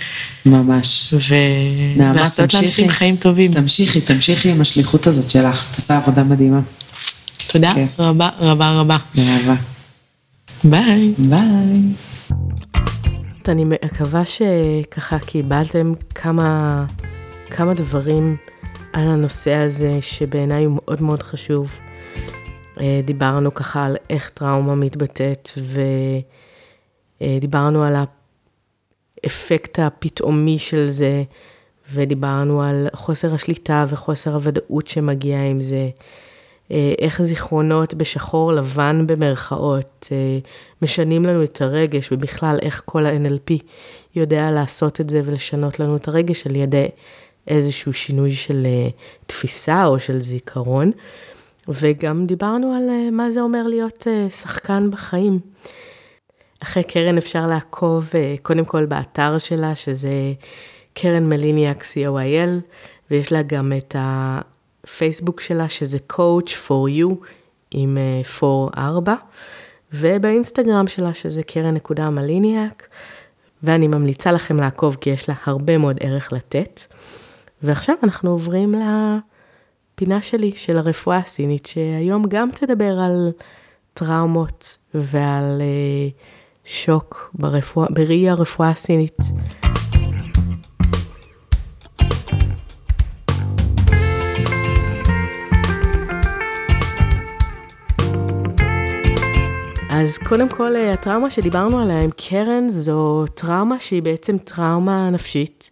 ממש. 0.46 1.14
ולעשות 1.30 2.54
לאנשים 2.54 2.90
חיים 2.90 3.16
טובים. 3.16 3.54
תמשיכי, 3.54 4.02
תמשיכי 4.02 4.50
עם 4.52 4.62
השליחות 4.62 5.08
הזאת 5.08 5.30
שלך, 5.30 5.66
את 5.72 5.76
עושה 5.76 5.98
עבודה 5.98 6.24
מדהימה. 6.24 6.60
תודה 7.48 7.74
כן. 7.74 7.86
רבה 8.00 8.30
רבה 8.40 8.72
רבה. 8.72 8.98
באהבה. 9.16 9.54
ביי. 10.64 11.14
ביי. 11.18 11.82
אני 13.48 13.64
מקווה 13.66 14.22
שככה 14.26 15.20
קיבלתם 15.20 15.94
כמה, 16.16 16.84
כמה 17.50 17.74
דברים 17.74 18.38
על 18.94 19.10
הנושא 19.10 19.54
הזה, 19.54 19.92
שבעיניי 20.02 20.66
הוא 20.66 20.76
מאוד 20.76 21.02
מאוד 21.02 21.24
חשוב. 21.24 21.80
אה, 22.80 23.02
דיברנו 23.06 23.54
ככה 23.54 23.86
על 23.86 23.96
איך 24.10 24.30
טראומה 24.30 24.76
מתבטאת, 24.76 25.50
ודיברנו 27.22 27.84
על 27.84 27.96
האפקט 29.24 29.80
הפתאומי 29.80 30.60
של 30.60 30.88
זה, 30.88 31.24
ודיברנו 31.94 32.64
על 32.64 32.88
חוסר 32.94 33.34
השליטה 33.34 33.86
וחוסר 33.88 34.34
הוודאות 34.34 34.88
שמגיע 34.88 35.44
עם 35.44 35.60
זה. 35.60 35.90
אה, 36.72 36.94
איך 37.00 37.22
זיכרונות 37.22 37.94
בשחור 37.94 38.54
לבן 38.54 39.08
במרכאות 39.08 40.08
אה, 40.12 40.40
משנים 40.82 41.26
לנו 41.26 41.44
את 41.44 41.62
הרגש, 41.62 42.12
ובכלל 42.12 42.60
איך 42.62 42.82
כל 42.86 43.06
ה-NLP 43.06 43.54
יודע 44.16 44.52
לעשות 44.52 45.02
את 45.02 45.10
זה 45.10 45.22
ולשנות 45.26 45.80
לנו 45.80 45.96
את 45.96 46.08
הרגש 46.08 46.48
על 46.48 46.56
ידי 46.56 46.88
איזשהו 47.48 47.94
שינוי 47.94 48.32
של 48.32 48.68
תפיסה 49.28 49.86
או 49.86 50.00
של 50.00 50.20
זיכרון. 50.20 50.92
וגם 51.68 52.26
דיברנו 52.26 52.74
על 52.74 52.90
אה, 52.90 53.12
מה 53.12 53.32
זה 53.32 53.42
אומר 53.42 53.68
להיות 53.68 54.08
אה, 54.08 54.30
שחקן 54.30 54.92
בחיים. 54.92 55.40
אחרי 56.64 56.84
קרן 56.84 57.18
אפשר 57.18 57.48
לעקוב 57.48 58.10
אה, 58.16 58.36
קודם 58.42 58.66
כל 58.66 58.86
באתר 58.86 59.38
שלה, 59.38 59.76
שזה 59.76 60.34
קרן 60.94 61.30
מליניאק 61.30 61.84
co.il, 61.84 62.50
ויש 63.12 63.32
לה 63.32 63.42
גם 63.42 63.74
את 63.78 63.96
הפייסבוק 64.00 65.42
שלה, 65.42 65.70
שזה 65.70 65.98
coach 66.14 66.50
for 66.68 66.90
you, 67.00 67.16
עם 67.72 67.98
4-4, 68.42 68.80
ובאינסטגרם 69.94 70.88
שלה, 70.88 71.14
שזה 71.14 71.44
קרן 71.44 71.74
נקודה 71.74 72.10
מליניאק, 72.10 72.88
ואני 73.64 73.88
ממליצה 73.88 74.32
לכם 74.32 74.58
לעקוב, 74.58 74.98
כי 75.02 75.10
יש 75.10 75.30
לה 75.30 75.36
הרבה 75.46 75.78
מאוד 75.78 75.98
ערך 76.00 76.34
לתת. 76.34 76.82
ועכשיו 77.64 77.96
אנחנו 78.04 78.30
עוברים 78.30 78.76
ל... 78.76 78.80
לה... 78.80 79.18
הפינה 79.98 80.22
שלי 80.22 80.52
של 80.56 80.78
הרפואה 80.78 81.18
הסינית, 81.18 81.66
שהיום 81.66 82.24
גם 82.28 82.50
תדבר 82.54 83.00
על 83.00 83.32
טראומות 83.94 84.78
ועל 84.94 85.62
אה, 85.62 86.10
שוק 86.66 87.32
ברפואה, 87.34 87.88
בראי 87.90 88.30
הרפואה 88.30 88.70
הסינית. 88.70 89.18
אז 99.90 100.18
קודם 100.18 100.50
כל, 100.50 100.76
אה, 100.76 100.94
הטראומה 100.94 101.30
שדיברנו 101.30 101.82
עליה 101.82 102.02
עם 102.02 102.10
קרן 102.18 102.70
זו 102.70 103.26
טראומה 103.34 103.80
שהיא 103.80 104.04
בעצם 104.04 104.38
טראומה 104.38 105.10
נפשית, 105.10 105.72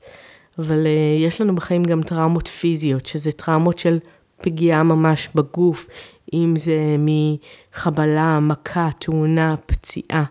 אבל 0.59 0.87
אה, 0.87 1.17
יש 1.19 1.41
לנו 1.41 1.55
בחיים 1.55 1.83
גם 1.83 2.03
טראומות 2.03 2.47
פיזיות, 2.47 3.05
שזה 3.05 3.31
טראומות 3.31 3.79
של 3.79 3.99
פגיעה 4.37 4.83
ממש 4.83 5.29
בגוף, 5.35 5.87
אם 6.33 6.53
זה 6.57 6.77
מחבלה, 6.99 8.39
מכה, 8.39 8.89
תאונה, 8.99 9.55
פציעה, 9.65 10.23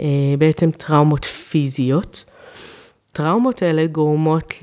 אה, 0.00 0.34
בעצם 0.38 0.70
טראומות 0.70 1.24
פיזיות. 1.24 2.24
טראומות 3.12 3.62
האלה 3.62 3.86
גורמות 3.86 4.54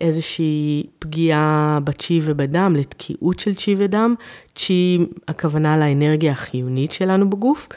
לאיזושהי 0.00 0.86
פגיעה 0.98 1.78
בצ'י 1.84 2.20
ובדם, 2.22 2.76
לתקיעות 2.76 3.38
של 3.38 3.54
צ'י 3.54 3.74
ודם. 3.78 4.14
צ'י, 4.54 4.98
הכוונה 5.28 5.78
לאנרגיה 5.78 6.32
החיונית 6.32 6.92
שלנו 6.92 7.30
בגוף. 7.30 7.68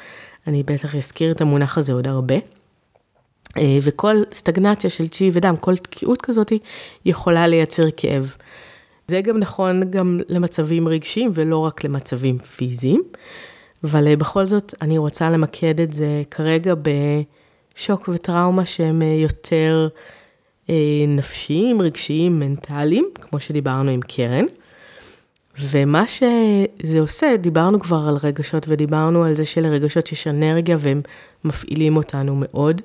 אני 0.47 0.63
בטח 0.63 0.95
אזכיר 0.95 1.31
את 1.31 1.41
המונח 1.41 1.77
הזה 1.77 1.93
עוד 1.93 2.07
הרבה. 2.07 2.35
אה, 3.57 3.77
וכל 3.81 4.15
סטגנציה 4.33 4.89
של 4.89 5.07
צ'י 5.07 5.31
ודם, 5.33 5.55
כל 5.59 5.77
תקיעות 5.77 6.21
כזאת, 6.21 6.51
יכולה 7.05 7.47
לייצר 7.47 7.83
כאב. 7.97 8.35
זה 9.07 9.21
גם 9.21 9.39
נכון 9.39 9.91
גם 9.91 10.19
למצבים 10.29 10.87
רגשיים 10.87 11.31
ולא 11.33 11.57
רק 11.57 11.83
למצבים 11.83 12.37
פיזיים, 12.37 13.03
אבל 13.83 14.07
אה, 14.07 14.15
בכל 14.15 14.45
זאת 14.45 14.73
אני 14.81 14.97
רוצה 14.97 15.29
למקד 15.29 15.81
את 15.81 15.93
זה 15.93 16.23
כרגע 16.31 16.73
בשוק 17.75 18.09
וטראומה 18.13 18.65
שהם 18.65 19.01
אה, 19.01 19.07
יותר 19.07 19.87
נפשיים, 21.07 21.81
רגשיים, 21.81 22.39
מנטליים, 22.39 23.09
כמו 23.21 23.39
שדיברנו 23.39 23.91
עם 23.91 24.01
קרן. 24.01 24.45
ומה 25.59 26.03
שזה 26.07 26.99
עושה, 26.99 27.37
דיברנו 27.37 27.79
כבר 27.79 28.05
על 28.09 28.15
רגשות 28.23 28.65
ודיברנו 28.67 29.23
על 29.23 29.35
זה 29.35 29.45
שלרגשות 29.45 30.11
יש 30.11 30.27
אנרגיה 30.27 30.77
והם 30.79 31.01
מפעילים 31.43 31.97
אותנו 31.97 32.35
מאוד. 32.39 32.81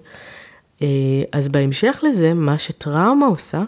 אז 1.33 1.49
בהמשך 1.49 2.01
לזה, 2.03 2.35
מה 2.35 2.59
שטראומה 2.59 3.26
עושה, 3.26 3.62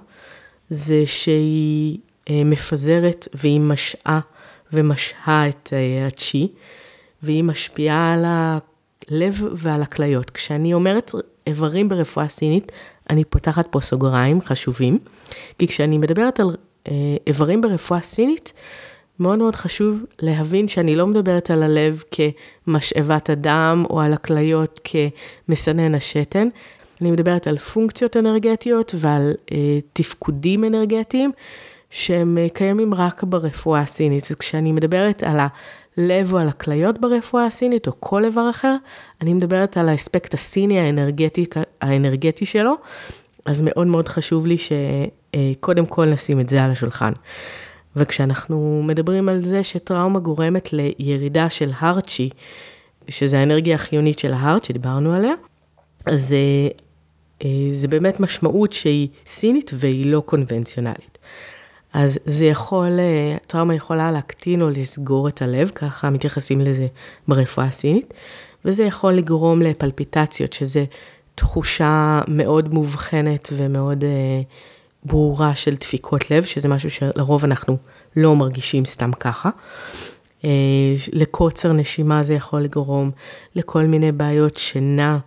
זה 0.70 1.02
שהיא 1.06 1.98
אה, 2.30 2.44
מפזרת 2.44 3.28
והיא 3.34 3.61
משעה 3.61 4.20
ומשהה 4.72 5.48
את 5.48 5.72
אה, 5.72 6.06
הצ'י, 6.06 6.48
והיא 7.22 7.44
משפיעה 7.44 8.14
על 8.14 8.24
הלב 8.26 9.42
ועל 9.52 9.82
הכליות. 9.82 10.30
כשאני 10.30 10.74
אומרת 10.74 11.12
איברים 11.46 11.88
ברפואה 11.88 12.28
סינית, 12.28 12.72
אני 13.11 13.24
פותחת 13.24 13.66
פה 13.70 13.80
סוגריים 13.80 14.40
חשובים, 14.42 14.98
כי 15.58 15.66
כשאני 15.66 15.98
מדברת 15.98 16.40
על 16.40 16.46
אה, 16.88 16.92
איברים 17.26 17.61
ברפואה 17.61 18.00
סינית, 18.00 18.52
מאוד 19.20 19.38
מאוד 19.38 19.56
חשוב 19.56 20.04
להבין 20.22 20.68
שאני 20.68 20.94
לא 20.96 21.06
מדברת 21.06 21.50
על 21.50 21.62
הלב 21.62 22.02
כמשאבת 22.11 23.30
הדם 23.30 23.84
או 23.90 24.00
על 24.00 24.12
הכליות 24.12 24.80
כמסנן 24.84 25.94
השתן, 25.94 26.48
אני 27.01 27.11
מדברת 27.11 27.46
על 27.46 27.59
פונקציות 27.59 28.16
אנרגטיות 28.16 28.94
ועל 28.98 29.32
אה, 29.53 29.78
תפקודים 29.92 30.64
אנרגטיים 30.64 31.30
שהם 31.90 32.38
אה, 32.38 32.46
קיימים 32.55 32.94
רק 32.94 33.22
ברפואה 33.22 33.80
הסינית. 33.80 34.24
אז 34.30 34.36
כשאני 34.36 34.72
מדברת 34.72 35.22
על 35.22 35.38
הלב 35.40 36.32
או 36.32 36.38
על 36.38 36.48
הכליות 36.48 36.98
ברפואה 36.98 37.46
הסינית, 37.46 37.86
או 37.86 37.92
כל 38.01 38.24
איבר 38.24 38.51
אחר, 38.51 38.76
אני 39.20 39.34
מדברת 39.34 39.76
על 39.76 39.88
האספקט 39.88 40.34
הסיני 40.34 40.80
האנרגטי, 40.80 41.46
האנרגטי 41.80 42.46
שלו, 42.46 42.74
אז 43.44 43.62
מאוד 43.62 43.86
מאוד 43.86 44.09
חשוב 44.09 44.46
לי 44.46 44.57
שקודם 44.59 45.86
כל 45.86 46.07
נשים 46.07 46.40
את 46.40 46.48
זה 46.48 46.64
על 46.64 46.70
השולחן. 46.70 47.12
וכשאנחנו 47.96 48.82
מדברים 48.86 49.28
על 49.28 49.40
זה 49.40 49.64
שטראומה 49.64 50.18
גורמת 50.18 50.68
לירידה 50.72 51.51
של 51.51 51.70
הרצ'י, 51.78 52.30
שזה 53.09 53.38
האנרגיה 53.38 53.74
החיונית 53.74 54.18
של 54.18 54.32
ההארט 54.32 54.64
שדיברנו 54.64 55.14
עליה, 55.14 55.32
אז 56.07 56.32
אה, 56.32 56.38
אה, 56.38 56.68
זה 57.72 57.88
באמת 57.88 58.20
משמעות 58.20 58.72
שהיא 58.72 59.09
סינית 59.26 59.70
והיא 59.74 60.07
לא 60.07 60.20
קונבנציונלית. 60.20 61.18
אז 61.93 62.18
זה 62.24 62.47
יכול, 62.47 63.01
אה, 63.01 63.36
טראומה 63.47 63.74
יכולה 63.74 64.11
להקטין 64.11 64.62
או 64.62 64.70
לסגור 64.70 65.28
את 65.28 65.43
הלב, 65.43 65.70
ככה 65.74 66.11
מתייחסים 66.11 66.61
לזה 66.61 66.86
ברפואה 67.28 67.66
הסינית, 67.66 68.14
וזה 68.64 68.84
יכול 68.84 69.12
לגרום 69.12 69.62
לפלפיטציות, 69.62 70.53
שזה 70.53 70.84
תחושה 71.34 72.20
מאוד 72.28 72.74
מובחנת 72.74 73.49
ומאוד 73.53 74.05
אה, 74.05 74.41
ברורה 75.05 75.55
של 75.55 75.74
דפיקות 75.74 76.30
לב, 76.30 76.45
שזה 76.45 76.68
משהו 76.68 76.91
שלרוב 76.91 77.45
אנחנו 77.45 77.76
לא 78.16 78.36
מרגישים 78.36 78.84
סתם 78.84 79.12
ככה. 79.12 79.51
אה, 80.45 80.51
לקוצר 81.12 81.72
נשימה 81.72 82.22
זה 82.22 82.34
יכול 82.34 82.61
לגרום 82.61 83.11
לכל 83.55 83.82
מיני 83.82 84.12
בעיות 84.12 84.57
שינה. 84.57 85.18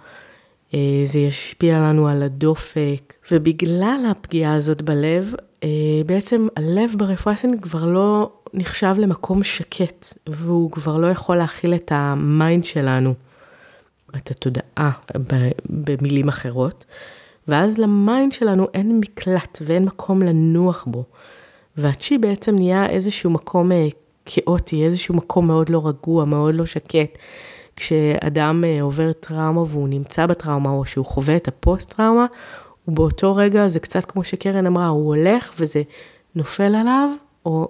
אה, 0.73 0.79
זה 1.05 1.19
ישפיע 1.19 1.79
לנו 1.79 2.07
על 2.07 2.23
הדופק, 2.23 3.13
ובגלל 3.31 4.05
הפגיעה 4.11 4.53
הזאת 4.53 4.81
בלב, 4.81 5.33
אה, 5.63 5.69
בעצם 6.05 6.47
הלב 6.55 6.91
ברפואה 6.97 7.33
הסינית 7.33 7.61
כבר 7.61 7.85
לא 7.85 8.31
נחשב 8.53 8.95
למקום 8.97 9.43
שקט, 9.43 10.13
והוא 10.27 10.71
כבר 10.71 10.97
לא 10.97 11.07
יכול 11.07 11.35
להכיל 11.35 11.75
את 11.75 11.91
ה 11.95 12.09
mind 12.09 12.65
שלנו, 12.65 13.13
את 14.15 14.31
התודעה, 14.31 14.91
במילים 15.69 16.27
אחרות, 16.27 16.85
ואז 17.47 17.77
ל 17.77 17.88
mind 17.88 18.31
שלנו 18.31 18.67
אין 18.73 18.99
מקלט 18.99 19.61
ואין 19.65 19.85
מקום 19.85 20.21
לנוח 20.21 20.83
בו. 20.87 21.03
והצ'י 21.77 22.17
בעצם 22.17 22.55
נהיה 22.55 22.89
איזשהו 22.89 23.29
מקום 23.29 23.71
אה, 23.71 23.87
כאוטי, 24.25 24.85
איזשהו 24.85 25.15
מקום 25.15 25.47
מאוד 25.47 25.69
לא 25.69 25.81
רגוע, 25.87 26.25
מאוד 26.25 26.55
לא 26.55 26.65
שקט. 26.65 27.17
כשאדם 27.75 28.63
אה, 28.63 28.81
עובר 28.81 29.13
טראומה 29.13 29.61
והוא 29.61 29.89
נמצא 29.89 30.25
בטראומה, 30.25 30.69
או 30.69 30.85
שהוא 30.85 31.05
חווה 31.05 31.35
את 31.35 31.47
הפוסט-טראומה, 31.47 32.25
ובאותו 32.87 33.35
רגע 33.35 33.67
זה 33.67 33.79
קצת 33.79 34.05
כמו 34.05 34.23
שקרן 34.23 34.65
אמרה, 34.65 34.87
הוא 34.87 35.15
הולך 35.15 35.53
וזה 35.59 35.81
נופל 36.35 36.75
עליו, 36.75 37.09
או 37.45 37.67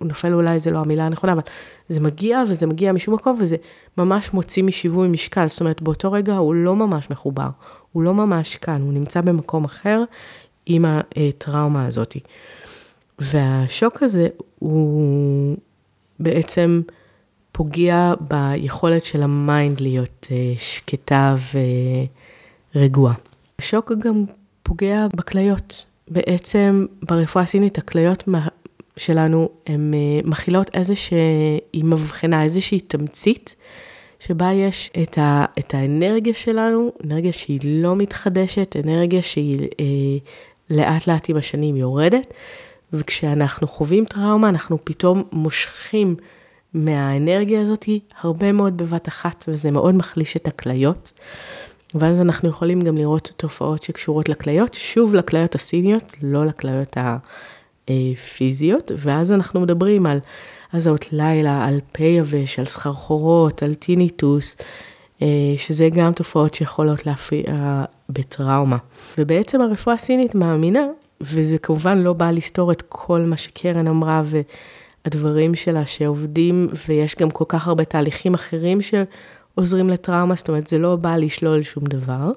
נופל 0.00 0.34
אולי 0.34 0.58
זה 0.58 0.70
לא 0.70 0.78
המילה 0.78 1.06
הנכונה, 1.06 1.32
אבל 1.32 1.42
זה 1.88 2.00
מגיע 2.00 2.42
וזה 2.48 2.66
מגיע 2.66 2.92
משום 2.92 3.14
מקום 3.14 3.36
וזה 3.40 3.56
ממש 3.98 4.34
מוציא 4.34 4.62
משיווי 4.62 5.08
משקל, 5.08 5.48
זאת 5.48 5.60
אומרת 5.60 5.82
באותו 5.82 6.12
רגע 6.12 6.36
הוא 6.36 6.54
לא 6.54 6.76
ממש 6.76 7.10
מחובר, 7.10 7.48
הוא 7.92 8.02
לא 8.02 8.14
ממש 8.14 8.56
כאן, 8.56 8.82
הוא 8.82 8.92
נמצא 8.92 9.20
במקום 9.20 9.64
אחר 9.64 10.04
עם 10.66 10.84
הטראומה 10.88 11.86
הזאת. 11.86 12.16
והשוק 13.18 14.02
הזה 14.02 14.28
הוא 14.58 15.56
בעצם 16.20 16.82
פוגע 17.56 18.14
ביכולת 18.20 19.04
של 19.04 19.22
ה 19.22 19.34
mind 19.34 19.80
להיות 19.80 20.26
אה, 20.30 20.52
שקטה 20.56 21.34
ורגועה. 22.74 23.14
השוק 23.58 23.92
גם 23.98 24.24
פוגע 24.62 25.06
בכליות. 25.16 25.84
בעצם 26.08 26.86
ברפואה 27.02 27.44
הסינית 27.44 27.78
הכליות 27.78 28.28
שלנו 28.96 29.48
הן 29.66 29.94
אה, 29.94 29.98
מכילות 30.24 30.70
איזושהי 30.74 31.82
מבחנה, 31.84 32.42
איזושהי 32.42 32.80
תמצית, 32.80 33.54
שבה 34.20 34.52
יש 34.52 34.90
את, 35.02 35.18
ה, 35.18 35.44
את 35.58 35.74
האנרגיה 35.74 36.34
שלנו, 36.34 36.92
אנרגיה 37.04 37.32
שהיא 37.32 37.60
לא 37.64 37.96
מתחדשת, 37.96 38.76
אנרגיה 38.84 39.22
שהיא 39.22 39.58
אה, 39.60 39.86
לאט 40.70 41.06
לאט 41.06 41.28
עם 41.28 41.36
השנים 41.36 41.76
יורדת, 41.76 42.34
וכשאנחנו 42.92 43.66
חווים 43.66 44.04
טראומה, 44.04 44.48
אנחנו 44.48 44.78
פתאום 44.84 45.22
מושכים 45.32 46.16
מהאנרגיה 46.74 47.60
הזאת 47.60 47.88
הרבה 48.20 48.52
מאוד 48.52 48.76
בבת 48.76 49.08
אחת, 49.08 49.44
וזה 49.48 49.70
מאוד 49.70 49.94
מחליש 49.94 50.36
את 50.36 50.48
הכליות. 50.48 51.12
ואז 51.94 52.20
אנחנו 52.20 52.48
יכולים 52.48 52.80
גם 52.80 52.96
לראות 52.96 53.32
תופעות 53.36 53.82
שקשורות 53.82 54.28
לכליות, 54.28 54.74
שוב 54.74 55.14
לכליות 55.14 55.54
הסיניות, 55.54 56.14
לא 56.22 56.44
לכליות 56.44 56.96
הפיזיות, 57.88 58.92
ואז 58.96 59.32
אנחנו 59.32 59.60
מדברים 59.60 60.06
על 60.06 60.18
הזעות 60.72 61.12
לילה, 61.12 61.64
על 61.64 61.80
פה 61.92 62.04
יבש, 62.04 62.58
על 62.58 62.64
סחרחורות, 62.64 63.62
על 63.62 63.74
טיניטוס, 63.74 64.56
שזה 65.56 65.88
גם 65.94 66.12
תופעות 66.12 66.54
שיכולות 66.54 67.06
להפיע 67.06 67.44
בטראומה. 68.08 68.76
ובעצם 69.18 69.60
הרפואה 69.60 69.94
הסינית 69.94 70.34
מאמינה, 70.34 70.86
וזה 71.20 71.58
כמובן 71.58 71.98
לא 71.98 72.12
בא 72.12 72.30
לסתור 72.30 72.72
את 72.72 72.82
כל 72.88 73.20
מה 73.20 73.36
שקרן 73.36 73.86
אמרה 73.88 74.22
והדברים 75.04 75.54
שלה 75.54 75.86
שעובדים, 75.86 76.68
ויש 76.88 77.16
גם 77.16 77.30
כל 77.30 77.44
כך 77.48 77.68
הרבה 77.68 77.84
תהליכים 77.84 78.34
אחרים 78.34 78.78
שעוזרים 78.80 79.88
לטראומה, 79.88 80.34
זאת 80.34 80.48
אומרת, 80.48 80.66
זה 80.66 80.78
לא 80.78 80.96
בא 80.96 81.16
לשלול 81.16 81.62
שום 81.62 81.84
דבר. 81.84 82.32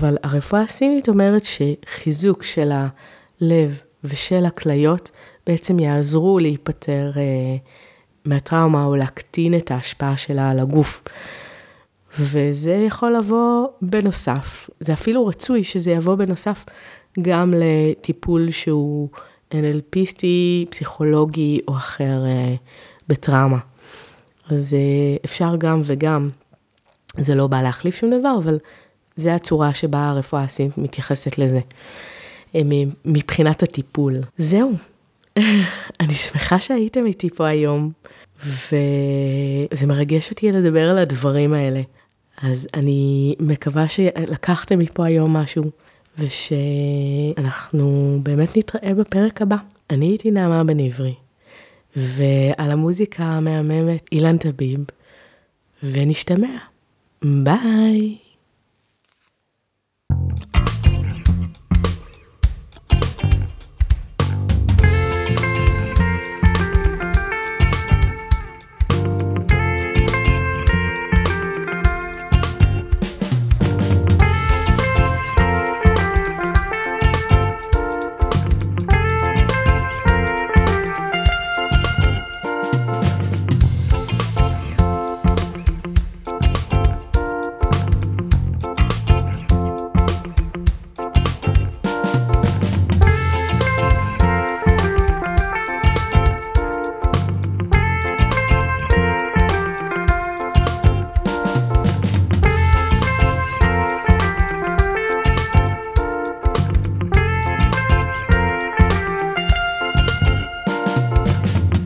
אבל 0.00 0.16
הרפואה 0.22 0.62
הסינית 0.62 1.08
אומרת 1.08 1.42
שחיזוק 1.44 2.42
של 2.42 2.72
הלב 2.72 3.80
ושל 4.04 4.46
הכליות 4.46 5.10
בעצם 5.46 5.78
יעזרו 5.78 6.38
להיפטר 6.38 7.12
אה, 7.16 7.56
מהטראומה 8.24 8.84
או 8.84 8.96
להקטין 8.96 9.54
את 9.54 9.70
ההשפעה 9.70 10.16
שלה 10.16 10.50
על 10.50 10.58
הגוף. 10.58 11.02
וזה 12.18 12.72
יכול 12.72 13.16
לבוא 13.16 13.66
בנוסף, 13.82 14.70
זה 14.80 14.92
אפילו 14.92 15.26
רצוי 15.26 15.64
שזה 15.64 15.90
יבוא 15.90 16.14
בנוסף 16.14 16.64
גם 17.22 17.54
לטיפול 17.56 18.50
שהוא 18.50 19.08
NLPיסטי, 19.52 20.64
פסיכולוגי 20.70 21.60
או 21.68 21.76
אחר 21.76 22.24
אה, 22.26 22.54
בטראומה. 23.08 23.58
אז 24.50 24.74
אה, 24.74 25.16
אפשר 25.24 25.56
גם 25.58 25.80
וגם, 25.84 26.28
זה 27.18 27.34
לא 27.34 27.46
בא 27.46 27.62
להחליף 27.62 27.96
שום 27.96 28.10
דבר, 28.20 28.38
אבל 28.38 28.58
זה 29.16 29.34
הצורה 29.34 29.74
שבה 29.74 30.08
הרפואה 30.08 30.42
הסינית 30.42 30.78
מתייחסת 30.78 31.38
לזה, 31.38 31.60
אה, 32.54 32.60
מבחינת 33.04 33.62
הטיפול. 33.62 34.16
זהו, 34.38 34.72
אני 36.00 36.14
שמחה 36.14 36.60
שהייתם 36.60 37.06
איתי 37.06 37.30
פה 37.30 37.46
היום, 37.46 37.92
וזה 38.46 39.86
מרגש 39.86 40.30
אותי 40.30 40.52
לדבר 40.52 40.90
על 40.90 40.98
הדברים 40.98 41.52
האלה. 41.52 41.80
אז 42.42 42.68
אני 42.74 43.34
מקווה 43.40 43.88
שלקחתם 43.88 44.78
מפה 44.78 45.06
היום 45.06 45.36
משהו, 45.36 45.62
ושאנחנו 46.20 48.18
באמת 48.22 48.56
נתראה 48.56 48.94
בפרק 48.94 49.42
הבא. 49.42 49.56
אני 49.90 50.06
הייתי 50.06 50.30
נעמה 50.30 50.64
בן 50.64 50.80
עברי, 50.80 51.14
ועל 51.96 52.70
המוזיקה 52.70 53.24
המהממת 53.24 54.08
אילן 54.12 54.38
טביב, 54.38 54.80
ונשתמע. 55.82 56.58
ביי! 57.22 58.16